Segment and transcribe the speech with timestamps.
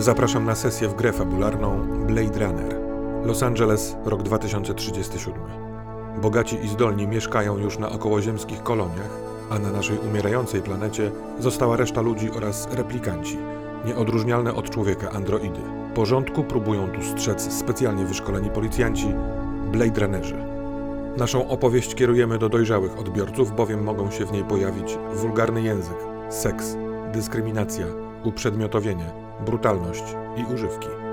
[0.00, 2.80] Zapraszam na sesję w grę fabularną Blade Runner.
[3.24, 5.34] Los Angeles, rok 2037.
[6.22, 9.10] Bogaci i zdolni mieszkają już na okołoziemskich koloniach,
[9.50, 13.38] a na naszej umierającej planecie została reszta ludzi oraz replikanci,
[13.86, 15.60] nieodróżnialne od człowieka androidy.
[15.94, 19.14] Porządku próbują tu strzec specjalnie wyszkoleni policjanci,
[19.72, 20.44] Blade Runnerzy.
[21.16, 26.76] Naszą opowieść kierujemy do dojrzałych odbiorców, bowiem mogą się w niej pojawić wulgarny język, seks,
[27.12, 27.86] dyskryminacja,
[28.24, 30.04] uprzedmiotowienie, brutalność
[30.36, 31.09] i używki.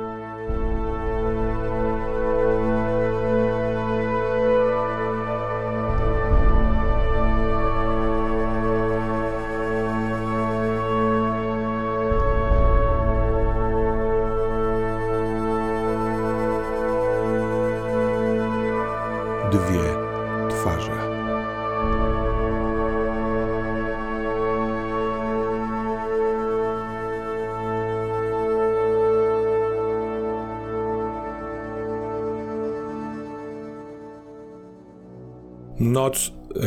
[36.07, 36.61] Noc, y,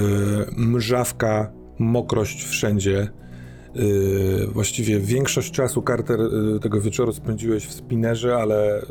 [0.56, 3.08] mrzawka, mokrość wszędzie.
[3.76, 8.86] Y, właściwie większość czasu Carter y, tego wieczoru spędziłeś w spinerze, ale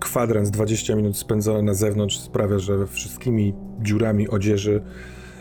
[0.00, 4.82] kwadrans 20 minut spędzony na zewnątrz sprawia, że wszystkimi dziurami odzieży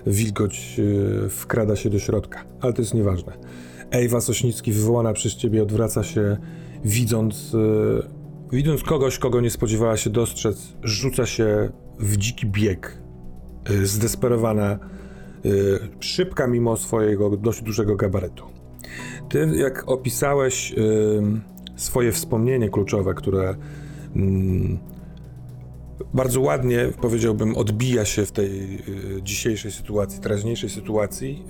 [0.07, 2.45] wilgoć y, wkrada się do środka.
[2.61, 3.37] Ale to jest nieważne.
[3.91, 6.37] Ewa Sośnicki, wywołana przez ciebie, odwraca się,
[6.83, 8.03] widząc, y,
[8.51, 13.04] widząc kogoś, kogo nie spodziewała się dostrzec, rzuca się w dziki bieg,
[13.83, 14.79] zdesperowana,
[15.45, 18.43] y, szybka mimo swojego dość dużego gabarytu.
[19.29, 20.75] Ty, jak opisałeś y,
[21.75, 23.55] swoje wspomnienie kluczowe, które
[24.15, 24.77] mm,
[26.13, 28.75] bardzo ładnie, powiedziałbym, odbija się w tej
[29.17, 31.43] y, dzisiejszej sytuacji, teraźniejszej sytuacji,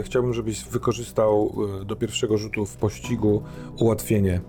[0.00, 1.52] y, chciałbym, żebyś wykorzystał
[1.82, 3.42] y, do pierwszego rzutu w pościgu
[3.78, 4.40] ułatwienie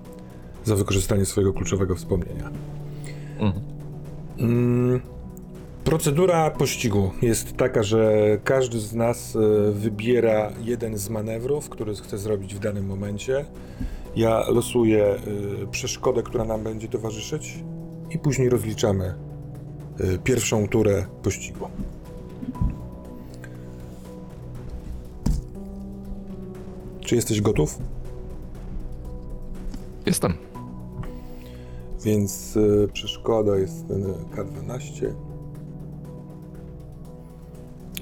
[0.63, 2.49] za wykorzystanie swojego kluczowego wspomnienia.
[3.39, 5.01] Mhm.
[5.83, 12.17] Procedura pościgu jest taka, że każdy z nas e, wybiera jeden z manewrów, który chce
[12.17, 13.45] zrobić w danym momencie.
[14.15, 15.17] Ja losuję e,
[15.71, 17.63] przeszkodę, która nam będzie towarzyszyć
[18.09, 19.05] i później rozliczamy
[19.99, 21.67] e, pierwszą turę pościgu.
[26.99, 27.79] Czy jesteś gotów?
[30.05, 30.33] Jestem.
[32.03, 32.57] Więc
[32.93, 35.30] przeszkoda jest ten K12.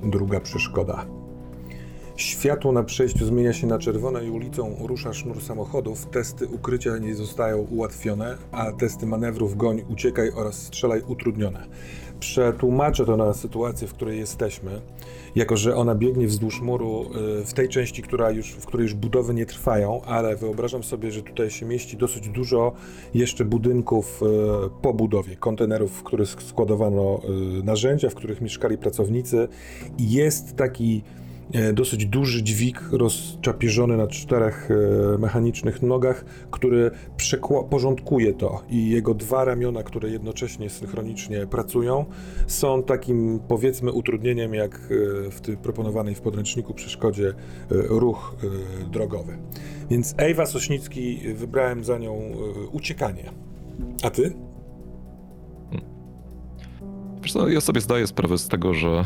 [0.04, 1.19] Druga przeszkoda.
[2.40, 6.06] Światło na przejściu zmienia się na czerwone i ulicą rusza sznur samochodów.
[6.06, 11.66] Testy ukrycia nie zostają ułatwione, a testy manewrów goń, uciekaj oraz strzelaj utrudnione.
[12.20, 14.82] Przetłumaczę to na sytuację, w której jesteśmy,
[15.36, 17.06] jako że ona biegnie wzdłuż muru
[17.42, 21.12] y, w tej części, która już, w której już budowy nie trwają, ale wyobrażam sobie,
[21.12, 22.72] że tutaj się mieści dosyć dużo
[23.14, 24.26] jeszcze budynków y,
[24.82, 27.22] po budowie, kontenerów, w których składowano
[27.60, 29.48] y, narzędzia, w których mieszkali pracownicy
[29.98, 31.04] i jest taki
[31.74, 36.92] dosyć duży dźwig rozczapieżony na czterech e, mechanicznych nogach, który
[37.70, 42.06] porządkuje to i jego dwa ramiona, które jednocześnie synchronicznie pracują,
[42.48, 47.34] są takim powiedzmy utrudnieniem jak e, w tej proponowanej w podręczniku przeszkodzie e,
[47.72, 49.38] ruch e, drogowy.
[49.90, 53.32] Więc Ewa Sośnicki, e, wybrałem za nią e, uciekanie.
[54.04, 54.34] A ty?
[57.22, 59.06] Wiesz co, ja sobie zdaję sprawę z tego, że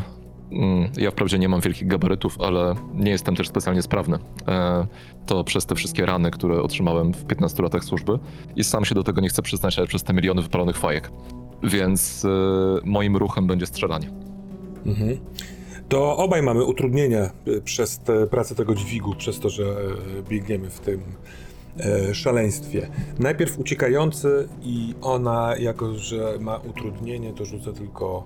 [0.96, 4.18] ja wprawdzie nie mam wielkich gabarytów, ale nie jestem też specjalnie sprawny.
[4.48, 4.86] E,
[5.26, 8.18] to przez te wszystkie rany, które otrzymałem w 15 latach służby
[8.56, 11.10] i sam się do tego nie chcę przyznać, ale przez te miliony wypalonych fajek.
[11.62, 12.28] Więc e,
[12.84, 14.10] moim ruchem będzie strzelanie.
[14.86, 15.18] Mhm.
[15.88, 20.70] To obaj mamy utrudnienia y, przez tę pracę tego dźwigu, przez to, że e, biegniemy
[20.70, 21.00] w tym
[21.80, 22.88] e, szaleństwie.
[23.18, 28.24] Najpierw uciekający i ona, jako że ma utrudnienie, to rzucę tylko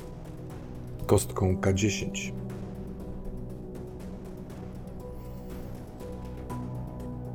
[1.09, 2.33] kostką K10.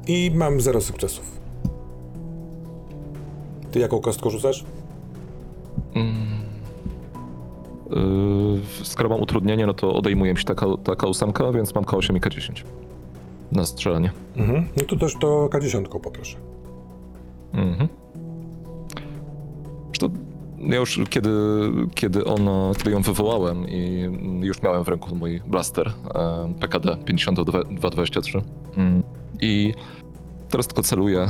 [0.08, 1.40] I mam zero sukcesów.
[3.72, 4.66] Ty jaką kostką rzucasz?
[7.96, 12.18] E, skoro mam utrudnienie, no to odejmuje mi się taka, taka ósemka, więc mam K8
[12.18, 12.64] i K10
[13.52, 14.12] na strzelanie.
[14.36, 14.68] Mhm.
[14.78, 16.38] No to też to K10 poproszę.
[17.54, 17.88] Mhm.
[20.00, 20.10] To
[20.68, 21.30] ja już kiedy,
[21.96, 24.10] kiedy ona, kiedy ją wywołałem i
[24.42, 28.42] już miałem w ręku mój blaster e, PKD 5223
[28.78, 29.04] mm.
[29.42, 29.74] i
[30.50, 31.28] teraz tylko celuję,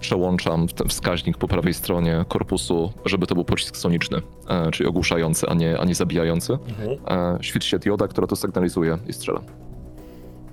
[0.00, 4.88] przełączam w ten wskaźnik po prawej stronie korpusu, żeby to był pocisk soniczny, e, czyli
[4.88, 6.52] ogłuszający, a nie, a nie zabijający.
[6.52, 6.98] Mhm.
[7.08, 9.40] E, świeci się dioda, która to sygnalizuje i strzela.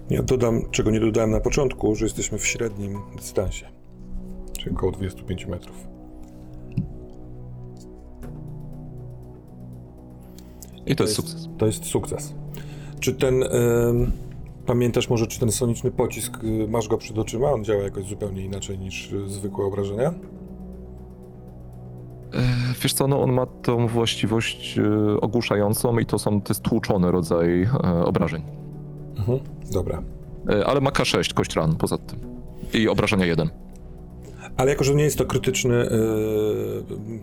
[0.10, 3.66] Ja dodam, czego nie dodałem na początku, że jesteśmy w średnim dystansie.
[4.60, 5.93] czyli około 25 metrów.
[10.85, 11.50] I to jest sukces.
[11.57, 12.33] To jest sukces.
[13.00, 13.44] Czy ten.
[13.44, 14.12] em,
[14.65, 17.51] pamiętasz może, czy ten soniczny pocisk, y, masz go przed oczyma?
[17.51, 20.13] On działa jakoś zupełnie inaczej niż y, zwykłe obrażenia?
[22.33, 22.44] E,
[22.83, 27.12] Wiesz co, no on ma tą właściwość e, ogłuszającą i to są, to jest tłuczony
[27.12, 28.44] rodzaj e, obrażeń.
[29.18, 29.39] Mhm.
[29.71, 30.03] Dobra.
[30.50, 32.19] E, ale ma K6, kość ran poza tym.
[32.74, 33.50] I obrażenia 1.
[34.57, 35.88] Ale jako, że nie jest to krytyczny,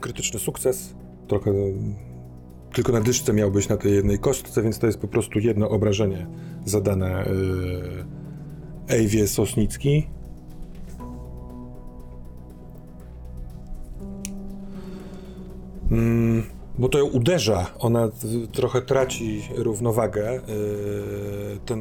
[0.00, 0.94] krytyczny sukces,
[1.28, 1.52] trochę
[2.72, 6.26] tylko na dyszce miałbyś na tej jednej kostce, więc to jest po prostu jedno obrażenie
[6.64, 7.24] zadane
[8.88, 10.06] yy, Ejwie Sosnicki.
[15.90, 16.42] Mm,
[16.78, 18.08] bo to ją uderza, ona
[18.52, 20.32] trochę traci równowagę.
[20.32, 20.40] Yy,
[21.66, 21.80] ten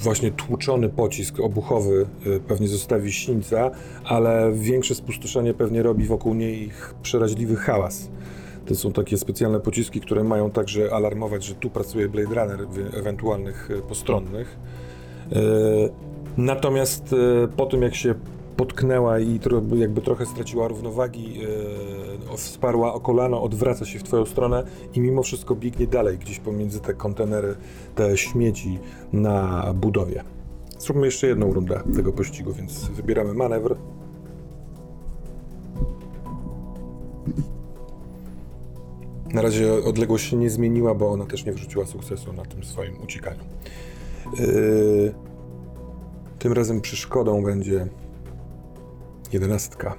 [0.00, 3.70] właśnie tłuczony pocisk obuchowy yy, pewnie zostawi sińca,
[4.04, 6.70] ale większe spustoszenie pewnie robi wokół niej
[7.02, 8.08] przeraźliwy hałas.
[8.66, 12.94] To są takie specjalne pociski, które mają także alarmować, że tu pracuje Blade Runner w
[12.94, 14.58] ewentualnych yy, postronnych.
[15.30, 15.38] Yy,
[16.36, 18.14] Natomiast yy, po tym, jak się
[18.56, 19.40] potknęła i
[19.76, 21.40] jakby trochę straciła równowagi,
[22.36, 24.64] wsparła o kolano, odwraca się w twoją stronę
[24.94, 27.54] i mimo wszystko biegnie dalej, gdzieś pomiędzy te kontenery,
[27.94, 28.78] te śmieci
[29.12, 30.24] na budowie.
[30.78, 33.76] Zróbmy jeszcze jedną rundę tego pościgu, więc wybieramy manewr.
[39.32, 43.02] Na razie odległość się nie zmieniła, bo ona też nie wrzuciła sukcesu na tym swoim
[43.02, 43.44] uciekaniu.
[44.38, 45.14] Yy,
[46.38, 47.86] tym razem przeszkodą będzie
[49.32, 49.96] jedenastka.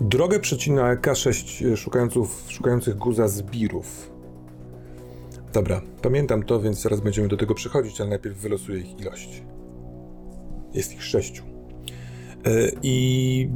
[0.00, 4.10] Drogę przecina K6 szukających, szukających guza zbirów.
[5.52, 9.42] Dobra, pamiętam to, więc zaraz będziemy do tego przychodzić, ale najpierw wylosuję ich ilość.
[10.74, 11.42] Jest ich sześciu.
[12.46, 13.48] Yy, I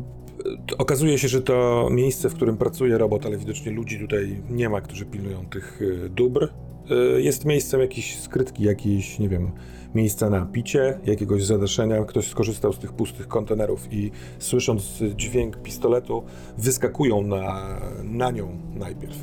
[0.79, 4.81] okazuje się, że to miejsce, w którym pracuje robot, ale widocznie ludzi tutaj nie ma,
[4.81, 6.49] którzy pilnują tych yy, dóbr.
[6.91, 9.51] Yy, Jest miejscem jakiejś skrytki, jakiejś, nie wiem,
[9.95, 12.05] miejsca na picie, jakiegoś zadaszenia.
[12.05, 16.23] Ktoś skorzystał z tych pustych kontenerów i słysząc dźwięk pistoletu,
[16.59, 19.17] wyskakują na, na nią najpierw.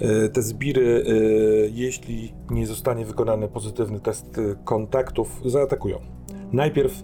[0.00, 1.04] E, Te zbiry,
[1.74, 5.98] jeśli nie zostanie wykonany pozytywny test kontaktów, zaatakują.
[6.52, 7.02] Najpierw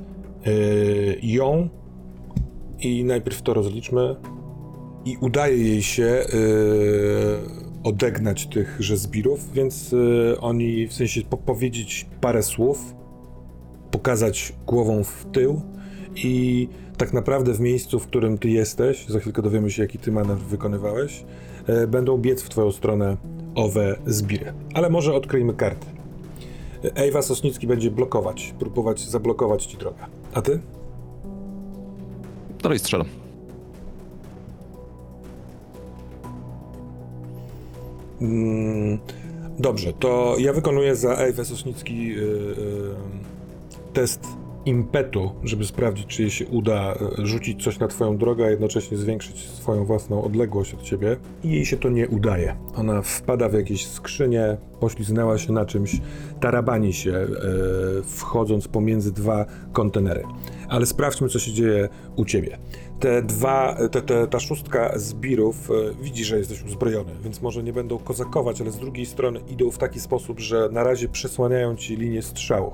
[1.23, 1.69] ją
[2.81, 4.17] i najpierw to rozliczmy
[5.05, 6.27] i udaje jej się e,
[7.85, 12.95] odegnać tychże zbirów, więc e, oni w sensie po powiedzieć parę słów,
[13.91, 15.61] pokazać głową w tył
[16.15, 20.13] i tak naprawdę w miejscu, w którym ty jesteś, za chwilkę dowiemy się, jaki ty
[20.13, 21.25] manewr wykonywałeś,
[21.67, 23.17] e, będą biec w twoją stronę
[23.55, 24.53] owe zbiry.
[24.75, 25.87] Ale może odkryjmy karty.
[26.85, 30.07] E, Ewa Sosnicki będzie blokować, próbować zablokować ci drogę.
[30.35, 30.61] A ty?
[32.67, 33.07] Dalej strzelam.
[38.21, 38.99] Mm,
[39.59, 42.55] Dobrze, to ja wykonuję za Ewę Sosnicki y, y,
[43.93, 44.21] test
[44.65, 48.97] impetu, żeby sprawdzić, czy jej się uda y, rzucić coś na twoją drogę, a jednocześnie
[48.97, 51.17] zwiększyć swoją własną odległość od ciebie.
[51.45, 52.57] I jej się to nie udaje.
[52.77, 56.01] Ona wpada w jakieś skrzynie, pośliznęła się na czymś,
[56.41, 57.27] tarabani się, y,
[58.03, 60.23] wchodząc pomiędzy dwa kontenery.
[60.69, 62.59] Ale sprawdźmy, co się dzieje u ciebie.
[63.01, 67.73] Te dwa, te, te, ta szóstka zbirów e, widzi, że jesteś uzbrojony, więc może nie
[67.73, 71.97] będą kozakować, ale z drugiej strony idą w taki sposób, że na razie przesłaniają ci
[71.97, 72.73] linię strzału.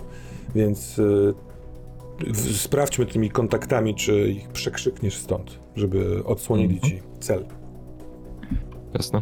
[0.54, 6.92] Więc e, sprawdźmy tymi kontaktami, czy ich przekrzykniesz stąd, żeby odsłonili Mhm.
[6.92, 7.44] ci cel.
[8.94, 9.20] Jasne.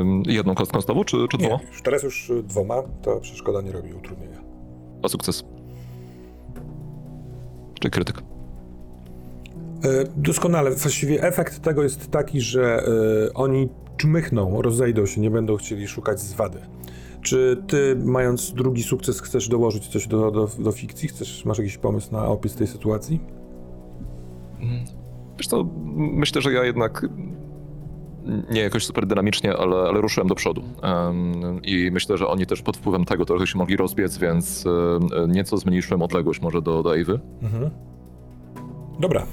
[0.00, 1.62] Ym, jedną kostką znowu, czy, czy Nie, dwoma?
[1.70, 4.40] już teraz już dwoma, ta przeszkoda nie robi utrudnienia.
[5.02, 5.44] A sukces.
[7.80, 8.22] Czy krytyk.
[9.84, 10.70] E, Doskonale.
[10.70, 16.20] Właściwie efekt tego jest taki, że e, oni czmychną, rozejdą się, nie będą chcieli szukać
[16.20, 16.58] zwady.
[17.22, 21.08] Czy ty, mając drugi sukces, chcesz dołożyć coś do, do, do fikcji?
[21.08, 23.20] Chcesz, masz jakiś pomysł na opis tej sytuacji?
[25.38, 27.06] Wiesz co, myślę, że ja jednak
[28.50, 30.62] nie jakoś super dynamicznie, ale, ale ruszyłem do przodu.
[30.82, 35.32] Em, I myślę, że oni też pod wpływem tego trochę się mogli rozbiec, więc em,
[35.32, 37.20] nieco zmniejszyłem odległość może do, do Ewy.
[37.42, 37.70] Mhm.
[39.00, 39.26] Dobra.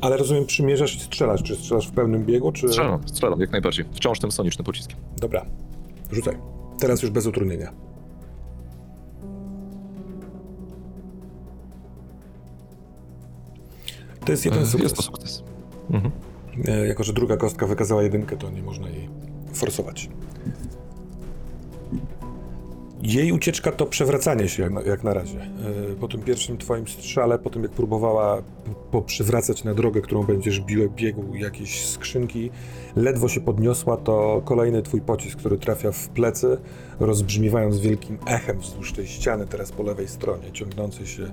[0.00, 1.42] Ale rozumiem, przymierzasz i strzelasz.
[1.42, 2.68] Czy strzelasz w pełnym biegu, czy...
[2.68, 3.84] Strzelam, strzelam, jak najbardziej.
[3.92, 4.98] Wciąż tym sonicznym pociskiem.
[5.20, 5.46] Dobra.
[6.12, 6.36] Rzucaj.
[6.78, 7.72] Teraz już bez utrudnienia.
[14.24, 14.82] To jest jeden E, sukces.
[14.82, 15.42] Jest to sukces.
[15.90, 16.12] Mhm.
[16.64, 19.08] E, Jako, że druga kostka wykazała jedynkę, to nie można jej
[19.54, 20.08] forsować.
[23.02, 25.40] Jej ucieczka to przewracanie się jak na, razie.
[25.40, 28.42] E, Po tym pierwszym twoim strzale, po tym jak próbowała
[28.90, 32.50] poprzywracać na drogę, którą będziesz bił, biegł jakieś skrzynki,
[32.96, 36.58] ledwo się podniosła, to kolejny twój pocisk, który trafia w plecy,
[37.00, 41.30] rozbrzmiewając wielkim echem wzdłuż tej ściany, teraz po lewej stronie, ciągnącej się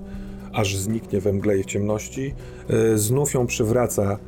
[0.52, 2.34] aż zniknie we mgle i w ciemności.
[2.68, 4.18] E, Znów ją przywraca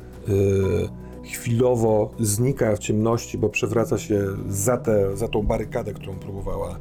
[1.23, 6.79] chwilowo znika w ciemności, bo przewraca się za, tę za tą barykadę, którą próbowała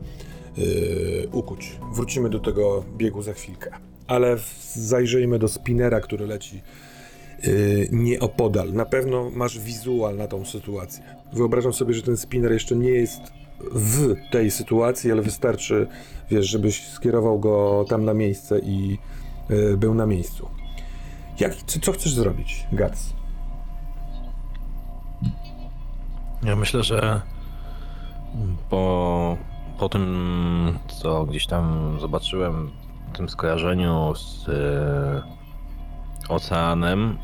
[0.57, 1.79] yy, ukuć.
[1.95, 3.71] Wrócimy do tego biegu za chwilkę.
[4.07, 4.37] Ale
[4.75, 6.63] zajrzyjmy do spinera, który leci
[7.43, 8.73] yy, nieopodal.
[8.73, 11.05] Na pewno masz wizual na tą sytuację.
[11.33, 13.21] Wyobrażam sobie, że ten spinner jeszcze nie jest
[13.73, 15.87] w tej sytuacji, ale wystarczy,
[16.31, 18.99] wiesz, żebyś skierował go tam na miejsce i
[19.77, 20.49] był na miejscu.
[21.41, 23.13] Jak, co, co chcesz zrobić, Gats?
[26.43, 27.21] Ja myślę, że
[28.71, 29.37] po,
[29.79, 32.71] po tym, co gdzieś tam zobaczyłem,
[33.13, 35.23] tym skojarzeniu z e,
[36.29, 37.19] oceanem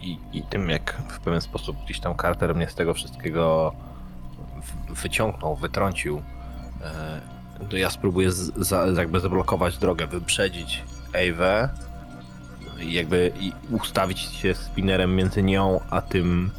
[0.00, 3.72] i, i, tym, jak w pewien sposób gdzieś tam Carter mnie z tego wszystkiego
[4.88, 6.22] wyciągnął, wytrącił,
[6.82, 7.20] e,
[7.70, 11.68] to ja spróbuję z, za, jakby zablokować drogę, wyprzedzić Ewę
[12.78, 16.50] jakby i ustawić się spinnerem między nią a tym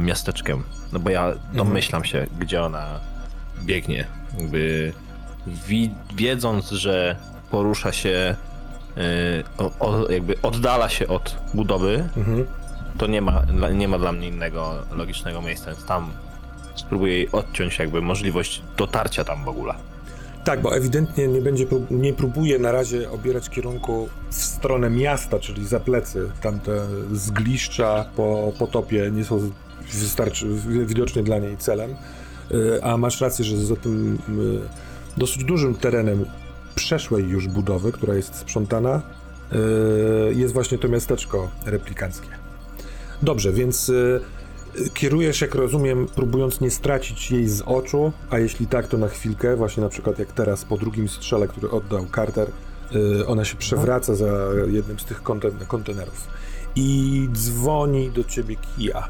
[0.00, 0.62] miasteczkiem.
[0.92, 3.00] No bo ja domyślam się, gdzie ona
[3.64, 4.06] biegnie.
[4.38, 4.92] Jakby
[5.46, 7.16] wi- wiedząc, że
[7.50, 8.36] porusza się,
[10.08, 12.46] e, jakby oddala się od budowy, Mhm.
[12.98, 16.10] to nie ma, dla- nie ma dla mnie innego logicznego miejsca, więc tam
[16.74, 19.74] spróbuję jej odciąć jakby możliwość dotarcia tam w ogóle.
[20.44, 25.66] Tak, bo ewidentnie nie będzie, nie próbuje na razie obierać kierunku w stronę miasta, czyli
[25.66, 26.30] za plecy.
[26.40, 29.50] Tamte zgliszcza po potopie nie są
[29.92, 31.90] wystarczy, wi- widocznie dla niej celem.
[32.52, 36.24] Y, A masz rację, że za tym y, dosyć dużym terenem
[36.74, 39.02] przeszłej już budowy, która jest sprzątana,
[40.30, 42.28] y, jest właśnie to miasteczko replikanckie.
[43.22, 43.92] Dobrze, więc
[44.94, 49.56] Kierujesz, jak rozumiem, próbując nie stracić jej z oczu, a jeśli tak, to na chwilkę,
[49.56, 52.50] właśnie na przykład jak teraz po drugim strzale, który oddał Carter,
[53.26, 54.26] ona się przewraca za
[54.66, 56.26] jednym z tych konten- kontenerów
[56.76, 59.08] i dzwoni do ciebie Kia.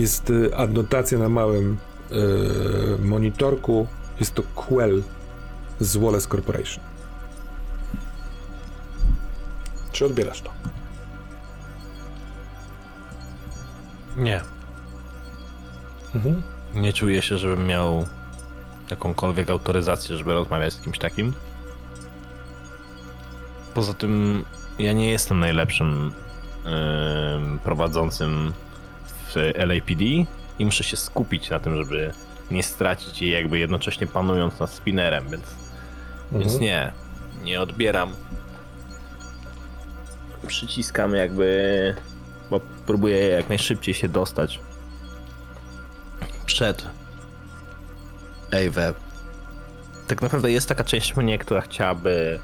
[0.00, 1.78] Jest y, adnotacja na małym
[2.12, 3.86] y, monitorku,
[4.20, 5.02] jest to Quell
[5.80, 6.84] z Wallace Corporation.
[9.92, 10.50] Czy odbierasz to?
[14.16, 14.40] Nie.
[16.14, 16.42] Mhm.
[16.74, 18.06] Nie czuję się, żebym miał
[18.90, 21.32] jakąkolwiek autoryzację, żeby rozmawiać z kimś takim.
[23.74, 24.44] Poza tym,
[24.78, 26.12] ja nie jestem najlepszym
[26.64, 28.52] em, prowadzącym
[29.30, 30.04] w LAPD
[30.58, 32.12] i muszę się skupić na tym, żeby
[32.50, 35.44] nie stracić jej, jakby jednocześnie panując nad spinnerem, więc,
[36.32, 36.62] więc Mhm.
[36.62, 36.92] nie,
[37.42, 38.12] nie odbieram.
[40.46, 41.94] Przyciskam jakby,
[42.50, 44.60] bo próbuję jak najszybciej się dostać
[46.46, 46.86] przed
[48.50, 48.94] Ewę.
[50.06, 52.40] Tak naprawdę jest taka część mnie, która chciałaby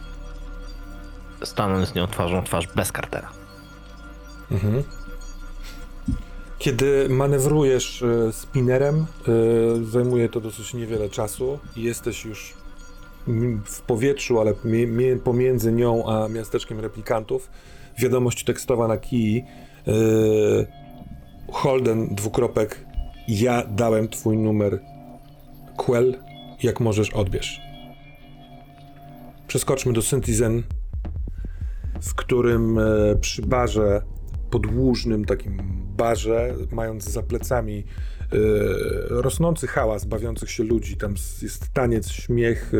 [1.44, 3.28] stanąć z nią twarzą w twarz bez Cartera.
[4.50, 4.82] Mhm.
[6.58, 12.54] Kiedy manewrujesz e, spinnerem, e, zajmuje to dosyć niewiele czasu i jesteś już
[13.64, 14.54] w powietrzu, ale
[15.25, 17.50] pomiędzy nią a miasteczkiem replikantów.
[17.98, 19.38] Wiadomość tekstowa na kij.
[19.38, 20.86] e,
[21.52, 22.86] Holden, dwukropek.
[23.28, 24.80] Ja dałem twój numer.
[25.76, 26.14] Quell,
[26.62, 27.60] jak możesz odbierz.
[29.46, 30.62] Przeskoczmy do Syntizen,
[32.02, 32.78] w którym
[33.20, 34.02] przy barze
[34.50, 38.36] podłużnym takim barze, mając za plecami e,
[39.08, 42.72] rosnący hałas bawiących się ludzi, tam jest taniec, śmiech,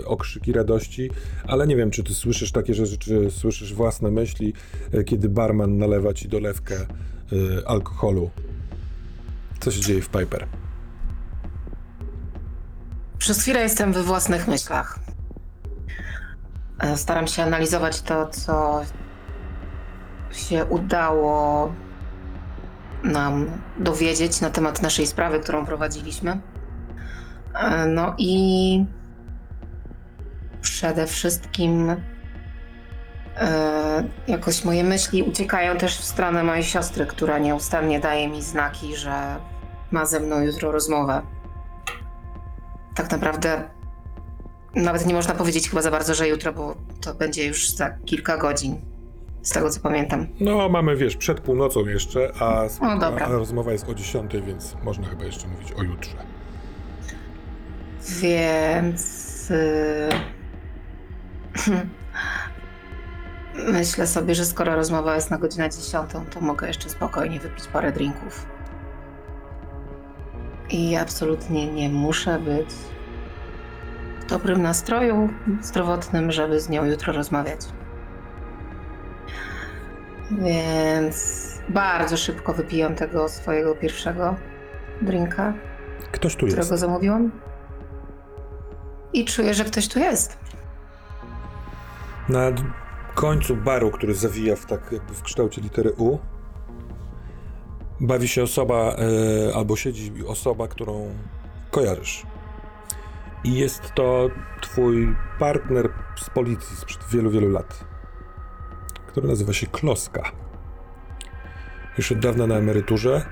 [0.00, 1.10] e, okrzyki radości,
[1.46, 4.52] ale nie wiem, czy ty słyszysz takie rzeczy, czy słyszysz własne myśli,
[4.92, 6.86] e, kiedy barman nalewa ci dolewkę
[7.66, 8.30] alkoholu.
[9.60, 10.46] Co się dzieje w Piper?
[13.18, 14.98] Przez chwilę jestem we własnych myślach.
[16.96, 18.82] Staram się analizować to, co
[20.32, 21.72] się udało
[23.04, 23.46] nam
[23.78, 26.40] dowiedzieć na temat naszej sprawy, którą prowadziliśmy.
[27.54, 28.84] E, No i
[30.60, 31.96] przede wszystkim
[33.36, 38.96] e, jakoś moje myśli uciekają też w stronę mojej siostry, która nieustannie daje mi znaki,
[38.96, 39.36] że
[39.90, 41.22] ma ze mną jutro rozmowę
[42.94, 43.62] tak naprawdę
[44.74, 48.36] nawet nie można powiedzieć chyba za bardzo, że jutro, bo to będzie już za kilka
[48.36, 48.91] godzin.
[49.42, 50.26] Z tego co pamiętam.
[50.40, 53.26] No, mamy, wiesz, przed północą jeszcze, a, O, dobra.
[53.26, 56.16] a rozmowa jest o 10, więc można chyba jeszcze mówić o jutrze.
[58.20, 59.50] Więc.
[59.50, 60.08] y,
[63.72, 67.92] Myślę sobie, że skoro rozmowa jest na godzinę 10, to mogę jeszcze spokojnie wypić parę
[67.92, 68.46] drinków.
[70.70, 72.68] I absolutnie nie muszę być
[74.20, 75.28] w dobrym nastroju
[75.62, 77.60] zdrowotnym, żeby z nią jutro rozmawiać.
[80.38, 84.34] Więc bardzo szybko wypijam tego swojego pierwszego
[85.02, 85.54] drinka,
[86.12, 86.56] Ktoś tu jest.
[86.58, 87.30] którego zamówiłam.
[89.12, 90.38] I czuję, że ktoś tu jest.
[92.28, 92.40] Na
[93.14, 96.18] końcu baru, który zawija w tak jakby w kształcie litery U,
[98.00, 98.96] bawi się osoba,
[99.50, 101.14] e, albo siedzi osoba, którą
[101.70, 102.22] kojarzysz.
[103.44, 104.28] I jest to
[104.60, 107.84] twój partner z policji sprzed wielu, wielu lat,
[109.12, 110.32] który nazywa się Kloska.
[111.98, 113.26] Już od dawna na emeryturze.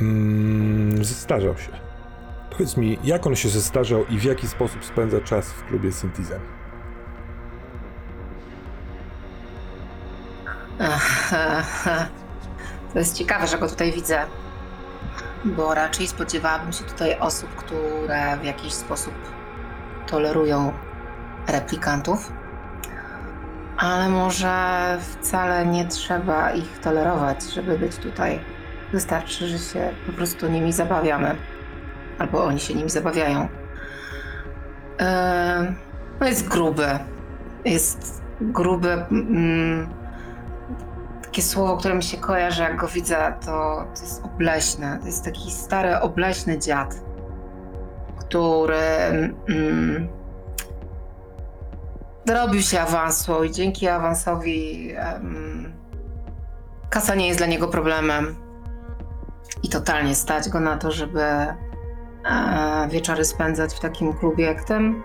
[0.00, 1.70] Mm, zestarzał się.
[2.50, 6.40] Powiedz mi, jak on się zestarzał i w jaki sposób spędza czas w klubie Syntizen?
[12.92, 14.26] To jest ciekawe, że go tutaj widzę.
[15.44, 19.14] Bo raczej spodziewałabym się tutaj osób, które w jakiś sposób
[20.06, 20.72] tolerują
[21.46, 22.32] replikantów.
[23.84, 28.40] Ale może wcale nie trzeba ich tolerować, żeby być tutaj.
[28.92, 31.36] Wystarczy, że się po prostu nimi zabawiamy.
[32.18, 33.48] Albo oni się nimi zabawiają.
[34.98, 35.74] Eee,
[36.20, 36.86] no jest gruby.
[37.64, 38.92] Jest gruby.
[38.92, 39.88] Mm,
[41.22, 44.98] takie słowo, które mi się kojarzy, jak go widzę, to, to jest obleśny.
[45.00, 46.94] To jest taki stary, obleśny dziad,
[48.18, 48.84] który
[49.48, 50.08] mm,
[52.26, 55.72] dorobił się awansu i dzięki awansowi em,
[56.90, 58.36] kasa nie jest dla niego problemem.
[59.62, 61.54] I totalnie stać go na to, żeby e,
[62.88, 65.02] wieczory spędzać w takim klubie jak ten.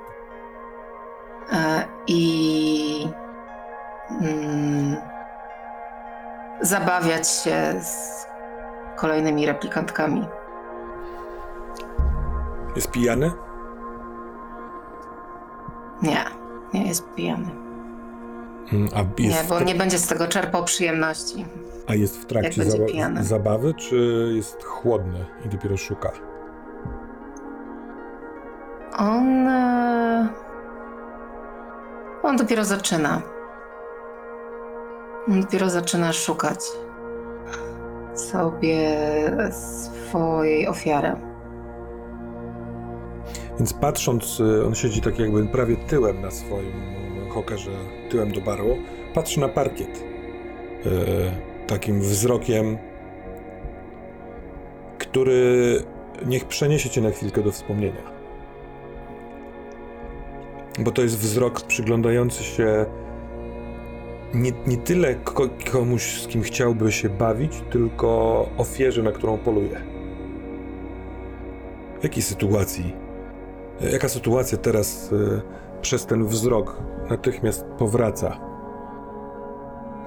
[1.53, 3.07] E, I
[4.21, 4.97] mm,
[6.61, 8.25] zabawiać się z
[8.95, 10.27] kolejnymi replikantkami.
[12.75, 13.31] Jest pijany?
[16.01, 16.38] Nie,
[16.73, 17.47] nie jest pijany.
[18.73, 21.45] Mm, A jest, Nie, bo nie będzie z tego czerpał przyjemności.
[21.87, 26.11] a jest w trakcie zaba- zabawy, czy jest chłodny i dopiero szuka?
[28.97, 29.47] On.
[29.47, 30.27] e,
[32.23, 33.21] On dopiero zaczyna.
[35.27, 36.59] On dopiero zaczyna szukać
[38.15, 38.89] sobie
[39.51, 41.15] swojej ofiary.
[43.59, 46.71] Więc patrząc, y, on siedzi tak jakby prawie tyłem na swoim
[47.27, 47.71] y, hokerze,
[48.09, 48.77] tyłem do baru,
[49.13, 50.03] patrzy na parkiet.
[50.85, 50.89] Y,
[51.67, 52.77] takim wzrokiem,
[54.97, 55.83] który
[56.25, 58.19] niech przeniesie cię na chwilkę do wspomnienia.
[60.79, 62.85] Bo to jest wzrok przyglądający się
[64.33, 69.81] nie, nie tyle ko- komuś, z kim chciałby się bawić, tylko ofierze, na którą poluje.
[71.99, 72.93] W jakiej sytuacji
[73.81, 75.41] Jaka sytuacja teraz y,
[75.81, 76.77] przez ten wzrok
[77.09, 78.39] natychmiast powraca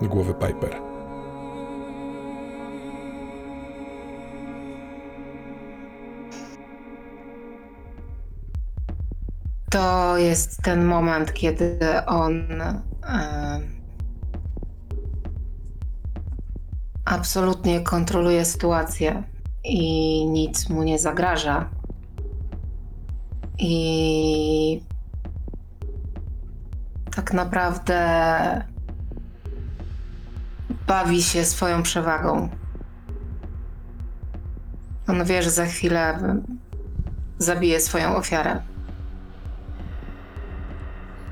[0.02, 0.76] do głowy Piper?
[9.70, 13.61] To jest ten moment, kiedy on e,
[17.04, 19.22] absolutnie kontroluje sytuację
[19.64, 21.82] i nic mu nie zagraża.
[23.59, 24.83] I
[27.17, 28.65] tak naprawdę
[30.87, 32.49] bawi się swoją przewagą.
[35.09, 36.19] On wie, że za chwilę
[37.38, 38.61] zabije swoją ofiarę.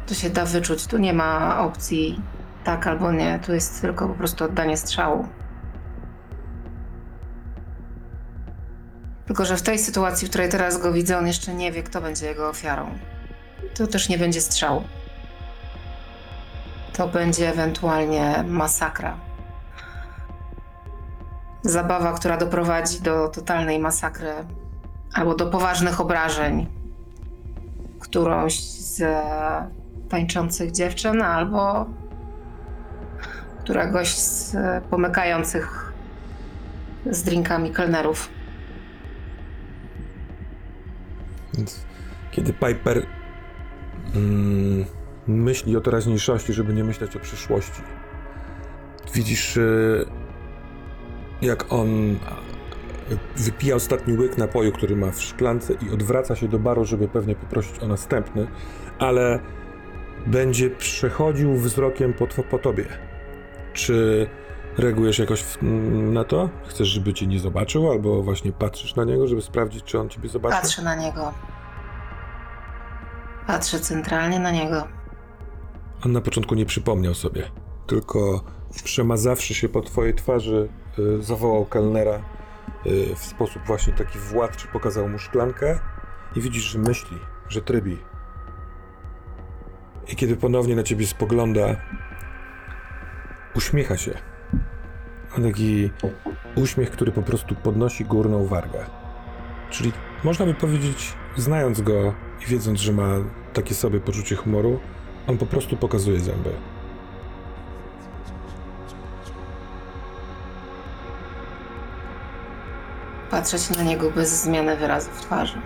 [0.06, 0.86] To się da wyczuć.
[0.86, 2.20] Tu nie ma opcji
[2.64, 3.38] tak albo nie.
[3.46, 5.28] Tu jest tylko po prostu oddanie strzału.
[9.30, 12.00] Tylko, że w tej sytuacji, w której teraz go widzę, on jeszcze nie wie, kto
[12.00, 12.98] będzie jego ofiarą.
[13.74, 14.84] To też nie będzie strzał.
[16.92, 19.16] To będzie ewentualnie masakra.
[21.62, 24.32] Zabawa, która doprowadzi do totalnej masakry
[25.14, 26.66] albo do poważnych obrażeń
[28.00, 29.02] którąś z
[30.08, 31.86] tańczących dziewczyn albo
[33.60, 35.92] któregoś z pomykających
[37.10, 38.39] z drinkami kelnerów.
[41.60, 41.86] Więc
[42.30, 43.06] kiedy Piper
[44.14, 44.84] mm,
[45.26, 47.82] myśli o teraźniejszości, żeby nie myśleć o przyszłości,
[49.14, 50.06] widzisz, y,
[51.42, 52.18] jak on
[53.36, 57.34] wypija ostatni łyk napoju, który ma w szklance i odwraca się do baru, żeby pewnie
[57.34, 58.46] poprosić o następny,
[58.98, 59.40] ale
[60.26, 62.84] będzie przechodził wzrokiem po, po tobie.
[63.72, 64.26] Czy
[64.80, 65.58] reagujesz jakoś w,
[66.12, 66.48] na to?
[66.66, 70.28] Chcesz, żeby cię nie zobaczył, albo właśnie patrzysz na niego, żeby sprawdzić, czy on ciebie
[70.28, 70.56] zobaczy?
[70.62, 71.32] Patrzę na niego.
[73.46, 74.88] Patrzę centralnie na niego.
[76.04, 77.50] On na początku nie przypomniał sobie,
[77.86, 78.44] tylko
[78.84, 82.22] przemazawszy się po twojej twarzy, y, zawołał kelnera
[82.86, 85.78] y, w sposób właśnie taki władczy, pokazał mu szklankę
[86.36, 87.98] i widzisz, że myśli, że trybi.
[90.08, 91.76] I kiedy ponownie na ciebie spogląda,
[93.54, 94.29] uśmiecha się.
[95.36, 95.90] Taki
[96.56, 98.84] uśmiech, który po prostu podnosi górną wargę.
[99.70, 99.92] Czyli
[100.24, 103.08] można by powiedzieć, znając go i wiedząc, że ma
[103.52, 104.80] takie sobie poczucie humoru,
[105.26, 106.50] on po prostu pokazuje zęby.
[113.30, 115.58] Patrzeć na niego bez zmiany wyrazu w twarzy.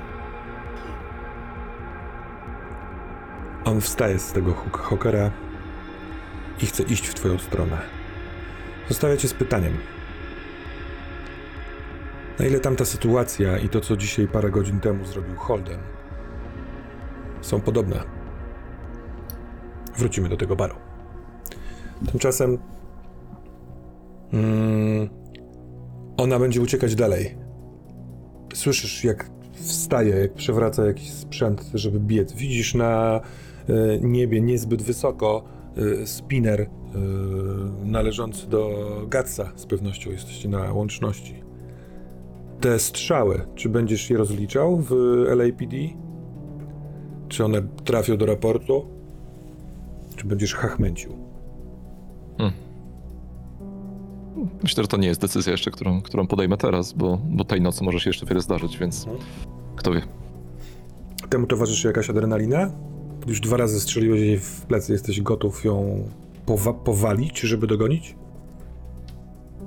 [3.65, 5.31] On wstaje z tego hokera
[6.63, 7.94] i chce iść w twoją stronę.
[8.89, 9.73] Zostawia cię z pytaniem.
[12.39, 15.79] Na ile tamta sytuacja i to, co dzisiaj parę godzin temu zrobił Holden,
[17.41, 18.03] są podobne?
[19.99, 20.75] Wrócimy do tego baru.
[22.11, 22.59] Tymczasem
[24.33, 25.09] mm,
[26.17, 27.37] ona będzie uciekać dalej.
[28.55, 32.33] Słyszysz, jak wstaje, jak przewraca jakiś sprzęt, żeby biec.
[32.33, 33.21] Widzisz na
[33.69, 35.45] e, niebie niezbyt wysoko
[36.05, 36.69] spinner e,
[37.85, 38.71] należący do
[39.09, 39.53] Gatsa.
[39.57, 41.35] Z pewnością jesteście na łączności.
[42.61, 44.91] Te strzały, czy będziesz je rozliczał w
[45.37, 45.77] LAPD?
[47.29, 48.85] Czy one trafią do raportu?
[50.17, 51.13] Czy będziesz hachmęcił?
[54.63, 57.85] Myślę, że to nie jest decyzja jeszcze, którą, którą podejmę teraz, bo, bo tej nocy
[57.85, 59.25] może się jeszcze wiele zdarzyć, więc Mhm.
[59.77, 60.03] kto wie.
[61.31, 62.71] Temu towarzyszy jakaś adrenalina?
[63.27, 66.05] Już dwa razy strzeliłeś jej w plecy, jesteś gotów ją
[66.47, 68.15] powa- powalić, żeby dogonić?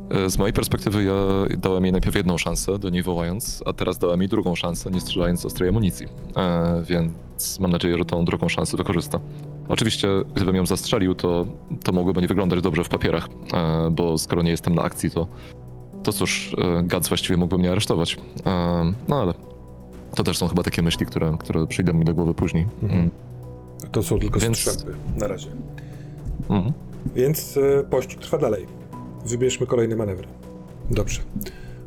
[0.10, 1.14] E, Z mojej perspektywy ja
[1.58, 5.02] dałem jej najpierw jedną szansę, do niej wołając, a teraz dałem jej drugą szansę, nie
[5.02, 6.08] strzelając z ostrej amunicji.
[6.38, 9.20] E, więc mam nadzieję, że tą drugą szansę wykorzysta.
[9.70, 11.46] Oczywiście, gdybym ją zastrzelił, to,
[11.84, 15.28] to mogłoby nie wyglądać dobrze w papierach, e, bo skoro nie jestem na akcji, to,
[16.04, 18.18] to cóż, e, Gac właściwie mógłby mnie aresztować.
[18.46, 19.34] E, no ale
[20.16, 22.66] to też są chyba takie myśli, które, które przyjdą mi do głowy później.
[22.84, 23.10] Mhm.
[23.92, 25.48] To są tylko Więc- strzępy na razie.
[26.50, 26.74] Mhm.
[27.16, 28.66] Więc e, pościg trwa dalej.
[29.26, 30.28] Wybierzmy kolejny manewr.
[30.92, 31.22] Dobrze.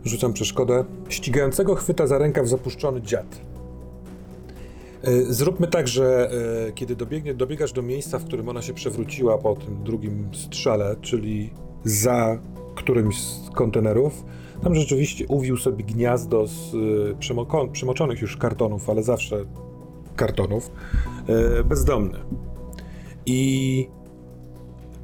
[0.05, 0.85] Rzucam przeszkodę.
[1.09, 3.41] Ścigającego chwyta za rękaw zapuszczony dziad.
[5.03, 6.31] E, Zróbmy tak, że
[6.69, 10.97] e, kiedy dobiegnie, dobiegasz do miejsca, w którym ona się przewróciła po tym drugim strzale,
[11.01, 11.51] czyli
[11.85, 12.39] za
[12.75, 14.25] którymś z kontenerów,
[14.63, 16.71] tam rzeczywiście uwił sobie gniazdo z
[17.19, 19.45] przemoko- przemoczonych już kartonów, ale zawsze
[20.21, 20.71] kartonów,
[21.29, 22.19] e, bezdomny.
[23.27, 23.89] I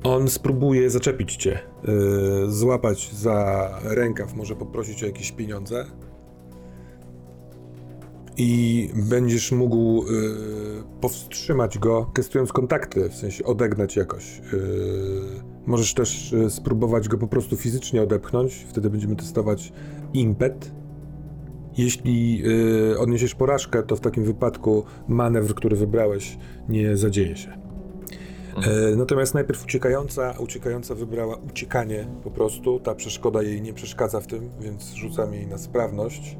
[0.02, 5.87] on spróbuje zaczepić cię, yy, złapać za rękaw, może poprosić o jakieś pieniądze.
[8.37, 14.40] I będziesz mógł yy, powstrzymać go, testując kontakty, w sensie odegnać jakoś.
[15.66, 19.72] Możesz też spróbować go po prostu fizycznie odepchnąć, wtedy będziemy testować
[20.14, 20.72] impet.
[21.79, 27.67] Jeśli yy, odniesiesz porażkę, to w takim wypadku manewr, który wybrałeś, nie zadzieje się.
[28.62, 32.81] E, Natomiast najpierw uciekająca, uciekająca wybrała uciekanie po prostu.
[32.81, 36.37] Ta przeszkoda jej nie przeszkadza w tym, więc rzucam jej na sprawność.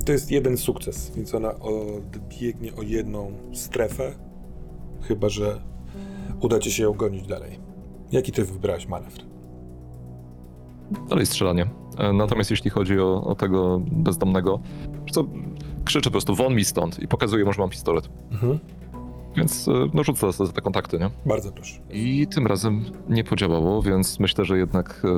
[0.00, 4.12] I to jest jeden sukces, więc ona odbiegnie o jedną strefę,
[5.02, 5.60] chyba że
[6.40, 7.58] uda ci się ją gonić dalej.
[8.12, 9.20] Jaki ty wybrałeś manewr?
[11.08, 11.66] Dalej strzelanie.
[11.98, 14.60] E, Natomiast jeśli chodzi o, o tego bezdomnego,
[15.10, 15.24] co,
[15.84, 18.08] krzyczę po prostu won mi stąd i pokazuję mu, że mam pistolet.
[18.32, 18.58] Mhm.
[19.36, 21.10] Więc e, no rzucę za te kontakty, nie?
[21.26, 21.80] Bardzo proszę.
[21.90, 25.08] I tym razem nie podziałało, więc myślę, że jednak e,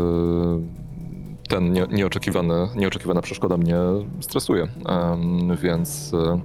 [1.49, 3.77] ten nie, nieoczekiwany, nieoczekiwana przeszkoda mnie
[4.21, 4.63] stresuje.
[4.87, 6.41] Em, więc e,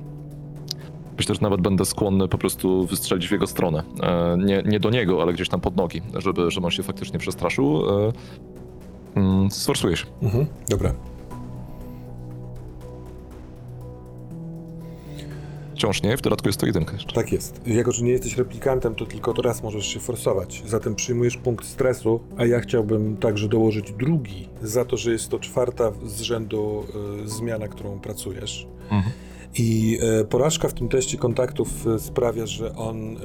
[1.17, 3.83] myślę, że nawet będę skłonny po prostu wystrzelić w jego stronę.
[4.03, 7.19] E, nie, nie do niego, ale gdzieś tam pod nogi, żeby, żeby on się faktycznie
[7.19, 7.81] przestraszył.
[9.15, 9.49] E, mm.
[10.21, 10.45] Mhm.
[10.69, 10.93] Dobra.
[15.75, 17.15] Wciąż nie, w dodatku jest to jedynka jeszcze.
[17.15, 17.61] Tak jest.
[17.67, 20.63] Jako, że nie jesteś replikantem, to tylko to raz możesz się forsować.
[20.65, 25.39] Zatem przyjmujesz punkt stresu, a ja chciałbym także dołożyć drugi za to, że jest to
[25.39, 26.83] czwarta z rzędu
[27.23, 28.67] y, zmiana, którą pracujesz.
[28.83, 29.13] Mhm.
[29.57, 33.17] I e, porażka w tym teście kontaktów e, sprawia, że on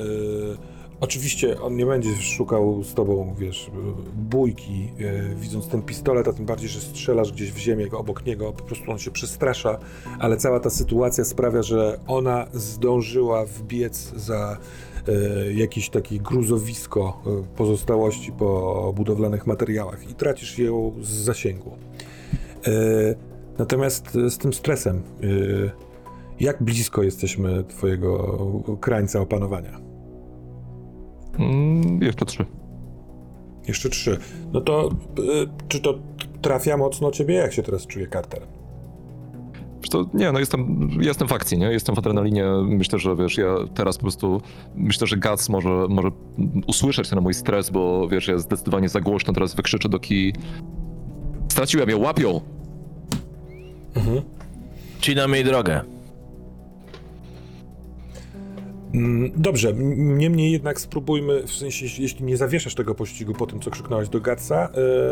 [1.01, 3.71] Oczywiście on nie będzie szukał z tobą, wiesz,
[4.17, 8.53] bójki, e, widząc ten pistolet, a tym bardziej, że strzelasz gdzieś w ziemię obok niego,
[8.53, 9.79] po prostu on się przestrasza,
[10.19, 14.59] ale cała ta sytuacja sprawia, że ona zdążyła wbiec za
[15.09, 21.77] e, jakieś takie gruzowisko e, pozostałości po budowlanych materiałach i tracisz ją z zasięgu.
[23.59, 25.03] Natomiast z tym stresem,
[26.41, 28.39] jak blisko jesteśmy twojego
[28.81, 29.90] krańca opanowania?
[31.39, 32.47] Mm, jeszcze trzy.
[33.69, 34.19] Jeszcze trzy.
[34.53, 34.89] No to
[35.19, 35.99] y, czy to
[36.43, 37.35] trafia mocno ciebie?
[37.35, 38.43] Jak się teraz czuje Carter?
[39.91, 41.67] Co, nie, no jestem, jestem w akcji, nie?
[41.67, 42.45] Jestem w adrenalinie.
[42.63, 44.41] Myślę, że wiesz, ja teraz po prostu,
[44.75, 46.11] myślę, że Gats może, może
[46.67, 50.33] usłyszeć ten mój stres, bo wiesz, ja zdecydowanie za głośno teraz wykrzyczę do Ki.
[51.49, 52.41] Straciłem ją, łapią!
[55.01, 55.81] Cinam jej drogę.
[58.95, 63.71] Mm, Dobrze, niemniej jednak spróbujmy, w sensie, jeśli- nie zawieszasz tego pościgu po tym, co
[63.71, 64.69] krzyknąłeś do Gatsa,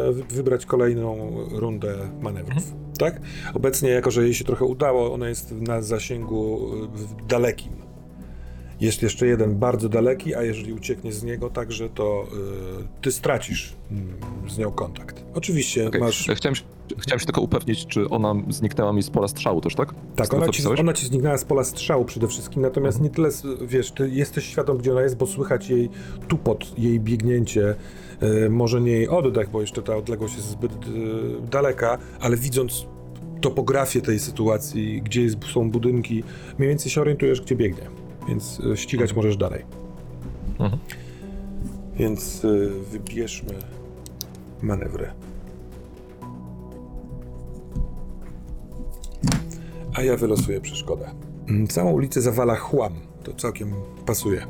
[0.08, 2.62] e, wy- wybrać kolejną rundę manewrów,
[2.98, 3.20] tak?
[3.54, 6.70] Obecnie, jako że jej się trochę udało, ona jest na zasięgu
[7.22, 7.72] e, dalekim.
[8.80, 12.26] Jest jeszcze jeden bardzo daleki, a jeżeli uciekniesz z niego także, to
[12.82, 14.16] e, ty stracisz mm,
[14.48, 15.24] z nią kontakt.
[15.34, 16.00] Oczywiście Okej.
[16.00, 16.28] masz...
[16.36, 16.64] Chciałem, się-
[16.98, 19.94] chciałem się tylko upewnić, czy ona zniknęła mi z pola strzału też, tak?
[20.16, 23.28] Tak, ona ci, ona ci zniknęła z pola strzału przede wszystkim, natomiast nie tyle,
[23.62, 25.90] wiesz, ty jesteś świadom, gdzie ona jest, bo słychać jej
[26.28, 27.74] tupot, jej biegnięcie,
[28.20, 30.76] e, może nie jej oddech, bo jeszcze ta odległość jest zbyt e,
[31.50, 32.86] daleka, ale widząc
[33.40, 36.24] topografię tej sytuacji, gdzie są budynki,
[36.58, 37.82] mniej więcej się orientujesz, gdzie biegnie,
[38.28, 39.64] więc e, ścigać możesz dalej.
[40.58, 40.80] Mhm.
[41.96, 42.48] Więc e,
[42.90, 43.54] wybierzmy
[44.62, 45.10] manewry.
[49.94, 51.10] A ja wylosuję przeszkodę.
[51.48, 52.92] Mm, Całą ulicę zawala chłam.
[53.22, 53.72] To całkiem
[54.06, 54.46] pasuje.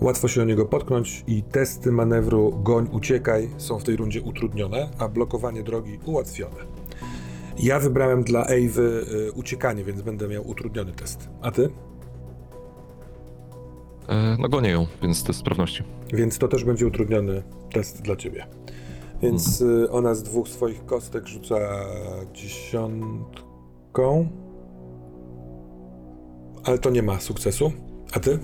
[0.00, 4.88] Łatwo się o niego potknąć i testy manewru goń, uciekaj są w tej rundzie utrudnione,
[4.98, 6.56] a blokowanie drogi ułatwione.
[7.58, 11.28] Ja wybrałem dla Ewy y, uciekanie, więc będę miał utrudniony test.
[11.42, 11.68] A ty?
[14.08, 15.82] E, no gonię ją, więc test sprawności.
[16.12, 17.42] Więc to też będzie utrudniony
[17.72, 18.46] test dla ciebie.
[19.22, 21.56] Więc y, ona z dwóch swoich kostek rzuca
[22.34, 24.28] dziesiątką.
[26.64, 27.72] Ale to nie ma sukcesu.
[28.12, 28.38] A ty?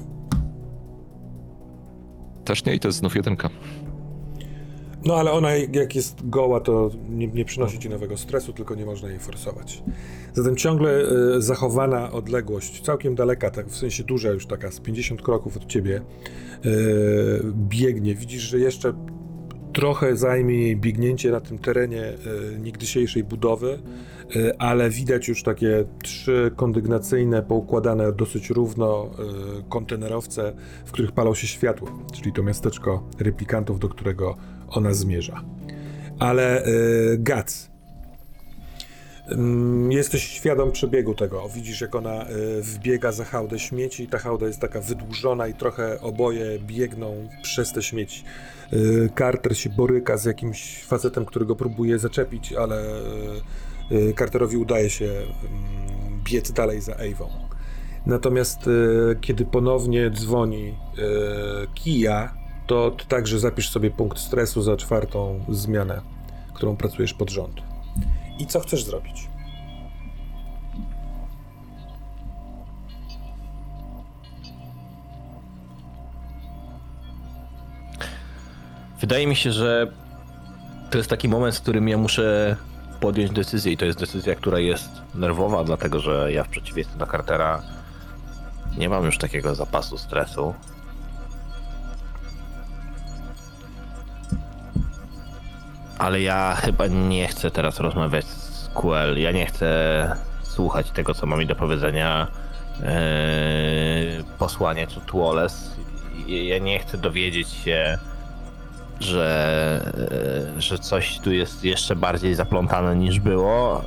[2.45, 3.51] Też nie i to jest znów jedynka.
[5.07, 8.87] No ale ona jak jest goła, to nie, nie przynosi ci nowego stresu, tylko nie
[8.87, 9.83] można jej forsować.
[10.33, 11.03] Zatem ciągle
[11.37, 15.67] y, zachowana odległość, całkiem daleka, tak w sensie duża już taka, z 50 kroków od
[15.67, 16.01] ciebie,
[16.67, 18.15] y, biegnie.
[18.15, 18.95] Widzisz, że jeszcze
[19.75, 23.79] trochę zajmie jej biegnięcie na tym terenie y, niegdysiejszej budowy,
[24.37, 29.11] y, ale widać już takie trzy kondygnacyjne, poukładane dosyć równo
[29.59, 30.53] y, kontenerowce,
[30.85, 34.37] w których palą się światło, czyli to miasteczko replikantów, do którego
[34.69, 35.45] ona zmierza.
[36.19, 37.71] Ale y, Gac,
[39.33, 41.49] ym, jesteś świadom przebiegu tego.
[41.49, 44.09] Widzisz, jak ona y, wbiega za hałdę śmieci.
[44.09, 48.25] Ta hałda jest taka wydłużona i trochę oboje biegną przez te śmieci.
[48.73, 52.85] Y, Carter się boryka z jakimś facetem, którego próbuje zaczepić, ale
[54.19, 57.29] Carterowi udaje się ym, biec dalej za Ewą.
[58.07, 58.59] Natomiast
[59.21, 60.75] kiedy ponownie dzwoni
[61.75, 62.35] Kija,
[62.67, 66.01] to także zapisz sobie punkt stresu za czwartą zmianę,
[66.55, 67.63] którą pracujesz pod rząd.
[68.39, 69.29] I co chcesz zrobić?
[79.01, 79.93] Wydaje mi się, że
[80.91, 82.57] to jest taki moment, w którym ja muszę
[83.01, 87.07] podjąć decyzję i to jest decyzja, która jest nerwowa, dlatego że ja w przeciwieństwie do
[87.07, 87.63] Cartera
[88.79, 90.55] nie mam już takiego zapasu stresu.
[96.05, 99.17] Ale ja chyba nie chcę teraz rozmawiać z QL.
[99.17, 102.27] Ja nie chcę słuchać tego, co ma mi do powiedzenia
[102.81, 102.87] yy,
[104.39, 105.57] posłaniec od Wallace.
[106.27, 107.99] Ja nie chcę dowiedzieć się,
[109.01, 109.81] że,
[110.57, 113.85] e, że coś tu jest jeszcze bardziej zaplątane niż było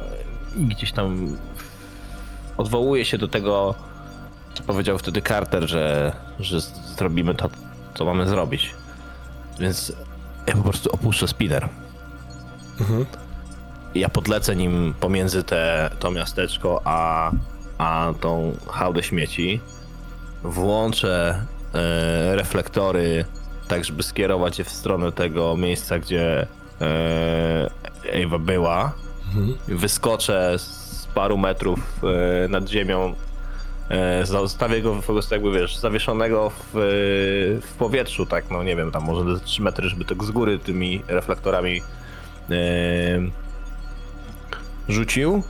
[0.55, 1.37] i gdzieś tam
[2.57, 3.75] odwołuje się do tego,
[4.53, 6.61] co powiedział wtedy Carter, że, że
[6.97, 7.49] zrobimy to,
[7.95, 8.75] co mamy zrobić.
[9.59, 9.93] Więc
[10.47, 11.69] ja po prostu opuszczę spinner.
[13.95, 17.31] Ja podlecę nim pomiędzy te, to miasteczko, a,
[17.77, 19.61] a tą hałdę śmieci.
[20.43, 23.25] Włączę e, reflektory
[23.67, 26.47] tak, żeby skierować je w stronę tego miejsca, gdzie
[26.81, 27.69] e,
[28.03, 28.93] Ewa była.
[29.67, 33.15] Wyskoczę z paru metrów e, nad ziemią
[34.23, 36.71] Zostawię go po prostu jakby, wiesz, zawieszonego w,
[37.61, 40.59] w powietrzu, tak, no nie wiem, tam może ze 3 metry, żeby tak z góry
[40.59, 41.81] tymi reflektorami
[44.89, 45.43] rzucił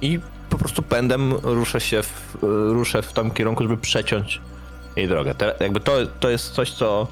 [0.00, 2.36] i po prostu pędem ruszę się w,
[2.72, 4.40] ruszę w tym kierunku, żeby przeciąć
[4.96, 5.34] jej drogę.
[5.34, 7.06] Te, jakby to, to jest coś, co,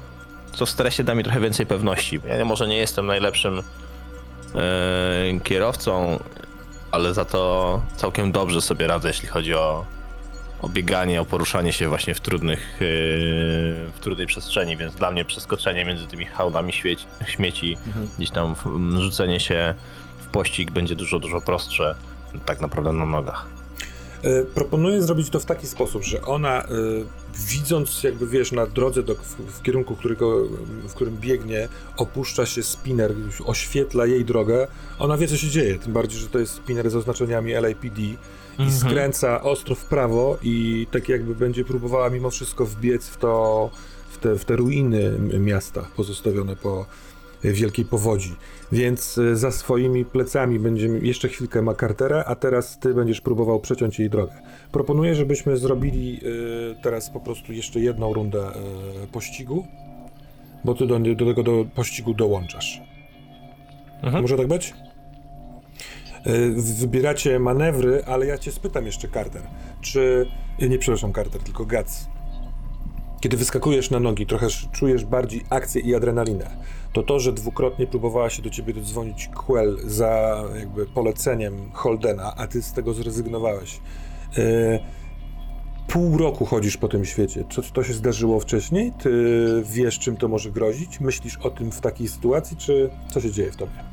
[0.53, 2.19] co w stresie da mi trochę więcej pewności.
[2.37, 6.19] Ja może nie jestem najlepszym e, kierowcą,
[6.91, 9.85] ale za to całkiem dobrze sobie radzę, jeśli chodzi o,
[10.61, 12.85] o bieganie, o poruszanie się właśnie w trudnych, e,
[13.93, 17.77] w trudnej przestrzeni, więc dla mnie przeskoczenie między tymi hałdami śmieci, śmieci,
[18.17, 18.55] gdzieś tam
[18.99, 19.75] rzucenie się
[20.19, 21.95] w pościg będzie dużo, dużo prostsze
[22.45, 23.45] tak naprawdę na nogach.
[24.23, 26.67] E, Proponuję zrobić to w taki sposób, że ona, e,
[27.47, 30.45] widząc jakby wiesz, na drodze do, w, w kierunku, którego,
[30.87, 31.67] w którym biegnie,
[31.97, 33.13] opuszcza się spinner,
[33.45, 34.67] oświetla jej drogę,
[34.99, 35.79] ona wie, co się dzieje.
[35.79, 38.01] Tym bardziej, że to jest spinner z oznaczeniami LAPD
[38.59, 38.79] i Mhm.
[38.79, 43.69] skręca ostro w prawo i tak jakby będzie próbowała mimo wszystko wbiec w to,
[44.09, 46.85] w te, w te ruiny miasta pozostawione po
[47.43, 48.35] wielkiej powodzi.
[48.71, 53.59] Więc e, za swoimi plecami będziemy jeszcze chwilkę ma Cartera, a teraz ty będziesz próbował
[53.59, 54.33] przeciąć jej drogę.
[54.71, 58.53] Proponuję, żebyśmy zrobili e, teraz po prostu jeszcze jedną rundę e,
[59.11, 59.67] pościgu,
[60.65, 62.81] bo ty do, do tego do pościgu dołączasz.
[64.01, 64.21] Mhm.
[64.21, 64.73] Może tak być?
[66.25, 69.41] E, Wybieracie manewry, ale ja cię spytam jeszcze, Carter,
[69.81, 70.25] czy...
[70.59, 72.07] e, Nie, przepraszam, Carter, tylko Gac.
[73.21, 76.49] Kiedy wyskakujesz na nogi, trochę sz- czujesz bardziej akcję i adrenalinę.
[76.93, 82.47] To to, że dwukrotnie próbowała się do ciebie dodzwonić Quell za jakby poleceniem Holdena, a
[82.47, 83.79] ty z tego zrezygnowałeś.
[84.37, 84.79] E,
[85.87, 87.43] pół roku chodzisz po tym świecie.
[87.49, 88.91] Co to się zdarzyło wcześniej?
[89.03, 89.11] Ty
[89.65, 90.99] wiesz, czym to może grozić?
[90.99, 93.88] Myślisz o tym w takiej sytuacji, czy co się dzieje w tobie?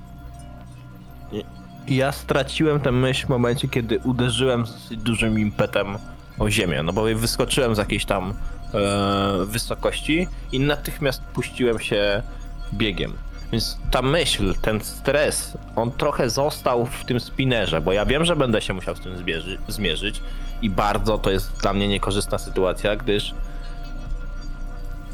[1.88, 5.98] Ja straciłem tę myśl w momencie, kiedy uderzyłem z dużym impetem
[6.38, 8.34] o ziemię, no bo wyskoczyłem z jakiejś tam
[8.74, 12.22] e, wysokości i natychmiast puściłem się
[12.72, 13.12] biegiem.
[13.52, 18.36] Więc ta myśl, ten stres, on trochę został w tym spinnerze, bo ja wiem, że
[18.36, 20.22] będę się musiał z tym zmierzy- zmierzyć
[20.62, 23.34] i bardzo to jest dla mnie niekorzystna sytuacja, gdyż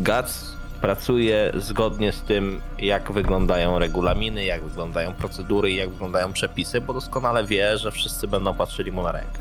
[0.01, 6.81] Gac pracuje zgodnie z tym, jak wyglądają regulaminy, jak wyglądają procedury i jak wyglądają przepisy,
[6.81, 9.39] bo doskonale wie, że wszyscy będą patrzyli mu na rękę.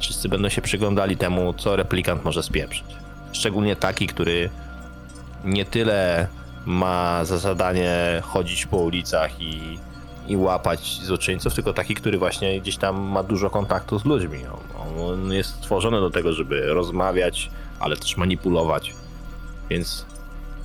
[0.00, 2.84] Wszyscy będą się przyglądali temu, co replikant może spieprzyć.
[3.32, 4.50] Szczególnie taki, który
[5.44, 6.26] nie tyle
[6.66, 9.78] ma za zadanie chodzić po ulicach i,
[10.28, 14.38] i łapać złoczyńców, tylko taki, który właśnie gdzieś tam ma dużo kontaktu z ludźmi.
[14.46, 18.94] On, on jest stworzony do tego, żeby rozmawiać, ale też manipulować.
[19.70, 20.09] Więc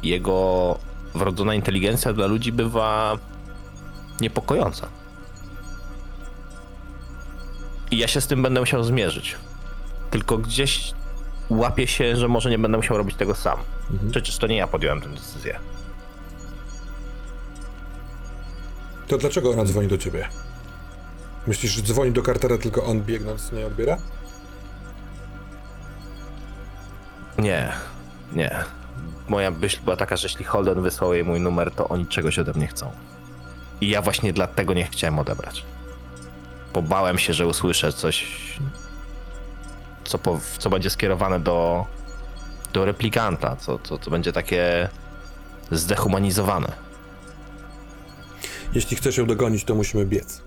[0.05, 0.79] jego
[1.15, 3.17] wrodzona inteligencja dla ludzi bywa
[4.21, 4.87] niepokojąca.
[7.91, 9.35] I ja się z tym będę musiał zmierzyć.
[10.11, 10.93] Tylko gdzieś
[11.49, 13.57] łapię się, że może nie będę musiał robić tego sam.
[14.11, 15.59] Przecież to nie ja podjąłem tę decyzję.
[19.07, 20.27] To dlaczego ona dzwoni do ciebie?
[21.47, 23.97] Myślisz, że dzwoni do Cartera, tylko on biegnąc nie odbiera?
[27.37, 27.71] Nie,
[28.33, 28.63] nie.
[29.27, 32.53] Moja myśl była taka, że jeśli Holden wysłał jej mój numer, to oni czegoś ode
[32.53, 32.91] mnie chcą.
[33.81, 35.65] I ja właśnie dlatego nie chciałem odebrać.
[36.73, 38.27] Bo bałem się, że usłyszę coś,
[40.03, 41.85] co, po, co będzie skierowane do,
[42.73, 44.89] do replikanta, co, co, co będzie takie
[45.71, 46.71] zdehumanizowane.
[48.73, 50.41] Jeśli chcesz ją dogonić, to musimy biec.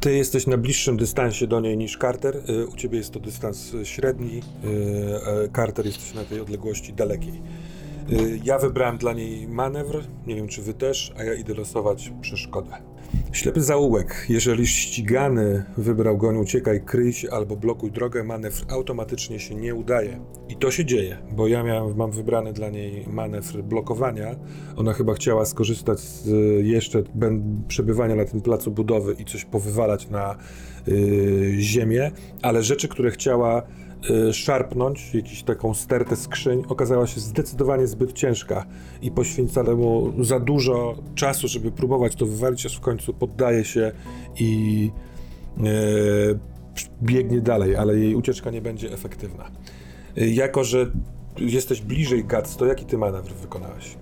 [0.00, 2.36] Ty jesteś na bliższym dystansie do niej niż Carter.
[2.50, 4.42] Y, U ciebie jest to dystans y, średni.
[4.64, 7.42] y, a Carter jesteś na tej odległości dalekiej.
[8.12, 10.04] Y, Ja wybrałem dla niej manewr.
[10.26, 12.70] Nie wiem, czy wy też, a ja idę losować przeszkodę.
[13.32, 14.26] Ślepy zaułek.
[14.28, 20.20] Jeżeli ścigany wybrał goń uciekaj, kryj się albo blokuj drogę, manewr automatycznie się nie udaje.
[20.48, 24.36] I to się dzieje, bo ja miałem, mam wybrany dla niej manewr blokowania.
[24.76, 27.02] Ona chyba chciała skorzystać z y, jeszcze
[27.68, 30.36] przebywania na tym placu budowy i coś powywalać na
[30.88, 32.10] y, ziemię,
[32.42, 33.62] ale rzeczy, które chciała
[34.32, 38.66] szarpnąć, jakąś taką stertę skrzyń, okazała się zdecydowanie zbyt ciężka
[39.02, 43.92] i poświęca mu za dużo czasu, żeby próbować to wywalić, aż w końcu poddaje się
[44.38, 44.90] i
[45.58, 46.38] y,
[47.02, 49.50] biegnie dalej, ale jej ucieczka nie będzie efektywna.
[50.18, 50.86] Y, jako, że
[51.38, 53.96] jesteś bliżej Gac, to jaki ty manewr wykonałeś?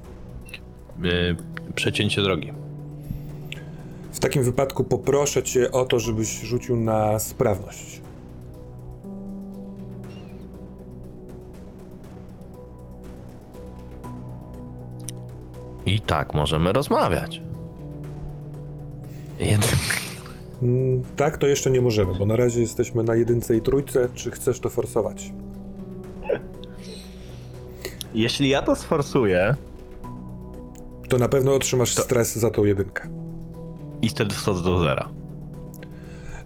[1.02, 1.36] Yy,
[1.74, 2.52] przecięcie drogi.
[4.12, 8.01] W takim wypadku poproszę cię o to, żebyś rzucił na sprawność.
[15.92, 17.42] I tak możemy rozmawiać.
[19.40, 19.72] Jed...
[20.62, 24.08] Mm, Tak, to jeszcze nie możemy, bo na razie jesteśmy na jedynce i trójce.
[24.14, 25.32] Czy chcesz to forsować?
[28.14, 29.54] Jeśli ja to sforsuję
[31.08, 33.08] To na pewno otrzymasz stres za tą jedynkę.
[34.02, 35.08] i wtedy wchodzę do zera.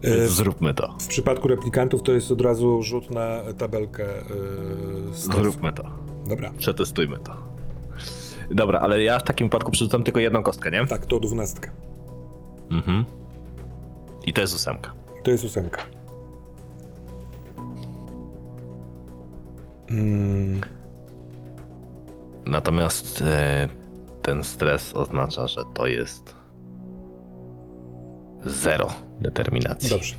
[0.03, 0.95] E, Więc zróbmy to.
[1.01, 5.43] W przypadku replikantów to jest od razu rzut na tabelkę yy, stresu.
[5.43, 5.85] Zróbmy to.
[6.29, 7.46] Dobra, Przetestujmy to.
[8.51, 10.87] Dobra, ale ja w takim wypadku przerzucam tylko jedną kostkę, nie?
[10.87, 11.71] tak, to dwunastka.
[12.71, 13.05] Mhm.
[14.27, 14.93] I to jest ósemka.
[15.23, 15.83] To jest ósemka.
[19.91, 20.61] Mm,
[22.47, 23.69] Natomiast e,
[24.23, 26.35] ten stres oznacza, że to jest
[28.45, 28.89] zero
[29.21, 29.91] determinacji.
[29.91, 30.15] dobrze.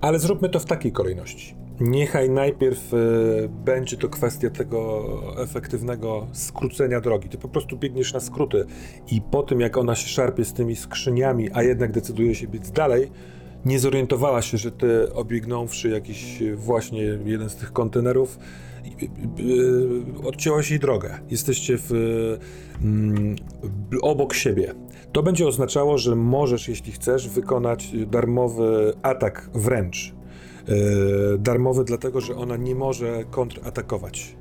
[0.00, 1.54] Ale zróbmy to w takiej kolejności.
[1.80, 2.96] Niechaj najpierw e,
[3.48, 5.04] będzie to kwestia tego
[5.42, 7.28] efektywnego skrócenia drogi.
[7.28, 8.64] Ty po prostu biegniesz na skróty
[9.10, 12.70] i po tym, jak ona się szarpie z tymi skrzyniami, a jednak decyduje się biec
[12.70, 13.10] dalej,
[13.64, 18.38] nie zorientowała się, że ty obiegnąwszy jakiś e, właśnie jeden z tych kontenerów,
[18.84, 19.10] i-
[20.24, 21.18] odcięłaś jej drogę.
[21.30, 21.90] Jesteście w,
[22.82, 23.36] mm,
[24.02, 24.74] obok siebie.
[25.12, 30.14] To będzie oznaczało, że możesz, jeśli chcesz, wykonać darmowy atak wręcz.
[30.68, 34.36] Yy, darmowy dlatego, że ona nie może kontratakować.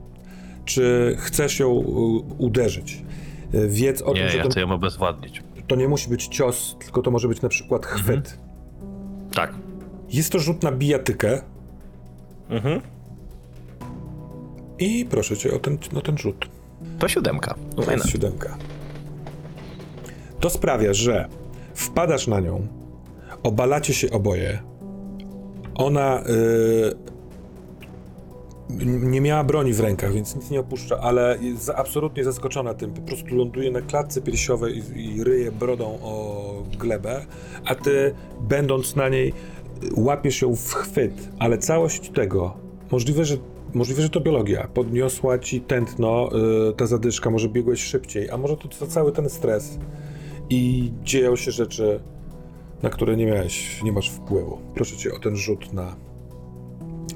[0.66, 1.70] Czy chcesz ją
[2.38, 3.04] uderzyć?
[3.54, 5.44] Yy, Wiedz o Nie, tym, że ja to, chcę ją obezwładnić.
[5.68, 8.38] to nie musi być cios, tylko to może być na przykład chwyt.
[9.34, 9.54] Tak.
[10.10, 11.42] Jest to rzut na bijatykę
[12.50, 12.82] Mhm.
[14.80, 16.50] i proszę cię o ten, o ten rzut.
[17.00, 17.56] To siódemka.
[17.86, 18.58] To jest siódemka.
[20.40, 21.28] To sprawia, że
[21.74, 22.68] wpadasz na nią,
[23.44, 24.60] obalacie się oboje.
[25.76, 26.96] Ona yy,
[29.00, 32.94] nie miała broni w rękach, więc nic nie opuszcza, ale jest absolutnie zaskoczona tym.
[32.94, 37.26] Po prostu ląduje na klatce piersiowej i, i ryje brodą o glebę,
[37.66, 39.34] a ty, będąc na niej,
[39.96, 42.54] łapiesz ją w chwyt, ale całość tego,
[42.92, 43.38] możliwe, że
[43.74, 44.68] Możliwe, że to biologia.
[44.74, 46.30] Podniosła ci tętno,
[46.70, 49.78] y, ta zadyszka, może biegłeś szybciej, a może to, to cały ten stres
[50.50, 52.00] i dzieją się rzeczy,
[52.84, 54.60] na które nie miałeś, nie masz wpływu.
[54.76, 55.96] Proszę cię o ten rzut na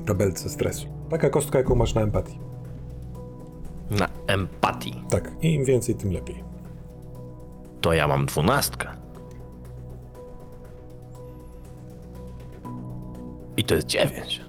[0.06, 0.88] tabelce stresu.
[1.10, 2.40] Taka kostka, jaką masz na empatii.
[3.92, 5.04] Na empatii.
[5.10, 6.44] Tak, i im więcej, tym lepiej.
[7.82, 8.90] To ja mam dwunastkę.
[13.58, 14.42] I to jest dziewięć.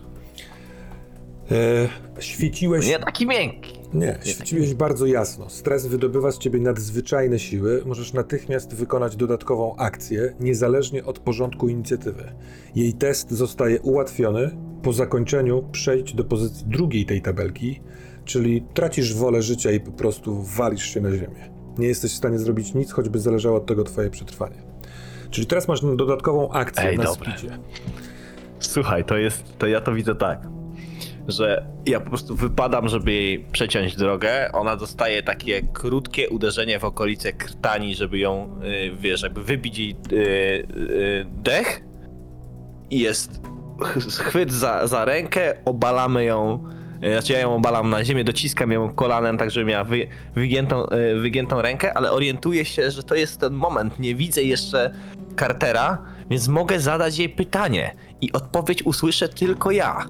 [1.51, 2.87] E, świeciłeś...
[2.87, 3.76] Nie taki miękki.
[3.95, 5.51] Nie, świeciłeś bardzo jasno.
[5.51, 7.83] Stres wydobywa z ciebie nadzwyczajne siły.
[7.87, 12.33] Możesz natychmiast wykonać dodatkową akcję, niezależnie od porządku inicjatywy.
[12.75, 14.57] Jej test zostaje ułatwiony.
[14.83, 17.81] Po zakończeniu przejdź do pozycji drugiej tej tabelki,
[18.25, 21.51] czyli tracisz wolę życia i po prostu walisz się na ziemię.
[21.79, 24.63] Nie jesteś w stanie zrobić nic, choćby zależało od tego twoje przetrwanie.
[25.31, 27.33] Czyli teraz masz dodatkową akcję Ej, na dobre.
[27.39, 27.59] spicie.
[28.61, 30.49] Słuchaj, to jest, to ja to widzę tak,
[31.29, 36.85] że ja po prostu wypadam, żeby jej przeciąć drogę, ona dostaje takie krótkie uderzenie w
[36.85, 41.81] okolice krtani, żeby ją, y, wiesz, jakby wybić jej y, y, dech.
[42.91, 43.41] I jest
[43.83, 46.65] ch- chwyt za, za rękę, obalamy ją,
[47.13, 50.87] znaczy ja ją obalam na ziemię, dociskam ją kolanem, tak żeby miała wy, wygiętą,
[51.21, 54.95] wygiętą rękę, ale orientuję się, że to jest ten moment, nie widzę jeszcze
[55.39, 55.99] Cartera,
[56.31, 57.95] więc mogę zadać jej pytanie.
[58.21, 60.07] I odpowiedź usłyszę tylko ja.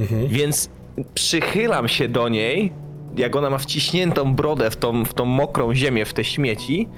[0.00, 0.28] Mhm.
[0.28, 0.70] Więc
[1.14, 2.72] przychylam się do niej,
[3.16, 6.88] jak ona ma wciśniętą brodę w tą, w tą mokrą ziemię, w te śmieci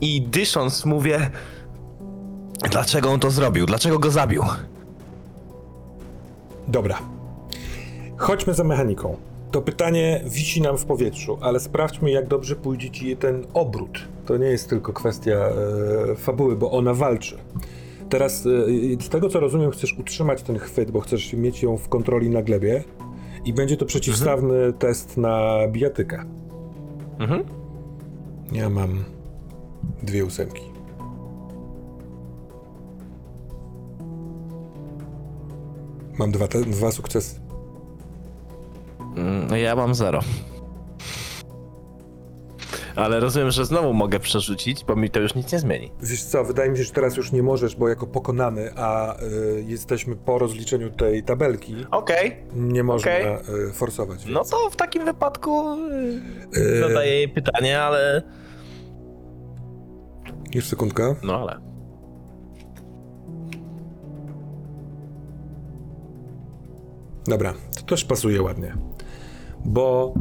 [0.00, 1.30] i dysząc mówię
[2.70, 3.66] Dlaczego on to zrobił?
[3.66, 4.42] Dlaczego go zabił?
[6.68, 6.98] Dobra.
[8.16, 9.16] Chodźmy za mechaniką.
[9.50, 13.98] To pytanie wisi nam w powietrzu, ale sprawdźmy, jak dobrze pójdzie ci ten obrót.
[14.26, 17.38] To nie jest tylko kwestia e, fabuły, bo ona walczy.
[18.12, 21.88] Teraz, e, z tego co rozumiem, chcesz utrzymać ten chwyt, bo chcesz mieć ją w
[21.88, 22.84] kontroli na glebie
[23.44, 26.24] i będzie to przeciwstawny test na bijatykę.
[27.18, 27.44] Mhm.
[28.52, 29.04] Ja mam
[30.02, 30.62] dwie ósemki.
[36.18, 37.40] Mam dwa, te, dwa sukcesy.
[39.16, 40.20] Mm, Ja mam zero.
[42.96, 45.92] Ale rozumiem, że znowu mogę przerzucić, bo mi to już nic nie zmieni.
[46.02, 49.64] Wiesz co, wydaje mi się, że teraz już nie możesz, bo jako pokonany, a y,
[49.66, 53.26] jesteśmy po rozliczeniu tej tabelki, Okej, nie można Okej.
[53.68, 54.24] y, forsować.
[54.24, 54.34] Więc.
[54.34, 55.76] no to w takim wypadku
[56.56, 58.22] y, Y, zadaję jej pytanie, ale...
[60.54, 61.14] Już sekundka.
[61.22, 61.60] No ale...
[67.26, 68.74] Dobra, to też pasuje ładnie.
[69.64, 70.14] Bo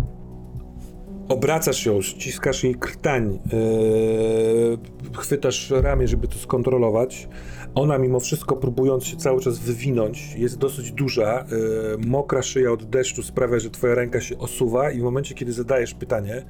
[1.31, 4.77] obracasz ją, ściskasz jej krtań, yy,
[5.17, 7.27] chwytasz ramię, żeby to skontrolować,
[7.75, 12.83] Ona mimo wszystko próbując się cały czas wywinąć, jest dosyć duża, yy, mokra szyja od
[12.83, 16.45] deszczu sprawia, że twoja ręka się osuwa i w momencie, kiedy zadajesz pytanie,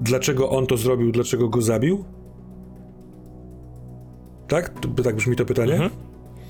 [0.00, 2.04] dlaczego on to zrobił, dlaczego go zabił?
[4.48, 4.72] Tak?
[5.04, 5.72] Tak brzmi to pytanie?
[5.72, 5.90] Mhm.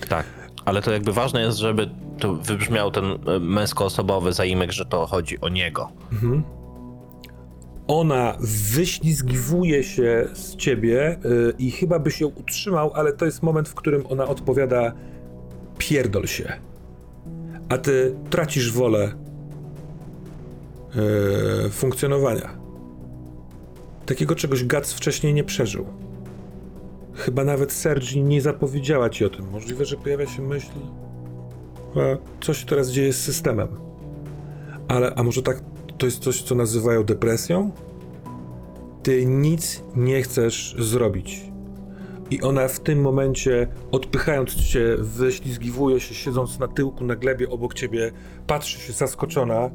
[0.08, 0.26] Tak,
[0.64, 5.40] ale to jakby ważne jest, żeby to wybrzmiał ten e, męskoosobowy zaimek, że to chodzi
[5.40, 5.88] o niego.
[6.12, 6.42] Mhm.
[7.90, 8.36] Ona
[8.74, 13.74] wyślizgiwuje się z ciebie yy, i chyba byś ją utrzymał, ale to jest moment, w
[13.74, 14.92] którym ona odpowiada
[15.78, 16.52] pierdol się.
[17.68, 19.12] A ty tracisz wolę
[20.94, 22.58] yy, funkcjonowania.
[24.06, 25.86] Takiego czegoś Gac wcześniej nie przeżył.
[27.14, 29.50] Chyba nawet Sergi nie zapowiedziała ci o tym.
[29.50, 30.70] Możliwe, że pojawia się myśl,
[31.96, 32.00] a
[32.44, 33.68] co się teraz dzieje z systemem.
[34.88, 35.69] Ale, a może tak,
[36.00, 37.70] to jest coś, co nazywają depresją?
[39.02, 41.40] Ty nic nie chcesz zrobić.
[42.30, 47.74] I ona w tym momencie, odpychając cię, wyślizgiwuje się, siedząc na tyłku, na glebie obok
[47.74, 48.12] ciebie,
[48.46, 49.70] patrzy się zaskoczona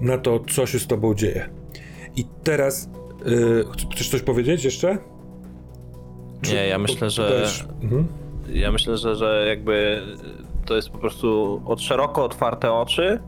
[0.00, 1.48] na to, co się z tobą dzieje.
[2.16, 2.88] I teraz,
[3.26, 3.64] yy,
[3.94, 4.98] chcesz coś powiedzieć jeszcze?
[6.42, 7.46] Czy Nie, ja myślę, że-
[7.82, 8.06] Mhm.
[8.52, 10.02] Ja myślę, że, że jakby
[10.66, 13.18] to jest po prostu od szeroko otwarte oczy.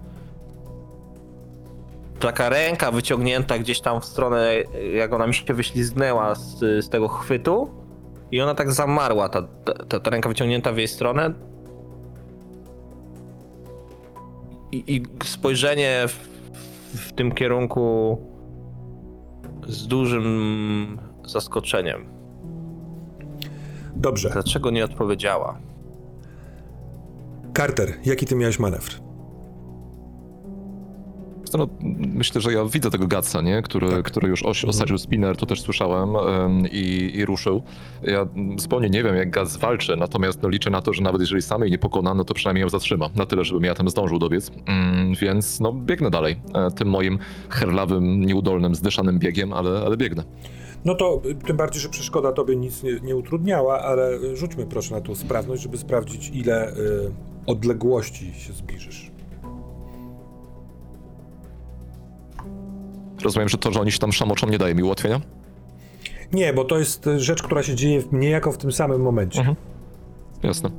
[2.20, 4.54] Taka ręka wyciągnięta gdzieś tam w stronę,
[4.94, 7.70] jak ona mi się wyślizgnęła z, z tego chwytu.
[8.30, 9.42] I ona tak zamarła, ta,
[9.88, 11.34] ta, ta ręka wyciągnięta w jej stronę.
[14.72, 16.28] I, i spojrzenie w,
[16.94, 18.18] w tym kierunku
[19.66, 22.06] z dużym zaskoczeniem.
[23.96, 24.30] Dobrze.
[24.30, 25.58] Dlaczego nie odpowiedziała?
[27.56, 29.09] Carter, jaki ty miałeś manewr?
[31.58, 33.62] No, myślę, że ja widzę tego Gatsa, nie?
[33.62, 34.04] Który, Tak.
[34.04, 37.62] który już oś, osadził spinner, to też słyszałem em, i, i ruszył.
[38.02, 38.26] Ja
[38.56, 41.62] zupełnie nie wiem, jak Gats walczy, natomiast no, liczę na to, że nawet jeżeli sam
[41.62, 43.10] jej nie pokona, no to przynajmniej ją zatrzyma.
[43.16, 44.50] Na tyle, żebym ja tam zdążył dobiec.
[44.66, 46.36] Mm, więc no, biegnę dalej.
[46.54, 50.24] E, tym moim herlawym, nieudolnym, zdyszanym biegiem, ale, ale biegnę.
[50.84, 54.66] No to y, tym bardziej, że przeszkoda tobie nic nie, nie utrudniała, ale y, rzućmy
[54.66, 56.74] proszę na tą sprawność, żeby sprawdzić, ile y,
[57.46, 59.09] odległości się zbliżysz.
[63.22, 65.20] Rozumiem, że to, że oni się tam szamoczą, nie daje mi ułatwienia?
[66.32, 69.38] Nie, bo to jest rzecz, która się dzieje niejako w tym samym momencie.
[69.38, 69.56] Mhm.
[70.42, 70.70] Jasne.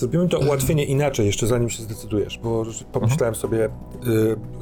[0.00, 3.70] Zrobimy to ułatwienie inaczej, jeszcze zanim się zdecydujesz, bo że- pomyślałem sobie, y,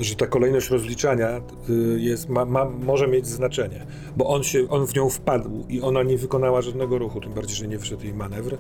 [0.05, 3.87] że ta kolejność rozliczania y, jest, ma, ma, może mieć znaczenie,
[4.17, 7.57] bo on, się, on w nią wpadł i ona nie wykonała żadnego ruchu, tym bardziej,
[7.57, 8.57] że nie wszedł jej manewr.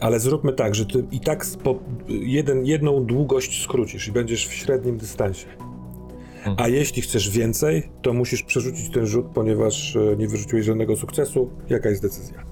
[0.00, 1.46] Ale zróbmy tak, że ty i tak
[2.08, 5.46] jeden, jedną długość skrócisz i będziesz w średnim dystansie.
[6.56, 11.50] A jeśli chcesz więcej, to musisz przerzucić ten rzut, ponieważ e, nie wyrzuciłeś żadnego sukcesu.
[11.70, 12.44] Jaka jest decyzja?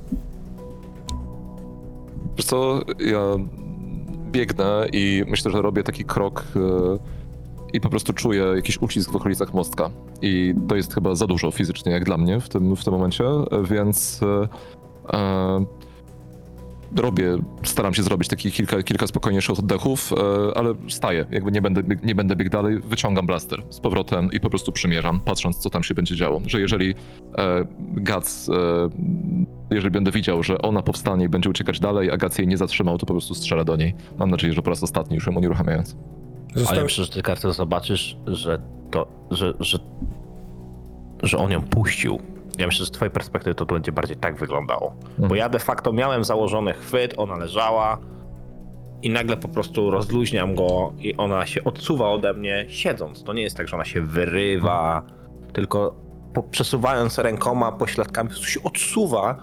[2.37, 3.21] Wiesz co, ja
[4.33, 6.61] biegnę i myślę, że robię taki krok e,
[7.73, 9.91] i po prostu czuję jakiś ucisk w okolicach mostka.
[10.23, 13.25] I to jest chyba za dużo fizycznie jak dla mnie w tym, w tym momencie,
[13.71, 14.49] więc e,
[15.17, 15.65] e,
[16.97, 21.83] robię, staram się zrobić takich kilka, kilka spokojniejszych oddechów, e, ale staję, jakby nie będę,
[22.03, 25.83] nie będę biegł dalej, wyciągam blaster z powrotem i po prostu przymierzam, patrząc co tam
[25.83, 26.43] się będzie działo.
[26.47, 26.95] Że jeżeli
[27.39, 28.55] e, Gac, e,
[29.71, 32.99] jeżeli będę widział, że ona powstanie i będzie uciekać dalej, a Gac jej nie zatrzymał,
[32.99, 33.95] to po prostu strzelę do niej.
[34.19, 35.97] Mam nadzieję, że po raz ostatni już ją unieruchamiając.
[36.51, 36.85] Ale Został...
[36.85, 39.79] myślę, że ty kartę zobaczysz, że to, że, że,
[41.23, 42.34] że on ją puścił.
[42.59, 44.95] Ja myślę, że z twojej perspektywy to będzie bardziej tak wyglądało.
[45.19, 47.99] Bo ja de facto miałem założony chwyt, ona leżała
[49.03, 53.25] i nagle po prostu rozluźniam go i ona się odsuwa ode mnie siedząc.
[53.25, 55.03] To nie jest tak, że ona się wyrywa,
[55.53, 55.95] tylko
[56.35, 59.37] po, przesuwając rękoma, pośladkami, po prostu się odsuwa,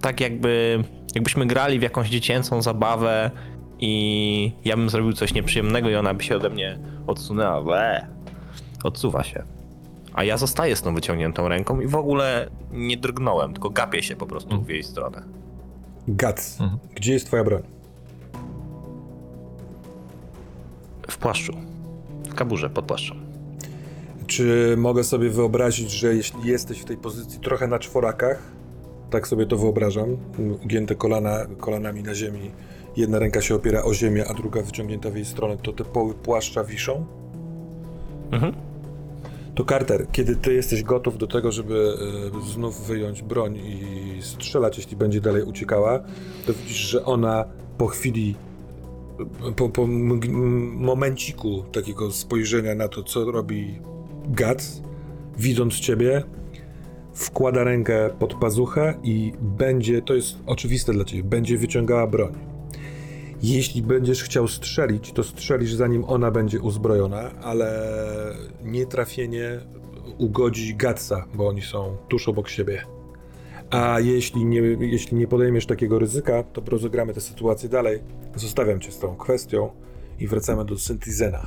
[0.00, 0.84] tak jakby,
[1.14, 3.30] jakbyśmy grali w jakąś dziecięcą zabawę
[3.78, 7.60] i ja bym zrobił coś nieprzyjemnego i ona by się ode mnie odsunęła.
[7.60, 8.06] Łe.
[8.84, 9.42] Odsuwa się.
[10.14, 14.16] A ja zostaję z tą wyciągniętą ręką i w ogóle nie drgnąłem, tylko gapię się
[14.16, 15.22] po prostu w jej stronę.
[16.08, 16.78] Gac, Mhm.
[16.94, 17.62] gdzie jest twoja broń?
[21.08, 21.52] W płaszczu.
[22.30, 23.16] W kaburze, pod płaszczem.
[24.26, 28.42] Czy mogę sobie wyobrazić, że jeśli jesteś w tej pozycji trochę na czworakach,
[29.10, 30.16] tak sobie to wyobrażam,
[30.64, 32.50] ugięte kolana, kolanami na ziemi,
[32.96, 36.14] jedna ręka się opiera o ziemię, a druga wyciągnięta w jej stronę, to te poły
[36.14, 37.06] płaszcza wiszą?
[38.32, 38.54] Mhm.
[39.54, 41.94] To Carter, kiedy ty jesteś gotów do tego, żeby
[42.44, 43.82] e, znów wyjąć broń i
[44.22, 45.98] strzelać, jeśli będzie dalej uciekała,
[46.46, 47.44] to widzisz, że ona
[47.78, 48.34] po chwili
[49.56, 50.20] po, po m-
[50.76, 53.78] momenciku takiego spojrzenia na to, co robi
[54.28, 54.82] Gac,
[55.38, 56.22] widząc ciebie,
[57.14, 62.32] wkłada rękę pod pazuchę i będzie, to jest oczywiste dla ciebie, będzie wyciągała broń.
[63.42, 67.94] Jeśli będziesz chciał strzelić, to strzelisz zanim ona będzie uzbrojona, ale
[68.64, 69.60] nietrafienie
[70.18, 72.82] ugodzi Gatsa, bo oni są tuż obok siebie.
[73.70, 78.00] A jeśli nie, jeśli nie podejmiesz takiego ryzyka, to rozegramy tę sytuację dalej.
[78.36, 79.70] Zostawiam cię z tą kwestią
[80.18, 81.46] i wracamy do Syntizena,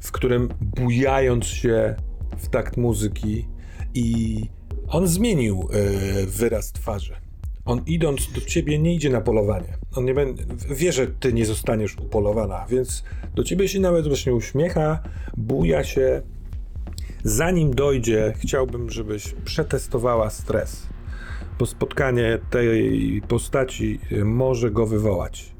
[0.00, 1.96] w którym bujając się
[2.38, 3.48] w takt muzyki
[3.94, 4.40] i
[4.88, 7.19] on zmienił e, wyraz twarzy.
[7.64, 9.78] On idąc do ciebie nie idzie na polowanie.
[9.96, 13.04] On nie będzie, wie, że ty nie zostaniesz upolowana, więc
[13.34, 15.02] do ciebie się nawet właśnie uśmiecha,
[15.36, 16.22] buja się.
[17.24, 20.86] Zanim dojdzie, chciałbym, żebyś przetestowała stres,
[21.58, 25.54] bo spotkanie tej postaci y, może go wywołać.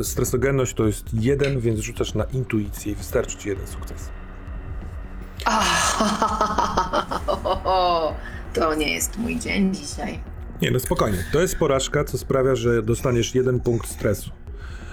[0.00, 4.08] E, stresogenność to jest jeden, więc rzucasz na intuicję i wystarczy ci jeden sukces.
[8.54, 10.20] To nie jest mój dzień dzisiaj.
[10.62, 11.24] Nie, no spokojnie.
[11.32, 14.30] To jest porażka, co sprawia, że dostaniesz jeden punkt stresu.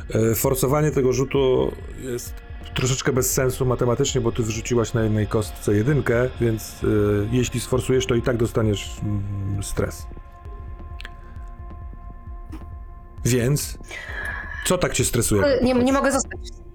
[0.09, 2.33] E, Forsowanie tego rzutu jest
[2.75, 6.87] troszeczkę bez sensu matematycznie, bo ty wyrzuciłaś na jednej kostce jedynkę, więc e,
[7.31, 10.07] jeśli sforsujesz, to i tak dostaniesz mm, stres.
[13.25, 13.77] Więc
[14.65, 15.43] co tak cię stresuje?
[15.63, 16.66] Nie, nie mogę zostać.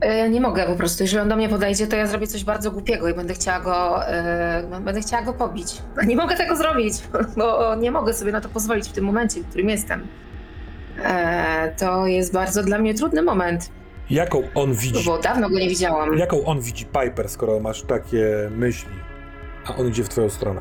[0.00, 1.02] E, Nie mogę po prostu.
[1.02, 4.06] Jeżeli on do mnie podejdzie, to ja zrobię coś bardzo głupiego i będę chciała go,
[4.08, 5.82] e, będę chciała go pobić.
[6.06, 6.94] Nie mogę tego zrobić,
[7.36, 10.06] bo nie mogę sobie na to pozwolić w tym momencie, w którym jestem.
[11.04, 13.70] E, to jest bardzo dla mnie trudny moment,
[14.10, 15.04] Jaką on widzi?
[15.04, 16.18] bo dawno go nie widziałam.
[16.18, 18.90] Jaką on widzi Piper, skoro masz takie myśli,
[19.66, 20.60] a on idzie w twoją stronę?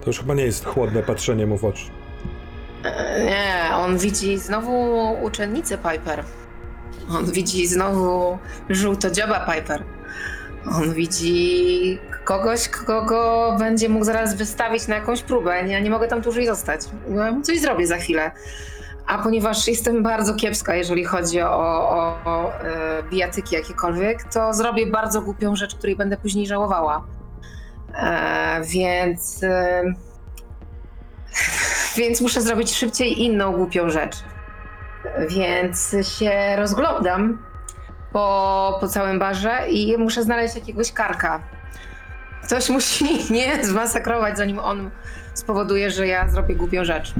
[0.00, 1.84] To już chyba nie jest chłodne patrzenie mu w oczy.
[3.24, 6.24] Nie, on widzi znowu uczennicę Piper.
[7.10, 8.38] On widzi znowu
[8.70, 9.84] żółtodzioba Piper.
[10.72, 15.68] On widzi kogoś, kogo będzie mógł zaraz wystawić na jakąś próbę.
[15.68, 16.80] Ja nie mogę tam dłużej zostać.
[17.42, 18.30] Coś zrobię za chwilę.
[19.06, 24.86] A ponieważ jestem bardzo kiepska, jeżeli chodzi o, o, o e, bijatyki jakiekolwiek, to zrobię
[24.86, 27.04] bardzo głupią rzecz, której będę później żałowała.
[27.94, 29.42] E, więc...
[29.42, 29.82] E,
[31.96, 34.16] więc muszę zrobić szybciej inną głupią rzecz.
[35.28, 37.38] Więc się rozglądam
[38.12, 41.42] po, po całym barze i muszę znaleźć jakiegoś karka.
[42.44, 44.90] Ktoś musi mnie zmasakrować, zanim on
[45.34, 47.14] spowoduje, że ja zrobię głupią rzecz.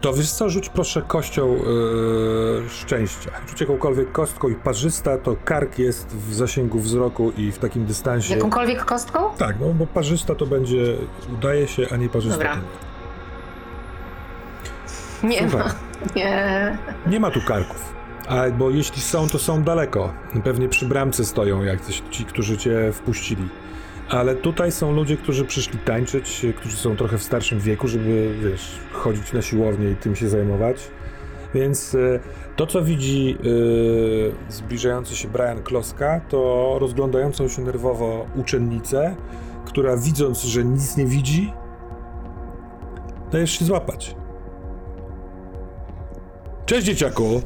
[0.00, 3.30] To wiesz co, rzuć proszę kością yy, szczęścia.
[3.48, 8.34] Rzuć jakąkolwiek kostką i parzysta, to kark jest w zasięgu wzroku i w takim dystansie.
[8.34, 9.30] Jakąkolwiek kostką?
[9.38, 10.96] Tak, no bo parzysta to będzie
[11.32, 12.38] udaje się, a nie parzysta.
[12.38, 12.56] Dobra.
[15.24, 15.68] Nie Słuchaj.
[15.68, 15.74] ma.
[16.16, 16.78] Nie.
[17.06, 17.20] Nie.
[17.20, 17.94] ma tu karków.
[18.28, 20.12] A, bo jeśli są, to są daleko.
[20.44, 21.78] Pewnie przy bramce stoją jak
[22.10, 23.48] ci, którzy cię wpuścili.
[24.08, 28.78] Ale tutaj są ludzie, którzy przyszli tańczyć, którzy są trochę w starszym wieku, żeby, wiesz,
[28.92, 30.90] chodzić na siłownię i tym się zajmować.
[31.54, 32.20] Więc e,
[32.56, 33.38] to, co widzi
[34.48, 39.16] e, zbliżający się Brian Kloska, to rozglądającą się nerwowo uczennicę,
[39.64, 41.52] która widząc, że nic nie widzi,
[43.32, 44.16] dajesz się złapać.
[46.66, 47.42] Cześć dzieciaku!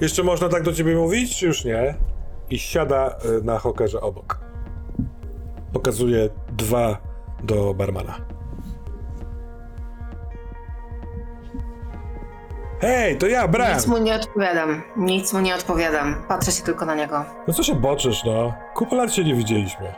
[0.00, 1.94] Jeszcze można tak do ciebie mówić, czy już nie?
[2.50, 4.38] I siada e, na hokerze obok.
[5.72, 6.98] Pokazuje dwa
[7.42, 8.14] do barmana.
[12.80, 13.74] Hej, to ja, Brian!
[13.76, 14.82] Nic mu nie odpowiadam.
[14.96, 16.24] Nic mu nie odpowiadam.
[16.28, 17.24] Patrzę się tylko na niego.
[17.48, 18.54] No co się boczysz, no?
[18.74, 19.92] Kupę lat się nie widzieliśmy.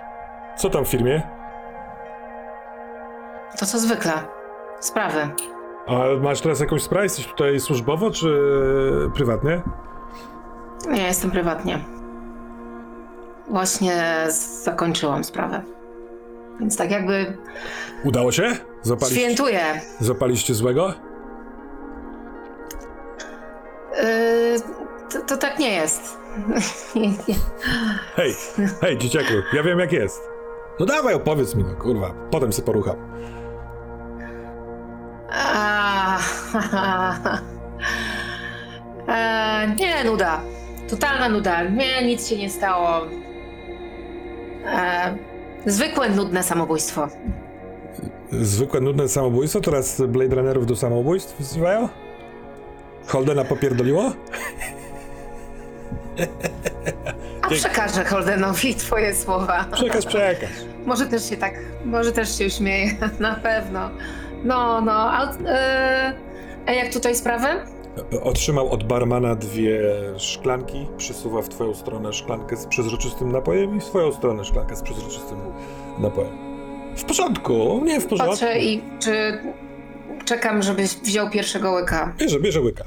[0.57, 1.23] Co tam w firmie?
[3.59, 4.13] To co zwykle.
[4.81, 5.29] Sprawy.
[5.87, 7.05] A masz teraz jakąś sprawę?
[7.05, 8.39] Jesteś tutaj służbowo, czy
[9.15, 9.63] prywatnie?
[10.91, 11.85] Nie, jestem prywatnie.
[13.51, 14.27] Właśnie
[14.63, 15.63] zakończyłam sprawę.
[16.61, 17.37] Więc tak jakby
[18.05, 18.57] Udało się?
[18.83, 19.61] Zapaliście, świętuję.
[20.01, 20.93] zapaliście złego?
[24.03, 24.61] Yy,
[25.13, 26.19] to, to tak nie jest.
[28.17, 28.35] Hej,
[28.81, 30.23] hej, dzieciaku, ja wiem jak jest.
[30.81, 32.97] No dawaj, opowiedz mi, no kurwa, potem się porucham.
[35.37, 36.19] A,
[39.09, 40.41] e, nie, nuda.
[40.91, 41.63] Totalna nuda.
[41.63, 43.07] Nie, nic się nie stało.
[44.67, 45.17] E,
[45.67, 47.09] zwykłe, nudne samobójstwo.
[48.33, 51.89] Zwykłe, nudne samobójstwo, teraz Blade Runnerów do samobójstw wzywają?
[53.07, 54.13] Holdena popierdoliło?
[57.43, 59.65] A przekażę Holdenowi twoje słowa.
[59.73, 60.51] Przekaz, przekaz.
[60.87, 63.91] Może też się tak, może też się uśmieje, na pewno.
[64.45, 66.13] No, no, a, e,
[66.67, 67.47] a jak tutaj sprawy?
[68.23, 69.81] Otrzymał od barmana dwie
[70.17, 74.83] szklanki, przysuwa w twoją stronę szklankę z przezroczystym napojem i w swoją stronę szklankę z
[74.83, 75.39] przezroczystym
[75.99, 76.33] napojem.
[76.97, 78.31] W porządku, nie w porządku.
[78.37, 79.39] Patrzę i czy
[80.25, 82.15] czekam, żebyś wziął pierwszego łyka.
[82.19, 82.85] Bierze, bierze łyka.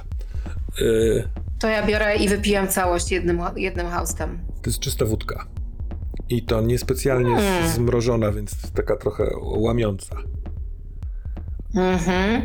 [0.82, 1.28] Yy,
[1.60, 4.40] To ja biorę i wypijam całość jednym, jednym haustem.
[4.62, 5.46] to jest czysta wódka.
[6.30, 7.68] I to niespecjalnie Mm.
[7.68, 10.16] zmrożona, więc taka trochę łamiąca.
[11.76, 12.42] Mhm.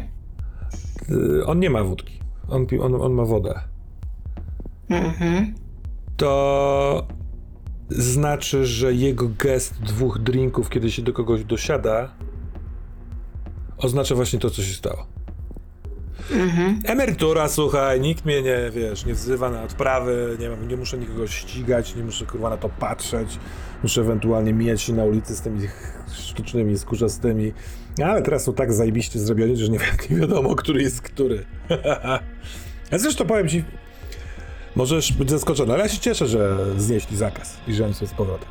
[1.09, 2.20] Yy, on nie ma wódki.
[2.49, 3.61] On, on, on ma wodę.
[4.89, 5.55] Mhm.
[6.16, 7.07] to
[7.89, 12.11] znaczy, że jego gest dwóch drinków, kiedy się do kogoś dosiada,
[13.79, 15.07] oznacza właśnie to, co się stało.
[16.31, 16.81] Mhm.
[16.85, 21.27] Emerytura, słuchaj, nikt mnie nie, wiesz, nie wzywa na odprawy, nie, mam, nie muszę nikogo
[21.27, 23.39] ścigać, nie muszę kurwa na to patrzeć,
[23.83, 25.68] muszę ewentualnie mijać się na ulicy z tymi
[26.12, 27.53] sztucznymi, skórzastymi,
[28.03, 29.68] ale teraz są tak zajebiście zrobioni, że
[30.11, 31.45] nie wiadomo, który jest który.
[32.92, 33.64] A zresztą powiem ci,
[34.76, 38.12] możesz być zaskoczony, ale ja się cieszę, że znieśli zakaz i że oni są z
[38.12, 38.49] powrotem.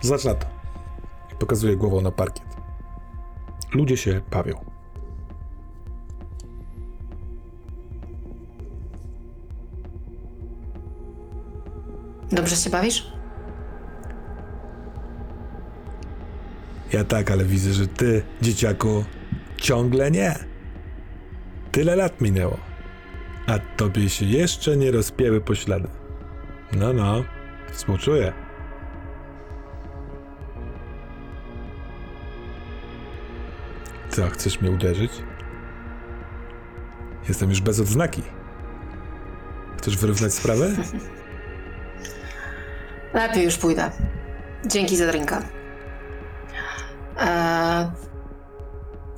[0.00, 0.46] Zacz na to.
[1.32, 2.46] I pokazuje głową na parkiet.
[3.74, 4.64] Ludzie się bawią.
[12.32, 13.15] Dobrze się bawisz?
[16.92, 19.04] Ja tak, ale widzę, że ty, dzieciaku,
[19.56, 20.34] ciągle nie.
[21.72, 22.58] Tyle lat minęło,
[23.46, 25.88] a tobie się jeszcze nie rozpięły poślady.
[26.72, 27.24] No, no,
[27.72, 28.32] współczuję.
[34.10, 35.12] Co, chcesz mnie uderzyć?
[37.28, 38.22] Jestem już bez odznaki.
[39.78, 40.70] Chcesz wyrównać sprawę?
[43.14, 43.90] Lepiej już pójdę.
[44.66, 45.55] Dzięki za drinka.
[47.18, 47.86] Eee,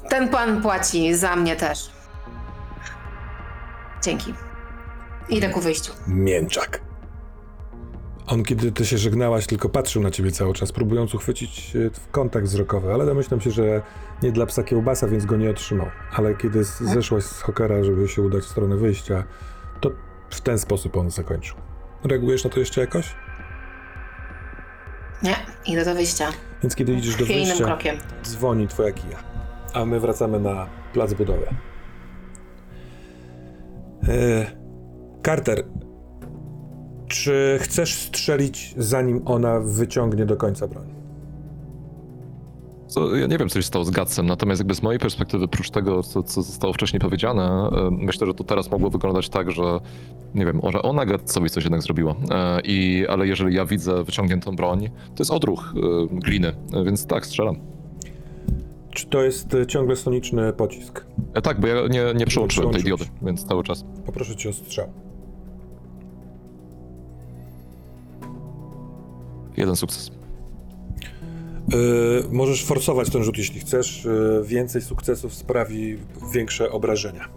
[0.09, 1.91] ten pan płaci za mnie też.
[4.03, 4.35] Dzięki.
[5.29, 5.93] Idę ku wyjściu.
[6.07, 6.81] Mięczak.
[8.27, 12.11] On, kiedy ty się żegnałaś, tylko patrzył na ciebie cały czas, próbując uchwycić e, w
[12.11, 13.83] kontakt wzrokowy, ale domyślam się, że
[14.23, 15.87] nie dla psa kiełbasa, więc go nie otrzymał.
[16.17, 19.25] Ale kiedy z- zeszłaś z hokera, żeby się udać w stronę wyjścia,
[19.81, 19.91] to
[20.31, 21.57] w ten sposób on zakończył.
[22.05, 23.15] Reagujesz na to jeszcze jakoś?
[25.23, 25.37] Nie,
[25.67, 26.29] idę do wyjścia.
[26.63, 27.97] Więc kiedy idziesz do wyjścia, krokiem.
[28.25, 29.19] dzwoni twoja kija.
[29.73, 31.47] A my wracamy na plac budowy.
[34.09, 34.47] E,
[35.27, 35.65] Carter,
[37.09, 40.98] czy chcesz strzelić, zanim ona wyciągnie do końca broń?
[42.89, 45.71] Co, ja nie wiem, co się stało z Gatsem, natomiast jakby z mojej perspektywy, prócz
[45.71, 49.81] tego, co, co zostało wcześniej powiedziane, e, myślę, że to teraz mogło wyglądać tak, że
[50.35, 52.15] nie wiem, może ona Gatsowi coś jednak zrobiła.
[52.31, 56.53] E, I, ale jeżeli ja widzę wyciągniętą broń, to jest odruch e, gliny,
[56.85, 57.57] więc tak, strzelam.
[58.91, 61.07] Czy to jest ciągle soniczny pocisk?
[61.35, 63.85] E, tak, bo ja nie, nie przełączyłem tej diody, więc cały czas.
[64.07, 64.89] Poproszę cię o strzał.
[69.57, 70.18] Jeden sukces.
[71.73, 74.05] Yy, możesz forsować ten rzut, jeśli chcesz.
[74.05, 75.99] Yy, więcej sukcesów sprawi
[76.33, 77.29] większe obrażenia.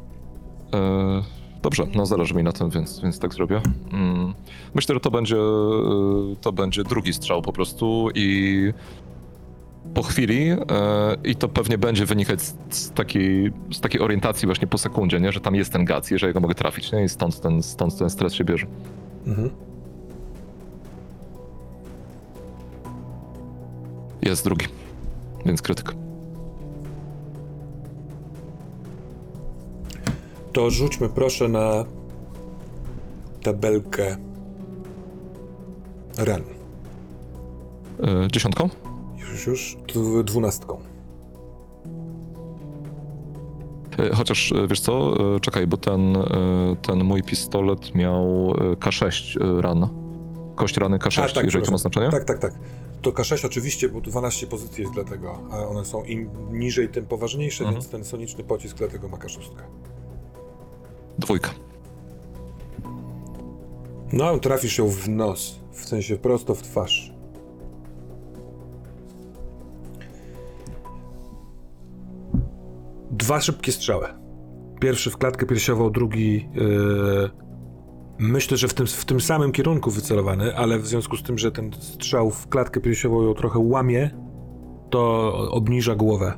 [0.74, 1.24] E,
[1.62, 3.62] Dobrze, no zależy mi na tym, więc, więc tak zrobię.
[3.94, 4.34] Mm.
[4.74, 8.74] Myślę, że to będzie, e, to będzie drugi strzał po prostu i
[9.94, 10.58] po chwili e,
[11.24, 15.32] i to pewnie będzie wynikać z, z, takiej, z takiej orientacji właśnie po sekundzie, nie?
[15.32, 17.04] że tam jest ten gac, jeżeli go mogę trafić nie?
[17.04, 18.68] i stąd ten, stąd ten stres się bierze.
[19.28, 19.50] Mhm.
[24.22, 24.66] Jest drugi,
[25.46, 25.94] więc krytyk.
[30.54, 31.86] To rzućmy proszę na
[33.44, 34.18] tabelkę
[36.18, 36.42] ran.
[38.04, 38.70] E, Dziesiątką?
[39.32, 40.78] Już, już dw- dwunastką.
[44.00, 46.18] E, Chociaż e, wiesz co, E, czekaj, bo ten,
[46.82, 49.88] ten mój pistolet miał e, K6 e, ran.
[50.56, 52.10] Kość rany K6, jeżeli to ma znaczenie?
[52.10, 52.54] Tak, tak, tak.
[53.02, 57.64] To K6 oczywiście, bo 12 pozycji jest dlatego, a one są im niżej, tym poważniejsze,
[57.64, 57.74] Mhm.
[57.82, 59.40] więc ten soniczny pocisk dlatego ma K6.
[61.20, 61.50] Dwójka.
[64.14, 67.14] No, trafisz ją w nos, w sensie prosto w twarz.
[73.12, 74.08] Dwa szybkie strzały.
[74.82, 77.30] Pierwszy w klatkę piersiową, drugi yy,
[78.22, 81.52] myślę, że w tym, w tym samym kierunku wycelowany, ale w związku z tym, że
[81.52, 84.10] ten strzał w klatkę piersiową ją trochę łamie,
[84.90, 86.34] to obniża głowę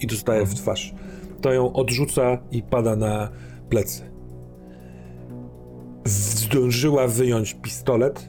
[0.00, 0.94] i dostaje w twarz.
[1.40, 3.28] To ją odrzuca i pada na
[3.68, 4.18] plecy
[6.08, 8.28] zdążyła wyjąć pistolet.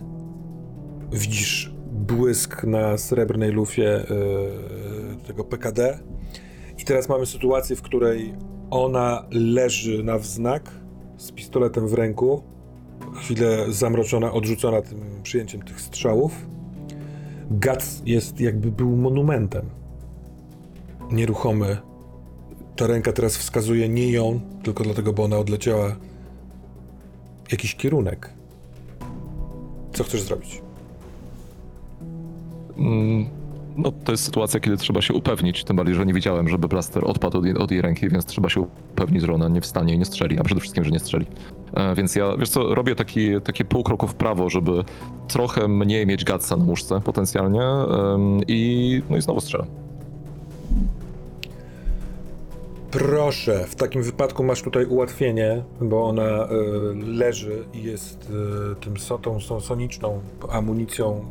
[1.12, 6.00] Widzisz błysk na srebrnej lufie yy, tego PKD.
[6.78, 8.34] I teraz mamy sytuację, w której
[8.70, 10.72] ona leży na wznak,
[11.18, 12.44] z pistoletem w ręku,
[13.16, 16.32] chwilę zamroczona, odrzucona tym przyjęciem tych strzałów.
[17.52, 19.70] Guts jest jakby był monumentem.
[21.12, 21.78] Nieruchomy.
[22.76, 25.96] Ta ręka teraz wskazuje nie ją, tylko dlatego, bo ona odleciała
[27.52, 28.30] jakiś kierunek.
[29.94, 30.62] Co chcesz zrobić?
[32.78, 33.39] Mm,
[33.78, 37.06] No, to jest sytuacja, kiedy trzeba się upewnić, tym bardziej, że nie widziałem, żeby blaster
[37.06, 40.00] odpadł od jej, od jej ręki, więc trzeba się upewnić, że ona nie wstanie i
[40.00, 41.26] nie strzeli, a przede wszystkim, że nie strzeli.
[41.74, 44.84] E, więc ja, wiesz co, robię taki, takie pół kroku w prawo, żeby
[45.28, 47.62] trochę mniej mieć gatsa na muszce potencjalnie
[48.48, 49.68] i no i znowu strzelam.
[52.92, 56.48] Proszę, w takim wypadku masz tutaj ułatwienie, bo ona y,
[57.06, 58.30] leży i jest
[58.72, 61.26] y, tym so, tą, tą soniczną amunicją.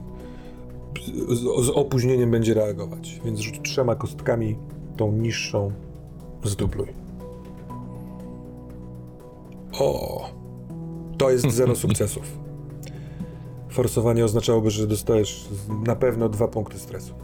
[1.29, 4.57] Z, z opóźnieniem będzie reagować, więc rzuć trzema kostkami,
[4.97, 5.73] tą niższą
[6.45, 6.89] zdubluj.
[9.81, 10.25] O,
[11.19, 12.39] to jest zero sukcesów.
[13.71, 15.49] Forsowanie oznaczałoby, że dostajesz
[15.87, 17.15] na pewno dwa punkty stresu.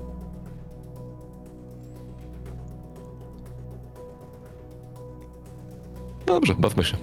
[6.26, 6.96] Dobrze, bawmy się.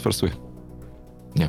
[0.00, 0.32] Sforsuję.
[1.36, 1.48] Nie.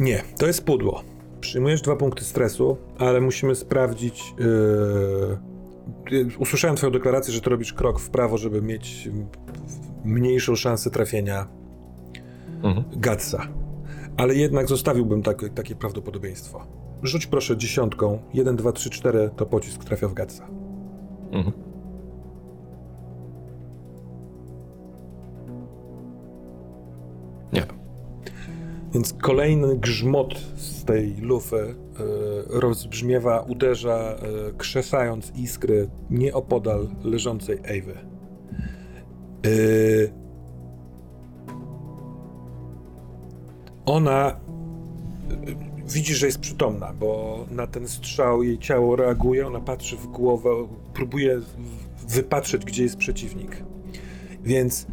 [0.00, 1.02] Nie, to jest pudło.
[1.40, 4.34] Przyjmujesz dwa punkty stresu, ale musimy sprawdzić.
[4.38, 6.18] Yy...
[6.18, 9.08] yy, Usłyszałem Twoją deklarację, że to robisz krok w prawo, żeby mieć
[10.04, 11.46] mniejszą szansę trafienia
[12.62, 12.84] Mhm.
[12.96, 13.48] Gatsa.
[14.16, 16.66] Ale jednak zostawiłbym tak, takie prawdopodobieństwo.
[17.02, 18.18] Rzuć proszę dziesiątką.
[18.34, 20.46] 1, 2, 3, 4 to pocisk trafia w Gatsa.
[21.32, 21.52] Mhm.
[28.94, 31.74] Więc kolejny grzmot z tej lufy e,
[32.46, 34.18] rozbrzmiewa, uderza, e,
[34.58, 37.92] krzesając iskry nieopodal leżącej Ewy.
[37.92, 37.98] E,
[43.86, 44.40] ona
[45.86, 50.50] widzi, że jest przytomna, bo na ten strzał jej ciało reaguje, ona patrzy w głowę,
[50.94, 51.40] próbuje
[52.08, 53.62] wypatrzeć, gdzie jest przeciwnik.
[54.44, 54.86] Więc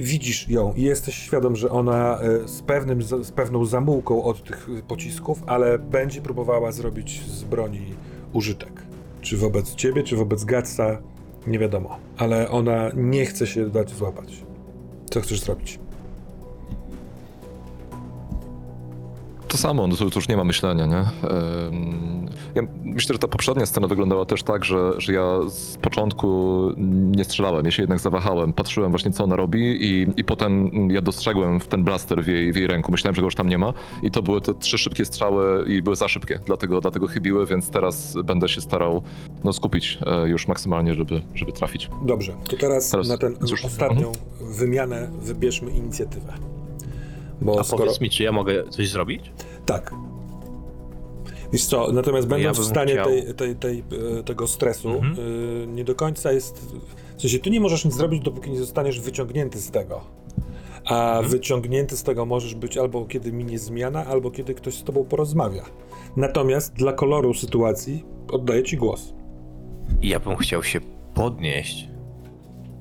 [0.00, 4.68] widzisz ją i jesteś świadom, że ona e, z, pewnym, z pewną zamułką od tych
[4.88, 7.94] pocisków, ale będzie próbowała zrobić z broni
[8.32, 8.82] użytek.
[9.20, 11.02] Czy wobec ciebie, czy wobec Gatsa,
[11.46, 11.98] nie wiadomo.
[12.16, 14.44] Ale ona nie chce się dać złapać.
[15.10, 15.78] Co chcesz zrobić?
[19.52, 21.04] To samo, no to, to już nie ma myślenia, nie?
[22.54, 26.68] Ja myślę, że ta poprzednia scena wyglądała też tak, że, że ja z początku
[27.16, 31.00] nie strzelałem, ja się jednak zawahałem, patrzyłem właśnie co ona robi i, i potem ja
[31.00, 33.58] dostrzegłem w ten blaster w jej, w jej ręku, myślałem, że go już tam nie
[33.58, 33.72] ma
[34.02, 37.70] i to były te trzy szybkie strzały i były za szybkie, dlatego, dlatego chybiły, więc
[37.70, 39.02] teraz będę się starał
[39.44, 41.90] no, skupić e, już maksymalnie, żeby, żeby trafić.
[42.02, 43.30] Dobrze, to teraz, Teraz na tę
[43.64, 46.51] ostatnią wymianę wybierzmy inicjatywę.
[47.42, 47.84] Bo A skoro...
[47.84, 49.32] powiedz mi, czy ja mogę coś zrobić?
[49.66, 49.94] Tak.
[51.52, 53.84] Wiesz co, natomiast będąc bym w stanie chciał- tej, tej, tej,
[54.18, 55.16] e, tego stresu, Mhm.
[55.18, 56.66] y, nie do końca jest...
[57.16, 60.00] W sensie, ty nie możesz nic zrobić, dopóki nie zostaniesz wyciągnięty z tego.
[60.84, 61.28] A Mhm.
[61.28, 65.62] wyciągnięty z tego możesz być albo kiedy minie zmiana, albo kiedy ktoś z tobą porozmawia.
[66.16, 69.14] Natomiast dla koloru sytuacji oddaję ci głos.
[70.02, 70.80] Ja bym chciał się
[71.14, 71.88] podnieść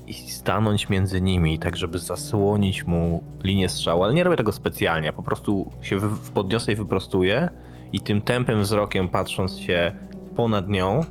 [0.08, 5.14] i stanąć między nimi, tak żeby zasłonić mu linię strzału, ale nie robię tego specjalnie,
[5.14, 6.00] po prostu się
[6.34, 7.50] podniosę i wyprostuję
[7.94, 9.92] i tym tępym wzrokiem patrząc się
[10.36, 11.02] ponad nią,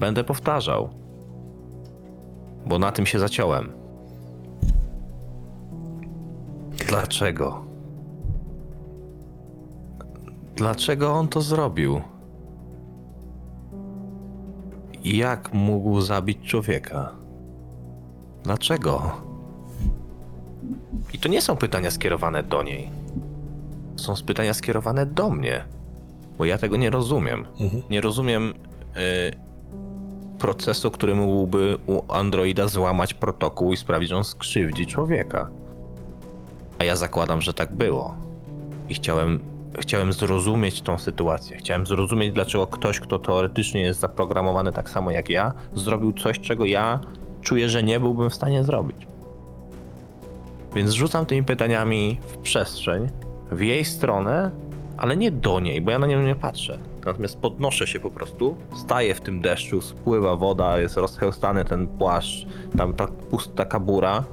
[0.00, 0.88] będę powtarzał.
[2.66, 3.72] Bo na tym się zaciąłem.
[6.88, 7.64] Dlaczego?
[10.56, 12.00] Dlaczego on to zrobił?
[15.04, 17.12] Jak mógł zabić człowieka?
[18.42, 19.12] Dlaczego?
[21.14, 22.90] I to nie są pytania skierowane do niej.
[23.96, 25.64] Są pytania skierowane do mnie.
[26.38, 27.46] Bo ja tego nie rozumiem.
[27.60, 27.82] Mhm.
[27.90, 28.54] Nie rozumiem
[28.96, 35.50] y, procesu, który mógłby u androida złamać protokół i sprawić, że on skrzywdzi człowieka.
[36.78, 38.14] A ja zakładam, że tak było.
[38.88, 39.40] I chciałem,
[39.78, 41.56] chciałem zrozumieć tą sytuację.
[41.56, 46.64] Chciałem zrozumieć, dlaczego ktoś, kto teoretycznie jest zaprogramowany tak samo jak ja, zrobił coś, czego
[46.64, 47.00] ja
[47.42, 49.13] czuję, że nie byłbym w stanie zrobić.
[50.74, 53.08] Więc rzucam tymi pytaniami w przestrzeń,
[53.52, 54.50] w jej stronę,
[54.96, 56.78] ale nie do niej, bo ja na nią nie patrzę.
[57.06, 62.46] Natomiast podnoszę się po prostu, staję w tym deszczu, spływa woda, jest rozchełstany ten płaszcz,
[62.76, 64.24] tam ta pusta kabura.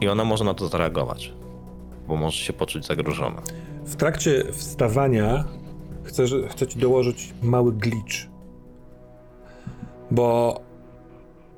[0.00, 1.32] I ona może na to zareagować,
[2.08, 3.42] bo może się poczuć zagrożona.
[3.84, 5.44] W trakcie wstawania
[6.04, 8.16] chcę, chcę ci dołożyć mały glitch.
[10.10, 10.60] Bo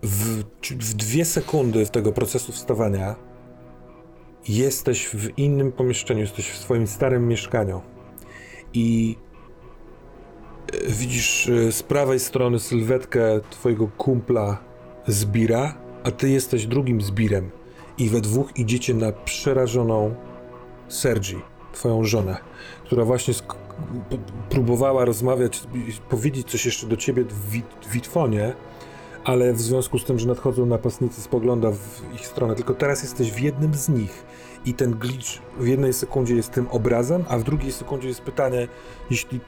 [0.03, 3.15] w, w dwie sekundy tego procesu wstawania
[4.49, 7.83] jesteś w innym pomieszczeniu, jesteś w swoim starym mieszkaniu.
[8.73, 9.17] I
[10.73, 14.59] e, widzisz e, z prawej strony sylwetkę twojego kumpla
[15.07, 15.75] Zbira,
[16.05, 17.51] a ty jesteś drugim Zbirem.
[17.99, 20.15] I we dwóch idziecie na przerażoną
[20.89, 21.37] Sergi,
[21.73, 22.37] twoją żonę,
[22.85, 23.35] która właśnie
[24.51, 25.63] próbowała rozmawiać,
[26.09, 27.87] powiedzieć coś jeszcze do ciebie w wit-
[29.27, 32.55] ale w związku z tym, że nadchodzą napastnicy, spogląda w ich stronę.
[32.55, 34.25] Tylko teraz jesteś w jednym z nich
[34.65, 38.69] i ten glitch w jednej sekundzie jest tym obrazem, a w drugiej sekundzie jest pytanie,
[39.11, 39.41] jeśli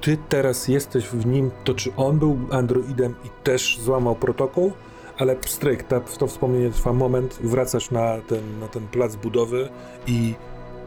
[0.00, 4.72] ty teraz jesteś w nim, to czy on był androidem i też złamał protokół?
[5.18, 9.68] Ale pstryk, ta, to wspomnienie trwa moment, wracasz na ten, na ten plac budowy
[10.06, 10.34] i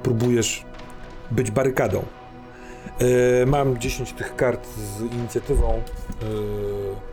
[0.03, 0.65] próbujesz
[1.31, 2.03] być barykadą.
[2.99, 5.81] Yy, mam 10 tych kart z inicjatywą.
[6.21, 6.25] Yy,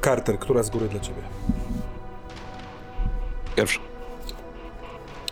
[0.04, 1.22] Carter, która z góry dla ciebie?
[3.56, 3.78] Pierwszy.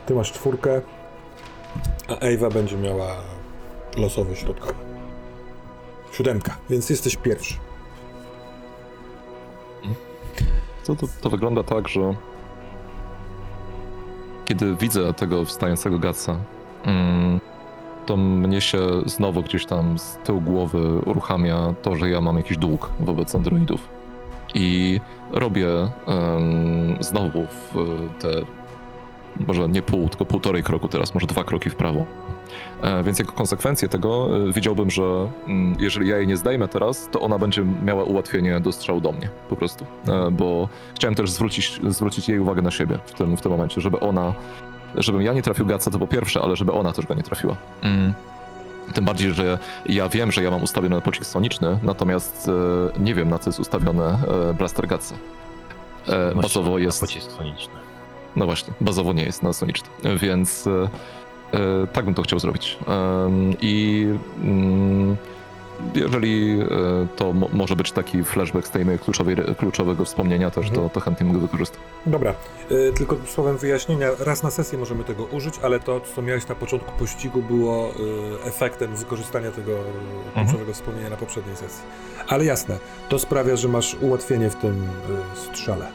[0.07, 0.81] Ty masz czwórkę,
[2.09, 3.17] a Ewa będzie miała
[3.97, 4.75] losowy środkowy.
[6.13, 7.55] Siódemka, więc jesteś pierwszy.
[10.85, 12.15] To, to, to wygląda tak, że
[14.45, 16.37] kiedy widzę tego wstającego Gatsa,
[16.85, 17.41] mm,
[18.09, 22.57] to mnie się znowu gdzieś tam z tyłu głowy uruchamia to, że ja mam jakiś
[22.57, 23.89] dług wobec androidów.
[24.55, 25.01] I
[25.33, 25.67] robię
[27.01, 27.75] znowu w
[28.19, 28.29] te,
[29.47, 32.05] może nie pół, tylko półtorej kroku teraz, może dwa kroki w prawo.
[32.83, 37.09] E, Więc jako konsekwencję tego e, widziałbym, że mm, jeżeli ja jej nie zdejmę teraz,
[37.13, 39.87] to ona będzie miała ułatwienie do strzału do mnie, po prostu.
[40.09, 43.81] E, Bo chciałem też zwrócić, zwrócić jej uwagę na siebie w tym, w tym momencie,
[43.81, 44.35] żeby ona,
[44.95, 47.57] żebym ja nie trafił Gatsa, to po pierwsze, ale żeby ona też go nie trafiła.
[47.83, 48.15] Mm.
[48.95, 52.51] Tym bardziej, że ja wiem, że ja mam ustawiony pocisk soniczny, natomiast
[52.97, 55.15] e, nie wiem, na co jest ustawiony e, blaster Gatsa.
[56.09, 57.01] E, bazowo jest...
[57.01, 57.75] Pocisk soniczny.
[58.37, 60.89] No właśnie, bazowo nie jest na soniczny, więc e,
[61.53, 62.79] e, tak bym to chciał zrobić.
[63.61, 64.07] I
[64.43, 65.17] mm,
[65.95, 66.67] jeżeli e,
[67.17, 70.91] to mo- może być taki flashback z tej kluczowej, kluczowego wspomnienia też, to, Mhm.
[70.91, 71.81] to chętnie mogę wykorzystać.
[72.07, 72.35] Dobra,
[72.71, 76.55] y, tylko słowem wyjaśnienia, raz na sesję możemy tego użyć, ale to, co miałeś na
[76.55, 77.93] początku pościgu, było y,
[78.49, 79.73] efektem wykorzystania tego
[80.35, 81.83] kluczowego wspomnienia na poprzedniej sesji.
[82.29, 84.89] Ale jasne, to sprawia, że masz ułatwienie w tym
[85.35, 85.87] strzale.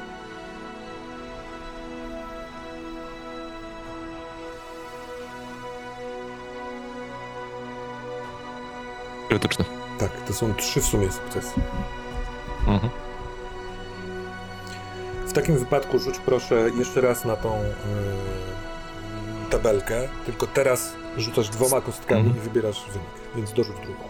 [9.34, 9.65] Krytyczny.
[9.99, 11.61] Tak, to są trzy w sumie sukcesy.
[12.67, 12.89] Mhm.
[15.27, 17.65] W takim wypadku rzuć proszę jeszcze raz na tą y,
[19.49, 22.38] tabelkę, tylko teraz rzucasz dwoma kostkami Mhm.
[22.38, 24.03] i wybierasz wynik, więc dorzuć drugą.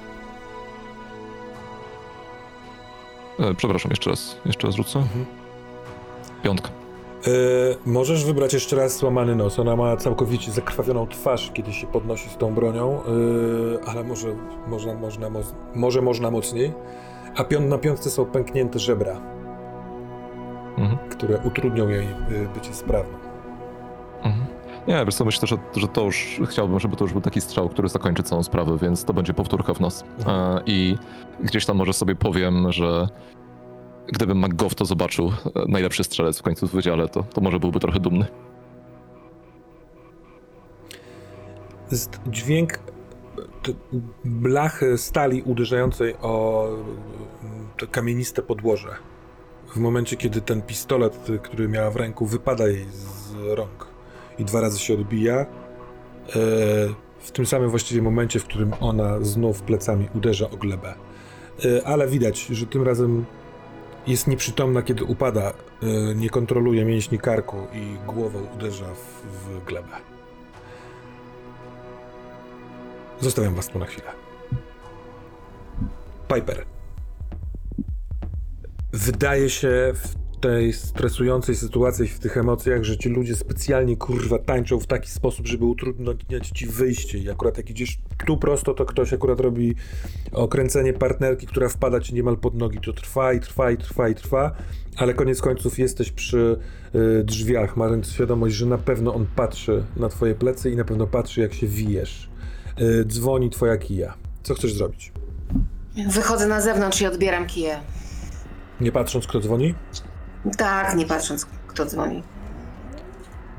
[3.40, 4.36] E, przepraszam, jeszcze raz.
[4.46, 5.00] Jeszcze raz rzucę.
[5.00, 5.26] Mhm.
[6.44, 6.70] Piątka.
[7.28, 9.60] Y, możesz wybrać jeszcze raz złamany nos.
[9.60, 14.28] Ona ma całkowicie zakrwawioną twarz, kiedy się podnosi z tą bronią, y, ale może
[14.68, 15.30] można, można,
[15.76, 16.74] może można mocniej.
[17.36, 19.22] A piąt, na piątce są pęknięte żebra,
[20.78, 20.98] Mhm.
[21.10, 23.14] które utrudnią jej y, bycie sprawną.
[24.24, 24.46] Mhm.
[24.88, 27.70] Nie, wiesz co, myślę, że, że to już chciałbym, żeby to już był taki strzał,
[27.70, 30.04] który zakończy całą sprawę, więc to będzie powtórka w nos.
[30.20, 30.58] Mhm.
[30.58, 30.98] E, I
[31.40, 33.08] gdzieś tam może sobie powiem, że
[34.08, 35.32] gdybym McGough to zobaczył, e,
[35.68, 38.26] najlepszy strzelec w końcu w wydziale, to, to może byłby trochę dumny.
[42.28, 42.80] dźwięk
[43.64, 43.74] t-
[44.26, 46.68] blachy stali uderzającej o
[47.78, 48.90] to kamieniste podłoże.
[49.76, 53.88] W momencie, kiedy ten pistolet, który miała w ręku, wypada jej z rąk
[54.40, 55.46] i dwa razy się odbija, e,
[57.20, 60.94] w tym samym właściwie momencie, w którym ona znów plecami uderza o glebę.
[61.66, 63.26] E, Ale widać, że tym razem
[64.08, 69.98] jest nieprzytomna, kiedy upada, e, nie kontroluje mięśni karku i głową uderza w, w glebę.
[73.20, 74.12] Zostawiam was tu na chwilę.
[76.36, 76.66] Piper.
[78.94, 84.80] Wydaje się w tej stresującej sytuacji, w tych emocjach, że ci ludzie specjalnie kurwa tańczą
[84.80, 87.18] w taki sposób, żeby utrudniać ci wyjście.
[87.18, 89.76] I akurat jak idziesz tu prosto, to ktoś akurat robi
[90.32, 92.80] okręcenie partnerki, która wpada ci niemal pod nogi.
[92.80, 94.52] To trwa i trwa i trwa i trwa,
[94.98, 96.58] ale koniec końców jesteś przy
[96.96, 101.08] y, drzwiach, mając świadomość, że na pewno on patrzy na twoje plecy i na pewno
[101.08, 102.30] patrzy, jak się wijesz.
[102.82, 104.14] Y, dzwoni twoja kija.
[104.44, 105.12] Co chcesz zrobić?
[106.10, 107.80] Wychodzę na zewnątrz i odbieram kije.
[108.82, 109.76] Nie patrząc, kto dzwoni?
[110.58, 112.24] Tak, nie patrząc, kto dzwoni.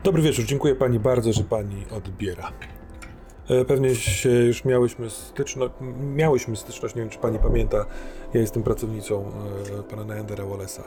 [0.05, 2.53] Dobry wieczór, dziękuję pani bardzo, że pani odbiera.
[3.51, 5.75] E, Pewnie się już miałyśmy styczność,
[6.15, 7.77] miałyśmy styczność, nie wiem czy pani pamięta,
[8.35, 9.33] ja jestem pracownicą
[9.79, 10.83] e, pana Neandera Wallace'a.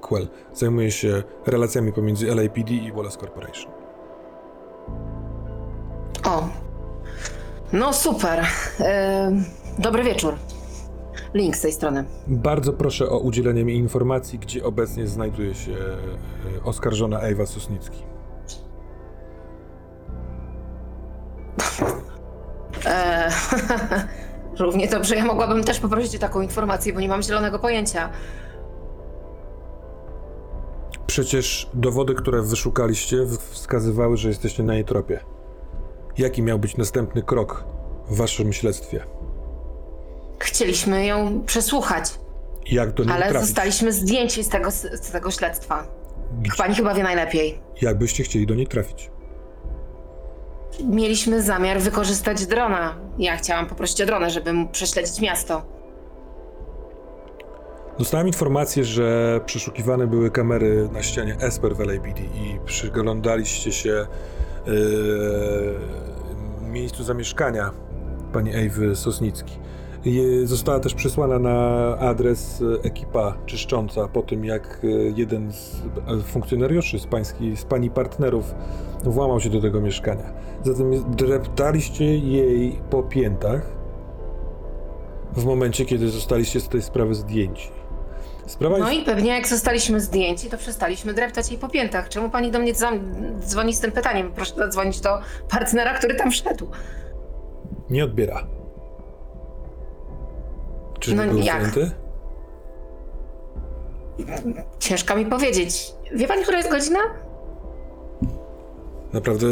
[0.00, 0.28] Quell.
[0.54, 3.72] Zajmuję się relacjami pomiędzy LAPD i Wallace Corporation.
[6.24, 6.48] O.
[7.72, 8.46] No super.
[8.80, 9.32] E,
[9.78, 10.34] dobry wieczór.
[11.34, 12.04] Link z tej strony.
[12.26, 18.02] Bardzo proszę o udzielenie mi informacji, gdzie obecnie znajduje się e, oskarżona Ewa Sosnicki.
[22.86, 23.30] E,
[24.58, 28.10] równie dobrze ja mogłabym też poprosić o taką informację, bo nie mam zielonego pojęcia.
[31.06, 33.16] Przecież dowody, które wyszukaliście,
[33.50, 35.20] wskazywały, że jesteście na jej tropie.
[36.18, 37.64] Jaki miał być następny krok
[38.08, 39.04] w waszym śledztwie?
[40.40, 42.04] Chcieliśmy ją przesłuchać,
[42.70, 43.48] Jak do niej ale trafić?
[43.48, 45.86] zostaliśmy zdjęci z tego, z tego śledztwa.
[46.42, 47.58] Gdzie- Pani chyba wie najlepiej.
[47.82, 49.10] Jak byście chcieli do niej trafić?
[50.84, 52.94] Mieliśmy zamiar wykorzystać drona.
[53.18, 55.62] Ja chciałam poprosić o drona, żeby mu prześledzić miasto.
[57.98, 64.06] Dostałem informację, że przeszukiwane były kamery na ścianie Esper w LAPD i przyglądaliście się
[64.66, 64.74] yy,
[66.62, 67.70] miejscu zamieszkania
[68.32, 69.59] pani Ewy Sosnicki.
[70.44, 71.58] Została też przesłana na
[71.98, 74.86] adres e, ekipa czyszcząca po tym, jak e,
[75.16, 75.82] jeden z
[76.18, 78.54] e, funkcjonariuszy z, pański, z pani partnerów
[79.04, 80.32] włamał się do tego mieszkania.
[80.64, 83.62] Zatem dreptaliście jej po piętach
[85.32, 87.68] w momencie, kiedy zostaliście z tej sprawy zdjęci.
[88.46, 89.02] Sprawa No jest...
[89.02, 92.08] i pewnie jak zostaliśmy zdjęci, to przestaliśmy dreptać jej po piętach.
[92.08, 94.32] Czemu pani do mnie dzwon- dzwoni z tym pytaniem?
[94.32, 95.18] Proszę zadzwonić do
[95.50, 96.66] partnera, który tam wszedł.
[97.90, 98.46] Nie odbiera.
[101.00, 101.62] Czy No był jak?
[104.78, 105.94] Ciężko mi powiedzieć.
[106.14, 106.98] Wie pani, która jest godzina?
[109.12, 109.46] Naprawdę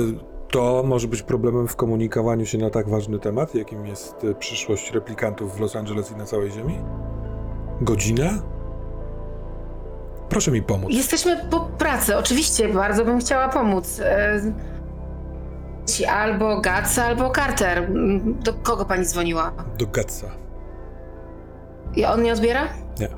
[0.51, 4.93] to może być problemem w komunikowaniu się na tak ważny temat, jakim jest e, przyszłość
[4.93, 6.79] replikantów w Los Angeles i na całej Ziemi?
[7.81, 8.31] Godzina?
[10.29, 10.91] Proszę mi pomóc.
[10.93, 12.17] Jesteśmy po pracy.
[12.17, 14.01] Oczywiście, bardzo bym chciała pomóc.
[14.05, 14.41] E,
[16.11, 17.79] Albo Gatsa, albo Carter.
[17.79, 19.53] Mm, Do kogo pani dzwoniła?
[19.79, 20.27] Do Gatsa.
[21.97, 22.68] I on nie odbiera?
[23.01, 23.09] Nie.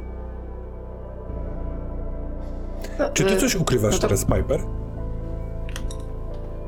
[2.98, 4.60] No, Czy ty e, coś ukrywasz no to- teraz, Piper?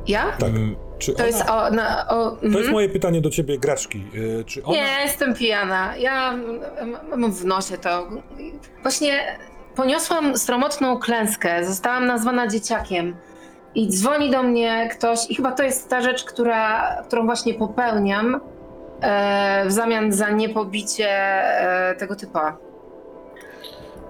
[0.06, 0.24] Ja?
[0.38, 0.50] Tak.
[0.98, 1.26] Czy To ona...
[1.26, 1.70] jest o...
[1.70, 2.72] Na, o To jest mhm.
[2.72, 4.04] moje pytanie do ciebie, graczki.
[4.40, 4.74] E, Czy ona...
[4.76, 5.96] Nie, jestem pijana.
[5.96, 6.34] Ja
[7.16, 8.08] mam w nosie to.
[8.82, 9.38] Właśnie
[9.74, 11.64] poniosłam sromotną klęskę.
[11.64, 13.16] Zostałam nazwana dzieciakiem.
[13.74, 18.40] I dzwoni do mnie ktoś, i chyba to jest ta rzecz, która, którą właśnie popełniam
[19.02, 22.56] e, w zamian za niepobicie e, tego typa.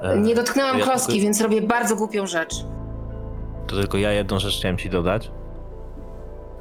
[0.03, 2.55] E, Nie dotknęłam ja kloski, tylko- więc robię bardzo głupią rzecz.
[3.66, 5.30] To tylko ja jedną rzecz chciałem ci dodać.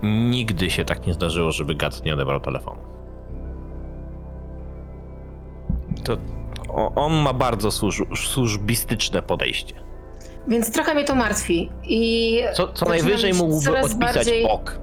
[0.03, 2.81] Nigdy się tak nie zdarzyło, żeby Gat nie odebrał telefonu.
[6.03, 6.17] To
[6.69, 9.75] o, on ma bardzo służ, służbistyczne podejście.
[10.47, 11.69] Więc trochę mnie to martwi.
[11.83, 14.79] I Co, co zaczynam najwyżej mógłby coraz odpisać bardziej- ok.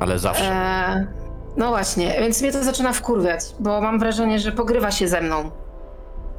[0.00, 0.44] Ale zawsze.
[0.44, 1.06] E,
[1.56, 5.50] no właśnie, więc mnie to zaczyna wkurwiać, bo mam wrażenie, że pogrywa się ze mną.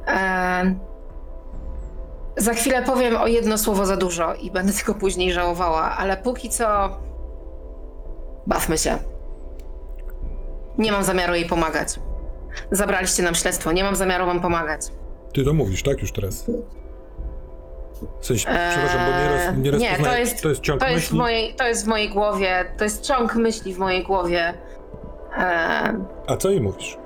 [0.06, 0.74] E,
[2.36, 6.48] za chwilę powiem o jedno słowo za dużo i będę tego później żałowała, ale póki
[6.50, 6.66] co
[8.46, 8.98] bawmy się.
[10.78, 12.00] Nie mam zamiaru jej pomagać.
[12.70, 14.80] Zabraliście nam śledztwo, nie mam zamiaru wam pomagać.
[15.34, 16.00] Ty to mówisz, tak?
[16.00, 16.50] Już teraz.
[18.20, 20.04] W sensie, przepraszam, bo nie Eee, nie, rozpoznaję.
[20.04, 21.18] to jest, to jest ciąg to jest, w myśli.
[21.18, 24.54] mojej, to jest w mojej głowie, to jest ciąg myśli w mojej głowie.
[25.38, 25.94] E,
[26.26, 26.98] A co jej mówisz?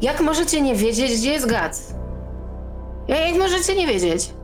[0.00, 1.94] Jak możecie nie wiedzieć, gdzie jest Gac?
[3.08, 4.34] Ja- Jak możecie nie wiedzieć?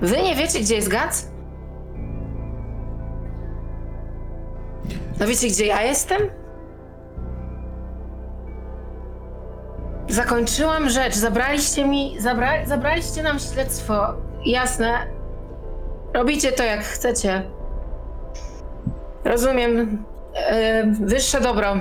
[0.00, 1.26] Wy nie wiecie, gdzie jest Gac?
[5.20, 6.20] No wiecie, gdzie ja jestem?
[10.08, 13.94] Zakończyłam rzecz, zabraliście mi, zabra, zabraliście nam śledztwo.
[14.44, 15.06] Jasne.
[16.14, 17.42] Robicie to jak chcecie.
[19.24, 20.04] Rozumiem.
[20.34, 21.74] Yy, wyższe dobro.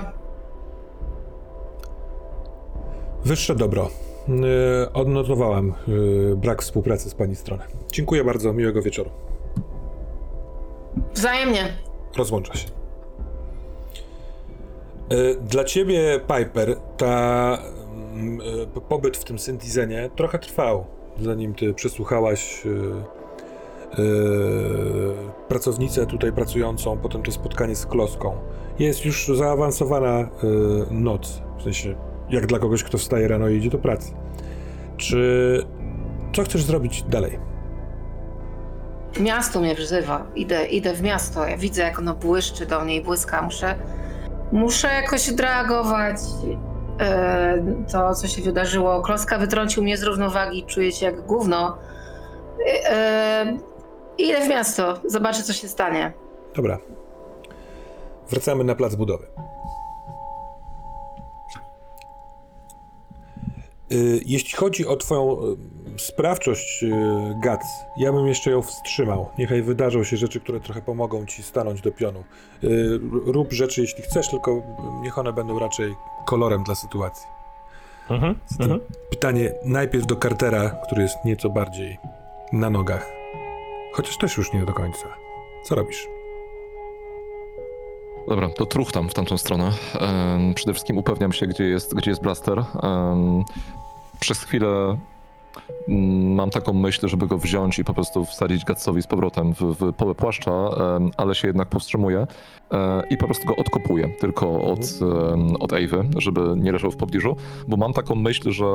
[3.25, 3.89] Wyższe dobro.
[4.27, 7.63] Yy, odnotowałem yy, brak współpracy z pani strony.
[7.91, 9.09] Dziękuję bardzo, miłego wieczoru.
[11.13, 11.73] Wzajemnie.
[12.17, 12.67] Rozłącza się.
[15.41, 17.57] Dla ciebie, Piper, ta
[18.89, 20.85] pobyt w tym Syntizenie trochę trwał,
[21.19, 22.71] zanim ty przesłuchałaś yy,
[24.03, 25.15] yy,
[25.47, 28.37] pracownicę tutaj pracującą, potem to spotkanie z Kloską.
[28.79, 30.29] Jest już zaawansowana
[30.91, 31.95] noc, w sensie
[32.29, 34.13] jak dla kogoś, kto wstaje rano i idzie do pracy.
[34.97, 35.65] Czy
[36.33, 37.39] co chcesz zrobić dalej?
[39.19, 40.27] Miasto mnie wzywa.
[40.35, 41.47] Idę, idę w miasto.
[41.47, 43.41] Ja widzę, jak ono błyszczy do mnie i błyska.
[43.41, 43.75] Muszę,
[44.51, 46.17] muszę jakoś odreagować.
[46.99, 49.01] E, to, co się wydarzyło.
[49.01, 50.63] Kloska wytrącił mnie z równowagi.
[50.63, 51.77] Czuję się jak gówno.
[52.85, 53.57] E,
[54.17, 56.13] Idę w miasto, zobaczę co się stanie.
[56.55, 56.77] Dobra.
[58.29, 59.27] Wracamy na plac budowy.
[64.25, 65.37] Jeśli chodzi o twoją
[66.01, 66.91] sprawczość, y,
[67.43, 67.61] Gac,
[67.97, 69.29] ja bym jeszcze ją wstrzymał.
[69.37, 72.23] Niechaj wydarzą się rzeczy, które trochę pomogą ci stanąć do pionu.
[72.63, 74.61] Y, Rób rzeczy, jeśli chcesz, tylko
[75.01, 75.95] niech one będą raczej
[76.25, 77.27] kolorem dla sytuacji.
[78.09, 78.35] Mhm.
[78.47, 78.79] Zatem
[79.09, 81.97] Pytanie najpierw do Cartera, który jest nieco bardziej
[82.53, 83.11] na nogach.
[83.93, 85.07] Chociaż też już nie do końca.
[85.63, 86.07] Co robisz?
[88.27, 89.71] Dobra, to truchtam w tamtą stronę.
[90.55, 92.63] Przede wszystkim upewniam się, gdzie jest, gdzie jest blaster.
[94.19, 94.97] Przez chwilę
[96.35, 100.15] mam taką myśl, żeby go wziąć i po prostu wsadzić Gatsowi z powrotem w, w
[100.15, 100.51] płaszcza,
[101.17, 102.27] ale się jednak powstrzymuję
[102.71, 104.79] e, i po prostu go odkopuję tylko od,
[105.59, 107.35] od Ewy, żeby nie leżał w pobliżu,
[107.67, 108.65] bo mam taką myśl, że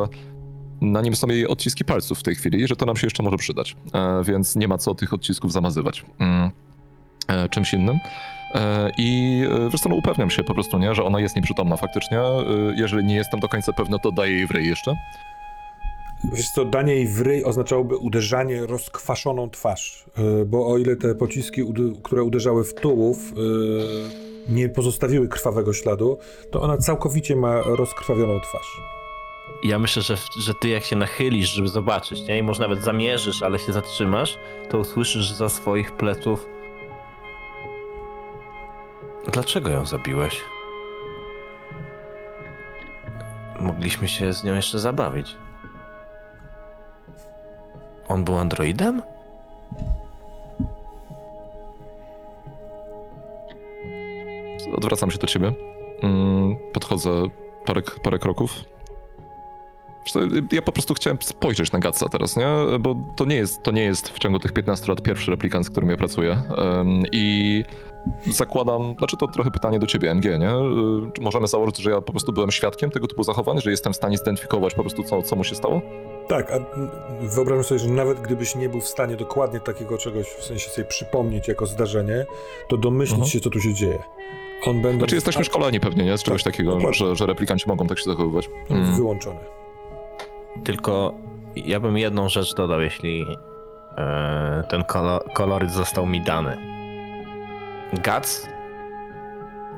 [0.80, 3.36] na nim są jej odciski palców w tej chwili że to nam się jeszcze może
[3.36, 6.04] przydać, e, więc nie ma co tych odcisków zamazywać.
[6.18, 6.50] Mm,
[7.28, 7.98] e, czymś innym.
[8.98, 9.42] I
[9.82, 12.18] co, no upewniam się po prostu, nie, że ona jest nieprzytomna faktycznie.
[12.76, 14.94] Jeżeli nie jestem do końca pewny, to daję jej w jeszcze.
[16.24, 21.14] Wiesz co, danie jej w ryj oznaczałoby uderzanie rozkwaszoną twarz, yy, bo o ile te
[21.14, 21.62] pociski,
[22.02, 26.18] które uderzały w tułów, yy, nie pozostawiły krwawego śladu,
[26.50, 28.80] to ona całkowicie ma rozkrwawioną twarz.
[29.64, 32.38] Ja myślę, że, że ty jak się nachylisz, żeby zobaczyć, nie?
[32.38, 34.38] I może nawet zamierzysz, ale się zatrzymasz,
[34.70, 36.46] to usłyszysz za swoich pleców.
[39.32, 40.40] Dlaczego ją zabiłeś?
[43.60, 45.36] Mogliśmy się z nią jeszcze zabawić.
[48.08, 49.02] On był androidem?
[54.76, 55.52] Odwracam się do ciebie.
[56.02, 57.10] Mm, Podchodzę
[57.64, 58.64] parę, parę kroków.
[60.52, 62.46] Ja po prostu chciałem spojrzeć na Gatsa teraz, nie?
[62.80, 65.70] Bo to nie jest, to nie jest w ciągu tych 15 lat pierwszy replikant, z
[65.70, 66.42] którym ja pracuję.
[67.12, 67.64] I
[68.30, 70.50] zakładam, znaczy to trochę pytanie do ciebie, MG, nie?
[70.50, 73.92] Y, Czy możemy założyć, że ja po prostu byłem świadkiem tego typu zachowań, że jestem
[73.92, 75.80] w stanie zidentyfikować po prostu, co, co mu się stało?
[76.28, 76.56] Tak, a
[77.20, 80.84] wyobrażam sobie, że nawet gdybyś nie był w stanie dokładnie takiego czegoś, w sensie sobie
[80.88, 82.26] przypomnieć jako zdarzenie,
[82.68, 83.30] to domyślić Mhm.
[83.30, 83.98] się, co tu się dzieje.
[84.66, 86.18] On będą Znaczy jesteśmy szkoleni pewnie, nie?
[86.18, 86.94] Z czegoś Tak, takiego, dokładnie.
[86.94, 88.48] że, że replikanci mogą tak się zachowywać.
[88.70, 88.94] Mm.
[88.96, 89.38] wyłączony.
[90.64, 91.14] Tylko
[91.56, 93.26] ja bym jedną rzecz dodał, jeśli
[93.98, 96.75] e, ten kolo, koloryt został mi dany.
[97.92, 98.48] Guts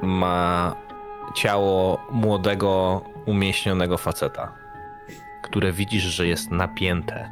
[0.02, 0.74] ma
[1.34, 4.52] ciało młodego, umieśnionego faceta,
[5.42, 7.30] które widzisz, że jest napięte.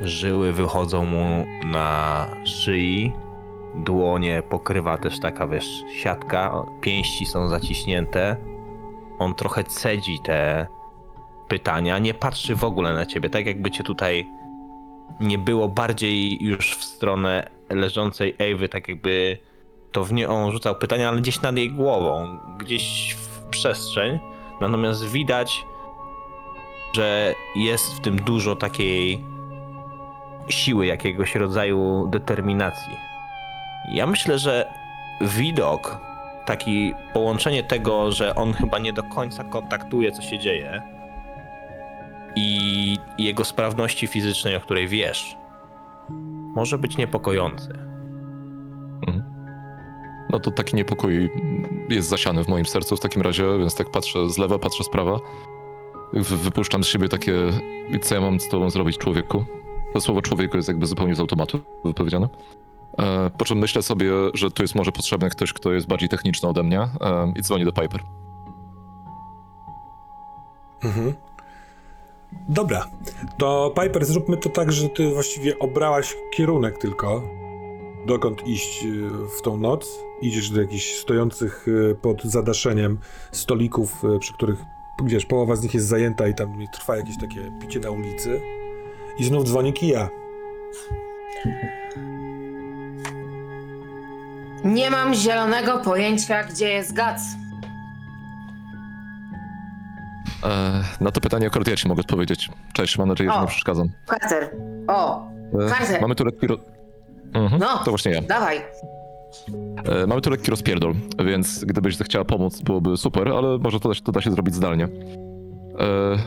[0.00, 3.12] Żyły wychodzą mu na szyi,
[3.74, 8.36] dłonie pokrywa też taka, wiesz, siatka, pięści są zaciśnięte.
[9.18, 10.66] On trochę cedzi te
[11.48, 14.30] pytania, nie patrzy w ogóle na ciebie, tak jakby cię tutaj
[15.20, 19.38] nie było bardziej już w stronę leżącej Ewy, tak jakby
[19.92, 24.18] to w nie on rzucał pytania, ale gdzieś nad jej głową, gdzieś w przestrzeń.
[24.60, 25.64] Natomiast widać,
[26.92, 29.24] że jest w tym dużo takiej
[30.48, 32.96] siły, jakiegoś rodzaju determinacji.
[33.92, 34.72] Ja myślę, że
[35.20, 35.98] widok,
[36.46, 40.82] taki połączenie tego, że on chyba nie do końca kontaktuje, co się dzieje,
[42.36, 45.36] i jego sprawności fizycznej, o której wiesz,
[46.56, 47.68] może być niepokojący.
[49.06, 49.22] Mhm.
[50.30, 51.30] No to taki niepokój
[51.88, 54.88] jest zasiany w moim sercu w takim razie, więc tak patrzę z lewa, patrzę z
[54.88, 55.18] prawa.
[56.12, 57.32] Wy- Wypuszczam z siebie takie,
[58.02, 59.44] co ja mam z tobą zrobić, człowieku?
[59.92, 62.28] To słowo człowieku jest jakby zupełnie z automatu wypowiedziane.
[62.98, 66.48] E, po czym myślę sobie, że tu jest może potrzebny ktoś, kto jest bardziej techniczny
[66.48, 66.88] ode mnie e,
[67.36, 68.00] i dzwonię do Piper.
[70.84, 71.14] Mhm.
[72.48, 72.86] Dobra,
[73.38, 77.22] to Piper, zróbmy to tak, że ty właściwie obrałaś kierunek tylko,
[78.06, 79.98] dokąd iść y, w tą noc.
[80.22, 82.98] Idziesz do jakichś stojących y, pod zadaszeniem
[83.32, 84.64] stolików, y, przy których,
[85.04, 88.40] wiesz, połowa z nich jest zajęta i tam trwa jakieś takie picie na ulicy.
[89.18, 90.08] I znów dzwoni kija.
[94.64, 97.20] Nie mam zielonego pojęcia, gdzie jest Gac.
[100.44, 102.48] E, na to pytanie akurat ja ci mogę odpowiedzieć.
[102.72, 103.40] Cześć, mam nadzieję, że O.
[103.40, 103.88] nie przeszkadzam.
[104.08, 104.50] Carter.
[104.88, 105.26] O,
[105.94, 106.46] E, mamy tu lekki...
[106.46, 106.56] Ro...
[107.34, 107.78] Mhm, No.
[107.84, 108.20] To właśnie ja.
[108.20, 108.56] dawaj.
[110.02, 110.94] E, Mamy tu lekki rozpierdol,
[111.24, 114.54] więc gdybyś zechciała pomóc, byłoby super, ale może to da się, to da się zrobić
[114.54, 114.84] zdalnie.
[114.84, 114.88] E,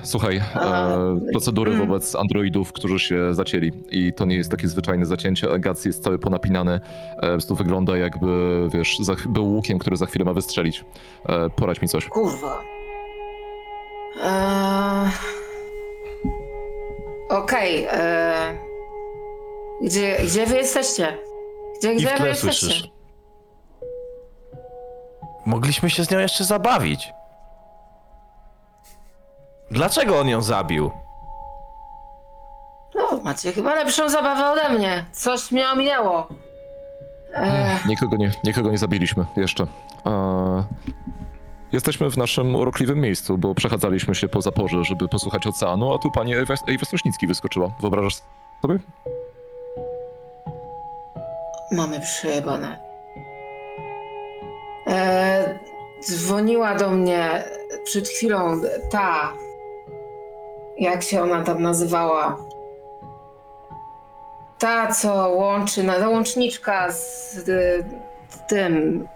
[0.03, 0.41] słuchaj, e,
[1.31, 1.88] procedury Mm.
[1.88, 6.03] wobec androidów, którzy się zacięli i to nie jest takie zwyczajne zacięcie, a Gac jest
[6.03, 6.80] cały ponapinany, e,
[7.22, 10.86] po prostu wygląda jakby, wiesz, za, ch- był łukiem, który za chwilę ma wystrzelić.
[11.26, 12.06] E, poradź mi coś.
[12.06, 12.60] Kurwa.
[14.24, 15.10] Eee...
[17.30, 17.88] Okej.
[17.91, 18.58] eee,
[19.84, 21.18] Gdzie, gdzie wy jesteście?
[21.80, 22.66] Gdzie, I gdzie w wy tle jesteście?
[22.66, 22.90] słyszysz.
[25.46, 27.14] Mogliśmy się z nią jeszcze zabawić.
[29.72, 30.91] Dlaczego on ją zabił?
[32.96, 35.06] No, macie chyba lepszą zabawę ode mnie.
[35.12, 36.28] Coś mnie ominęło.
[37.34, 39.64] Ech, Nikogo nie, nikogo nie zabiliśmy jeszcze.
[40.06, 40.64] E,
[41.72, 46.12] jesteśmy w naszym urokliwym miejscu, bo przechadzaliśmy się po zaporze, żeby posłuchać oceanu, a tu
[46.12, 47.72] pani Ewa, Ewa Sośnicki wyskoczyła.
[47.82, 48.22] Wyobrażasz
[48.62, 48.80] sobie?
[51.72, 52.80] mamy przejebane.
[54.88, 55.60] E,
[56.02, 57.44] dzwoniła do mnie
[57.84, 59.34] przed chwilą ta,
[60.78, 62.38] jak się ona tam nazywała,
[64.60, 67.84] ta, co łączy, na łączniczka z, z
[68.48, 69.08] tym,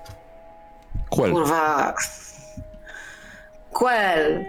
[1.09, 1.31] Quell.
[1.31, 1.93] kurwa,
[3.73, 4.45] Quell.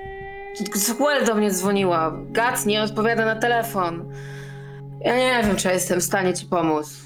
[0.99, 2.13] Quell do mnie dzwoniła.
[2.31, 4.13] Gat nie odpowiada na telefon.
[5.01, 7.01] Ja nie wiem, czy ja jestem w stanie ci pomóc.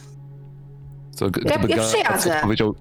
[1.10, 2.36] Co, Ja- gdyby ja Gac przyjadę.
[2.36, 2.74] odpowiedział,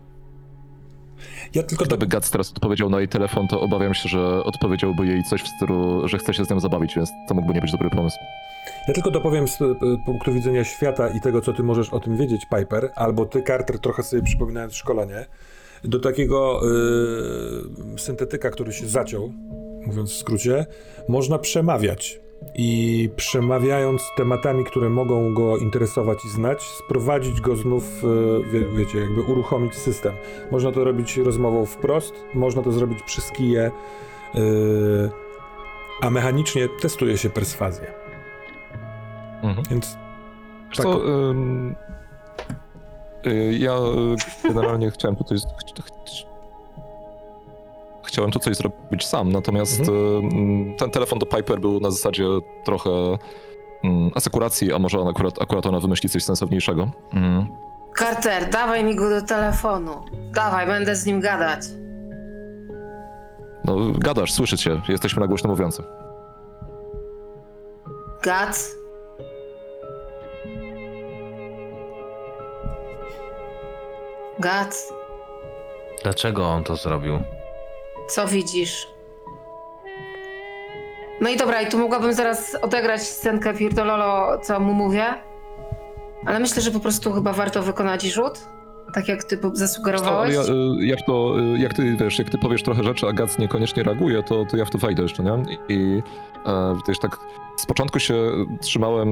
[1.53, 5.07] Ja tylko do, gdyby Gac teraz odpowiedział na jej telefon, to obawiam się, że odpowiedziałby
[5.07, 7.71] jej coś w stylu, że chce się z nią zabawić, więc to mógłby nie być
[7.71, 8.17] dobry pomysł.
[8.87, 9.57] ja tylko dopowiem z
[10.05, 13.79] punktu widzenia świata i tego, co ty możesz o tym wiedzieć, Piper, albo ty, Carter,
[13.79, 15.25] trochę sobie przypominając szkolenie,
[15.83, 16.61] do takiego
[17.95, 19.33] y, syntetyka, który się zaciął,
[19.85, 20.65] mówiąc w skrócie,
[21.07, 22.19] można przemawiać.
[22.55, 28.99] I przemawiając tematami, które mogą go interesować i znać, sprowadzić go znów, y, wie, wiecie,
[28.99, 30.13] jakby uruchomić system.
[30.51, 33.71] Można to robić rozmową wprost, można to zrobić przez kije,
[34.35, 34.39] y,
[36.01, 37.87] a mechanicznie testuje się perswazję.
[39.43, 39.67] Mhm.
[39.69, 39.97] Więc
[40.75, 40.85] Tak.
[40.85, 41.01] co,
[43.59, 43.73] ja
[44.43, 45.37] y, generalnie chciałem tutaj...
[45.37, 46.27] ch- ch-
[48.05, 52.23] Chciałem tu coś zrobić sam, natomiast ym, ten telefon do Piper był na zasadzie
[52.65, 52.89] trochę
[53.85, 56.89] ym, asekuracji, a może on akurat, akurat ona wymyśli coś sensowniejszego.
[57.13, 57.47] Mm.
[57.99, 59.91] Carter, dawaj mi go do telefonu.
[60.33, 61.59] Dawaj, będę z nim gadać.
[63.65, 65.85] No, gadasz, słyszę cię, jesteśmy na głośno mówiącym.
[68.23, 68.67] Gat?
[74.39, 74.75] Gat,
[76.03, 77.19] Dlaczego on to zrobił?
[78.09, 78.87] co widzisz?
[81.21, 85.05] No i dobra, i tu mogłabym zaraz odegrać scenkę Pierdololo, co mu mówię.
[86.25, 88.39] Ale myślę, że po prostu chyba warto wykonać rzut.
[88.93, 90.35] Tak jak ty zasugerowałeś.
[90.35, 93.13] ale ja, y, jak to, y, jak ty wiesz, jak ty powiesz trochę rzeczy, a
[93.13, 95.43] Gac niekoniecznie reaguje, to, to ja w to wejdę jeszcze, nie?
[95.69, 96.03] I
[96.45, 97.19] e, też tak
[97.57, 98.15] z początku się
[98.61, 99.09] trzymałem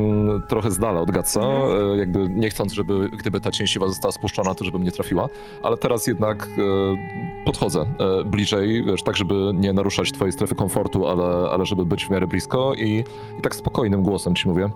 [0.49, 1.91] trochę z dala od Gaca, Mhm.
[1.93, 5.27] e, jakby nie chcąc, żeby gdyby ta cięsiwa została spuszczona, to żeby mnie trafiła,
[5.63, 7.85] ale teraz jednak e, podchodzę
[8.25, 12.27] bliżej, wiesz, tak żeby nie naruszać twojej strefy komfortu, ale, ale żeby być w miarę
[12.27, 13.03] blisko i,
[13.39, 14.69] i tak spokojnym głosem ci mówię.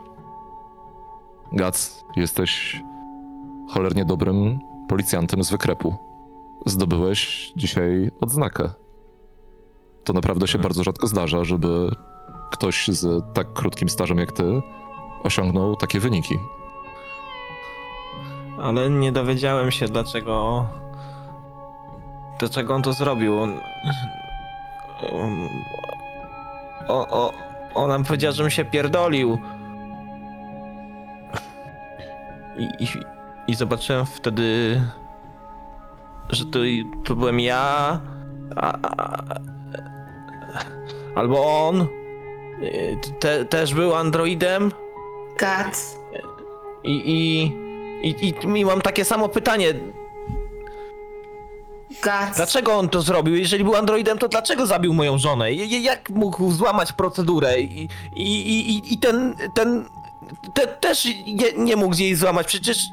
[1.52, 2.82] Gac, jesteś
[3.70, 5.96] cholernie dobrym policjantem z wykrepu.
[6.66, 8.70] Zdobyłeś dzisiaj odznakę.
[10.04, 10.64] To naprawdę się Mhm.
[10.64, 11.92] bardzo rzadko zdarza, żeby
[12.50, 14.62] ktoś z tak krótkim stażem jak ty
[15.24, 16.40] osiągnął takie wyniki.
[18.62, 20.66] Ale nie dowiedziałem się dlaczego.
[22.40, 23.40] Dlaczego on to zrobił.
[23.40, 23.60] On.
[26.88, 27.34] O, o,
[27.74, 29.40] ona powiedziała, żebym się pierdolił.
[32.58, 32.88] I, i,
[33.48, 34.82] i zobaczyłem wtedy,
[36.30, 36.60] że to,
[37.06, 38.00] to byłem ja.
[38.56, 39.24] A, a,
[41.16, 41.99] albo on.
[43.20, 44.72] Te, też był androidem.
[45.38, 45.96] Gat,
[46.84, 47.42] I, i,
[48.10, 49.74] i, i, i mam takie samo pytanie.
[52.04, 52.36] Gat.
[52.36, 53.36] Dlaczego on to zrobił?
[53.36, 55.54] Jeżeli był androidem, to dlaczego zabił moją żonę?
[55.54, 57.60] J- Jak mógł złamać procedurę?
[57.62, 59.86] I, i, i, i- i ten, ten
[60.54, 62.48] te, też nie, nie mógł jej złamać.
[62.48, 62.90] Przecież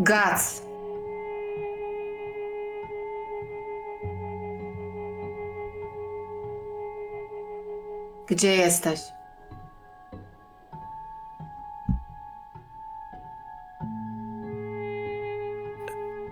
[0.00, 0.62] Gat.
[8.30, 9.00] Gdzie jesteś?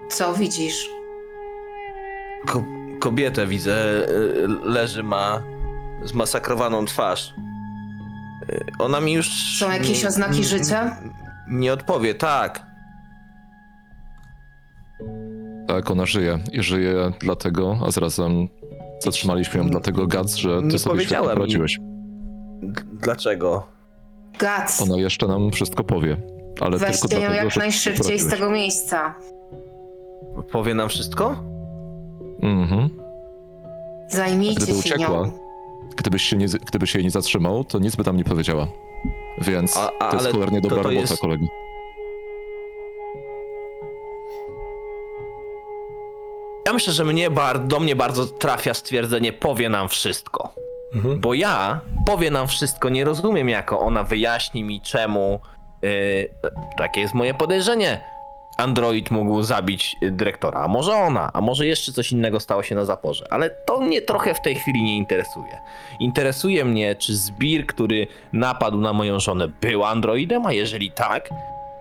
[0.09, 0.89] Co widzisz?
[2.47, 2.65] ko
[3.01, 5.43] kobietę widzę, y, leży, ma
[6.05, 7.35] zmasakrowaną twarz.
[8.51, 9.57] Y, Ona mi już...
[9.59, 10.97] Są jakieś nie- oznaki życia?
[11.49, 12.66] Nie odpowie, tak.
[15.69, 18.49] Tak, ona żyje i żyje dlatego, a zarazem
[19.05, 21.07] zatrzymaliśmy ją dlatego, Gac, że ty Nie sobie mi.
[21.07, 21.79] poradziłeś
[22.93, 23.67] dlaczego?
[24.39, 24.81] Gac.
[24.83, 26.17] Ona jeszcze nam wszystko powie.
[26.61, 29.15] Ale Weźcie tylko ją jak najszybciej z tego miejsca.
[30.53, 31.37] Powie nam wszystko?
[32.43, 32.91] Mhm.
[34.09, 35.33] Zajmijcie Gdyby się uciekła, nią.
[35.97, 38.67] Gdybyś się, nie, gdybyś się jej nie zatrzymał, to nic by tam nie powiedziała.
[39.41, 41.21] Więc a, a, to jest cholernie dobra to, to robota, jest...
[41.21, 41.49] kolegi.
[46.67, 50.55] Ja myślę, że mnie bar- do mnie bardzo trafia stwierdzenie powie nam wszystko.
[50.94, 51.20] Mhm.
[51.20, 55.40] Bo ja powie nam wszystko, nie rozumiem jako ona wyjaśni mi czemu,
[55.82, 56.31] yy,
[56.77, 58.01] takie jest moje podejrzenie,
[58.59, 62.74] Android mógł zabić y, dyrektora, a może ona, a może jeszcze coś innego stało się
[62.74, 65.60] na zaporze, ale to mnie trochę w tej chwili nie interesuje.
[66.01, 71.28] Interesuje mnie, czy Zbir, który napadł na moją żonę, był androidem, a jeżeli tak,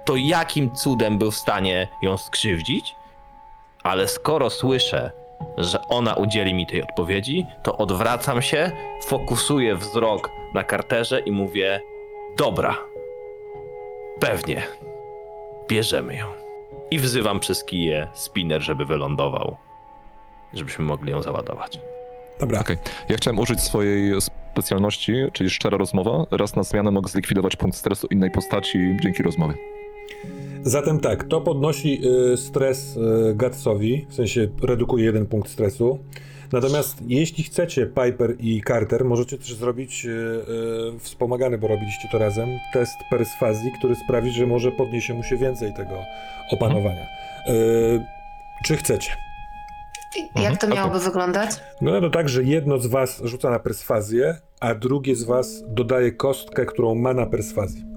[0.05, 2.95] to jakim cudem był w stanie ją skrzywdzić?
[3.83, 5.11] Ale skoro słyszę,
[5.57, 8.71] że ona udzieli mi tej odpowiedzi, to odwracam się,
[9.03, 11.81] fokusuję wzrok na karterze i mówię:
[12.37, 12.77] Dobra,
[14.19, 14.63] pewnie,
[15.69, 16.25] bierzemy ją.
[16.91, 19.57] I wzywam przez kiję spinner, żeby wylądował,
[20.53, 21.79] żebyśmy mogli ją załadować.
[22.39, 22.59] Dobra.
[22.59, 22.77] Okej.
[23.09, 26.25] Ja chciałem użyć swojej specjalności, czyli szczera rozmowa.
[26.31, 29.76] Raz na zmianę mogę zlikwidować punkt stresu innej postaci dzięki rozmowie.
[30.63, 32.01] Zatem tak, to podnosi
[32.33, 35.99] y, stres y, Gatsowi, w sensie redukuje jeden punkt stresu.
[36.51, 42.17] Natomiast jeśli chcecie, Piper i Carter, możecie też zrobić y, y, wspomagany, bo robiliście to
[42.17, 45.95] razem, test perswazji, który sprawi, że może podniesie mu się więcej tego
[46.51, 47.05] opanowania.
[48.65, 49.11] Czy chcecie?
[50.15, 51.51] I Jak to Mhm, miałoby wyglądać?
[51.81, 56.11] No to tak, że jedno z was rzuca na perswazję, a drugie z was dodaje
[56.11, 57.96] kostkę, którą ma na perswazji.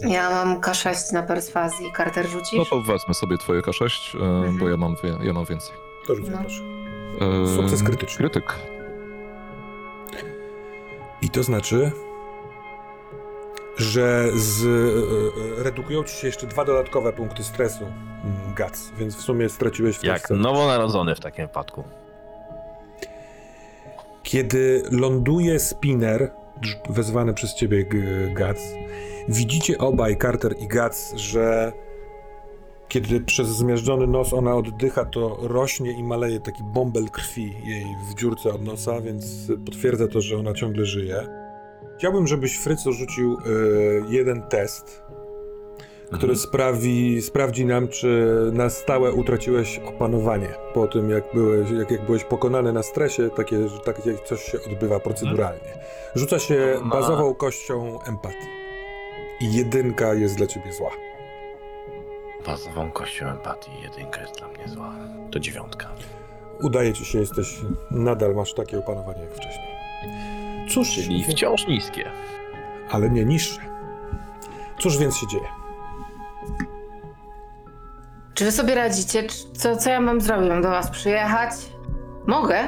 [0.00, 1.92] Ja mam K6 na perswazji.
[1.96, 2.58] Carter rzucisz?
[2.58, 4.16] No to wezmę sobie twoje K6,
[4.48, 5.74] e, bo ja mam, wie- ja mam więcej.
[6.06, 6.38] To rzucę No.
[6.38, 6.62] proszę.
[7.52, 8.16] E, Sukces krytyczny.
[8.16, 8.54] Krytyk.
[11.22, 11.92] I to znaczy,
[13.76, 19.16] że z, e, e, redukują ci się jeszcze dwa dodatkowe punkty stresu, mm, Gac, więc
[19.16, 21.84] w sumie straciłeś w Jak nowonarodzony w takim wypadku.
[24.22, 26.30] Kiedy ląduje spinner,
[26.62, 28.58] drz- wezwany przez ciebie G- Gac,
[29.28, 31.72] widzicie obaj, Carter i Gac, że
[32.88, 38.14] kiedy przez zmiażdżony nos ona oddycha, to rośnie i maleje taki bąbel krwi jej w
[38.14, 39.24] dziurce od nosa, więc
[39.66, 41.26] potwierdza to, że ona ciągle żyje.
[41.98, 43.40] Chciałbym, żebyś Fryco rzucił e,
[44.08, 45.02] jeden test,
[46.06, 46.38] który Mhm.
[46.38, 52.24] sprawi, sprawdzi nam, czy na stałe utraciłeś opanowanie po tym, jak byłeś, jak, jak byłeś
[52.24, 55.78] pokonany na stresie, takie, takie coś się odbywa proceduralnie.
[56.14, 58.63] Rzuca się bazową kością empatii.
[59.44, 60.90] I jedynka jest dla ciebie zła.
[62.46, 64.92] Bazową kością empatii, jedynka jest dla mnie zła.
[65.32, 65.88] To dziewiątka.
[66.62, 67.60] Udaje ci się, jesteś,
[67.90, 69.74] nadal masz takie opanowanie jak wcześniej.
[70.70, 72.10] Cóż, Czyli wciąż niskie.
[72.90, 73.60] ale nie niższe.
[74.78, 75.44] Cóż więc się dzieje?
[78.34, 79.22] Czy wy sobie radzicie?
[79.56, 80.48] Co, co ja mam zrobić?
[80.48, 81.50] Mam do was przyjechać?
[82.26, 82.58] Mogę.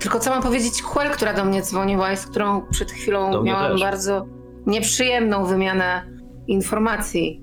[0.00, 3.72] Tylko co mam powiedzieć Quell, która do mnie dzwoniła i z którą przed chwilą miałam
[3.72, 3.80] też.
[3.80, 4.26] bardzo
[4.68, 6.02] nieprzyjemną wymianę
[6.46, 7.42] informacji.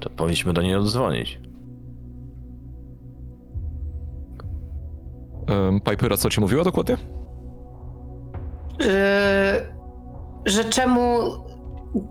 [0.00, 1.40] To powinniśmy do niej odzwonić.
[5.50, 6.96] E, Pipera, co ci mówiła dokładnie?
[8.80, 9.72] Że,
[10.46, 11.18] że czemu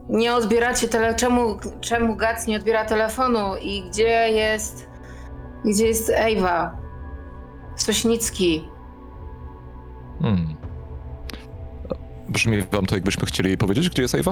[0.09, 4.91] nie odbieracie tele, czemu, czemu Gac nie odbiera telefonu i gdzie jest
[5.65, 6.77] gdzie jest Ewa?
[7.75, 8.69] Sośnicki.
[10.21, 10.55] Hmm.
[12.31, 14.31] Brzmi wam to, jakbyśmy chcieli powiedzieć, gdzie jest Ewa?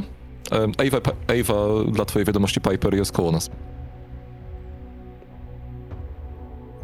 [0.51, 0.97] E, Ewa,
[1.27, 1.53] Ewa,
[1.91, 3.49] dla twojej wiadomości, Piper jest koło nas.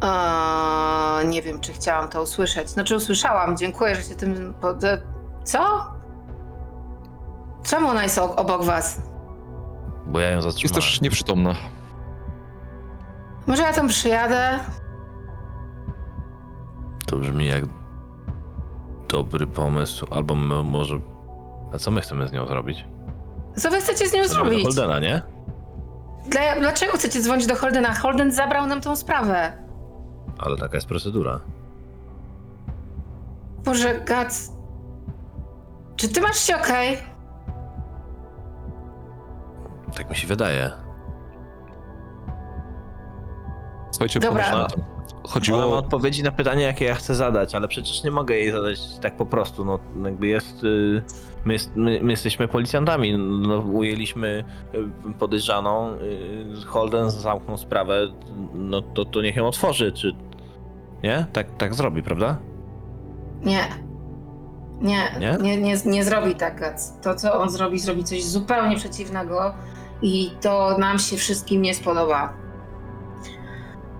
[0.00, 2.70] A, nie wiem, czy chciałam to usłyszeć.
[2.70, 4.54] Znaczy usłyszałam, dziękuję, że się tym...
[4.60, 4.76] Pod...
[5.44, 5.86] Co?
[7.64, 9.02] Czemu ona jest o- obok was?
[10.06, 10.74] Bo ja ją Jest zatrzymałem.
[10.82, 11.54] też nieprzytomna.
[13.46, 14.58] Może ja tam przyjadę?
[17.06, 17.64] To brzmi jak
[19.08, 21.00] dobry pomysł, albo my, może...
[21.74, 22.84] A co my chcemy z nią zrobić?
[23.56, 24.62] Co wy chcecie z nią do zrobić?
[24.64, 25.22] Holdena, nie?
[26.28, 27.94] Dla, dlaczego chcecie dzwonić do Holdena?
[27.94, 29.52] Holden zabrał nam tą sprawę.
[30.38, 31.40] Ale taka jest procedura.
[33.64, 34.52] Boże, Gac...
[35.96, 36.98] Czy ty masz się okej?
[39.96, 40.70] Tak mi się wydaje.
[43.90, 44.66] Słuchajcie, Dobra.
[45.26, 45.78] Chodziło...
[45.78, 49.26] odpowiedzi na pytanie, jakie ja chcę zadać, ale przecież nie mogę jej zadać tak po
[49.26, 49.64] prostu.
[49.64, 50.64] No, jakby jest.
[50.64, 51.02] y,
[51.44, 53.18] My, jest, my, my jesteśmy policjantami.
[53.18, 54.44] No, ujęliśmy
[54.74, 55.92] y, podejrzaną.
[55.92, 58.08] y, Holden zamknął sprawę.
[58.54, 60.12] No to, to niech ją otworzy, czy.
[61.02, 61.26] Nie?
[61.32, 62.36] Tak, tak zrobi, prawda?
[63.44, 63.64] Nie.
[64.80, 65.36] Nie, Nie?
[65.42, 67.00] nie, nie, nie, zrobi tak, Gac.
[67.00, 69.54] To, co on zrobi, zrobi coś zupełnie przeciwnego
[70.02, 72.32] i to nam się wszystkim nie spodoba.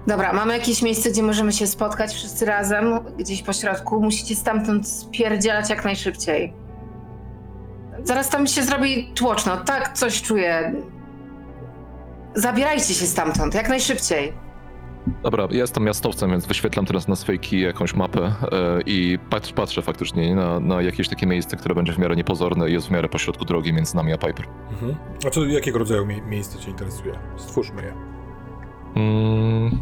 [0.07, 4.01] Dobra, mamy jakieś miejsce, gdzie możemy się spotkać wszyscy razem, gdzieś po środku.
[4.03, 6.53] Musicie stamtąd spierdzielać jak najszybciej.
[8.05, 10.73] Zaraz tam się zrobi tłoczno, tak coś czuję.
[12.35, 14.33] Zabierajcie się stamtąd, jak najszybciej.
[15.23, 18.33] Dobra, ja jestem miastowcem, więc wyświetlam teraz na swojej kij jakąś mapę e,
[18.87, 22.73] i patrz, patrzę faktycznie na, na jakieś takie miejsce, które będzie w miarę niepozorne i
[22.73, 24.47] jest w miarę pośrodku drogi między nami a Piper.
[24.73, 24.95] Mhm.
[25.27, 27.19] A co, jakiego rodzaju mie- miejsce cię interesuje?
[27.37, 27.95] Stwórzmy je.
[28.97, 29.79] Mm,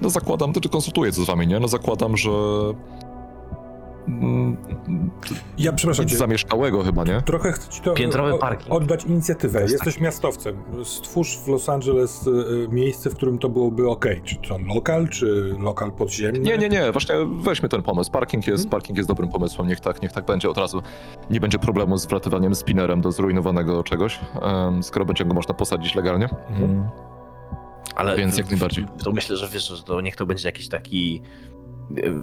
[0.00, 1.60] no zakładam, to czy konsultuję to z wami, nie?
[1.60, 2.30] No zakładam, że...
[4.08, 4.56] Mm,
[5.58, 7.22] Ja przepraszam nic cię, zamieszkałego chyba, nie?
[7.22, 8.74] trochę chcę ci to Piętrowy parking.
[8.74, 9.60] oddać inicjatywę.
[9.60, 10.56] jest Jesteś miastowcem.
[10.84, 14.06] Stwórz w Los Angeles y, y, miejsce, w którym to byłoby ok.
[14.24, 16.38] Czy to lokal, czy lokal podziemny?
[16.38, 18.10] Nie, nie, nie, właśnie weźmy ten pomysł.
[18.10, 18.70] Parking jest, Mhm.
[18.70, 20.82] parking jest dobrym pomysłem, niech tak, niech tak będzie od razu.
[21.30, 24.20] Nie będzie problemu z wlatywaniem spinnerem do zrujnowanego czegoś,
[24.82, 26.28] skoro będzie go można posadzić legalnie.
[26.50, 26.88] Mhm.
[27.96, 28.86] Ale Więc jak najbardziej.
[29.04, 31.22] To myślę, że wiesz, że to niech to będzie jakiś taki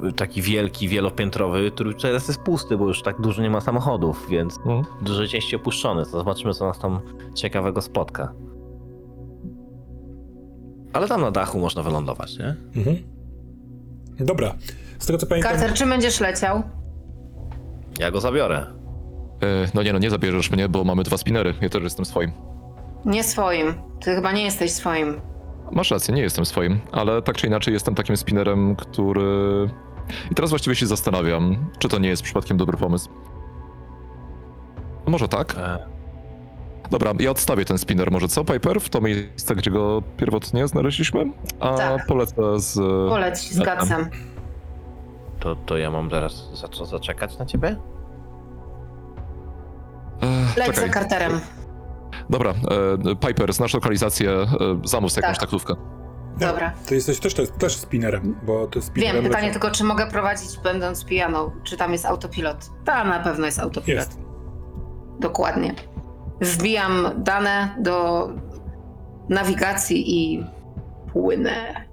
[0.07, 4.27] e, taki wielki, wielopiętrowy, który teraz jest pusty, bo już tak dużo nie ma samochodów,
[4.29, 4.83] więc Mhm.
[5.01, 6.03] dużo części opuszczony.
[6.05, 6.99] To zobaczymy, co nas tam
[7.35, 8.33] ciekawego spotka.
[10.93, 12.55] Ale tam na dachu można wylądować, nie?
[12.75, 12.97] Mhm.
[14.19, 14.53] Dobra.
[14.99, 15.51] Z tego co pamiętam...
[15.51, 16.63] Carter, czy będziesz leciał?
[17.99, 18.57] Ja go zabiorę.
[18.57, 18.65] E,
[19.73, 21.53] No nie, no nie zabierzesz mnie, bo mamy dwa spinnery.
[21.61, 22.31] Ja też jestem swoim.
[23.05, 23.73] Nie swoim.
[24.01, 25.21] Ty chyba nie jesteś swoim.
[25.71, 29.69] Masz rację, nie jestem swoim, ale tak czy inaczej jestem takim spinnerem, który...
[30.31, 33.09] I teraz właściwie się zastanawiam, czy to nie jest przypadkiem dobry pomysł.
[35.05, 35.55] No Może tak?
[35.57, 35.79] E,
[36.91, 38.81] Dobra, ja odstawię ten spinner może co, Piper?
[38.81, 41.25] W to miejsce, gdzie go pierwotnie znaleźliśmy?
[41.59, 42.05] A Tak.
[42.05, 42.75] polecę z...
[43.09, 43.59] Poleć z.
[43.59, 44.09] Gatsem.
[45.39, 47.75] to, to ja mam teraz za co zaczekać na ciebie?
[50.21, 50.91] Ech, Leć za czekaj.
[50.93, 51.39] Carterem.
[52.29, 52.51] Dobra,
[53.11, 54.47] e, Piper, znasz lokalizację, e,
[54.83, 55.41] zamów sobie jakąś Tak.
[55.41, 55.73] taktówkę.
[56.39, 56.71] Dobra.
[56.85, 60.57] Ty jesteś też, też, też spinnerem, bo ty spinnerem Wiem, pytanie tylko, czy mogę prowadzić
[60.63, 61.51] będąc pijaną?
[61.63, 62.69] Czy tam jest autopilot?
[62.85, 63.87] Ta na pewno jest autopilot.
[63.87, 64.19] Jest.
[65.19, 65.75] Dokładnie.
[66.41, 68.27] Wbijam dane do
[69.29, 70.45] nawigacji i
[71.13, 71.86] płynę.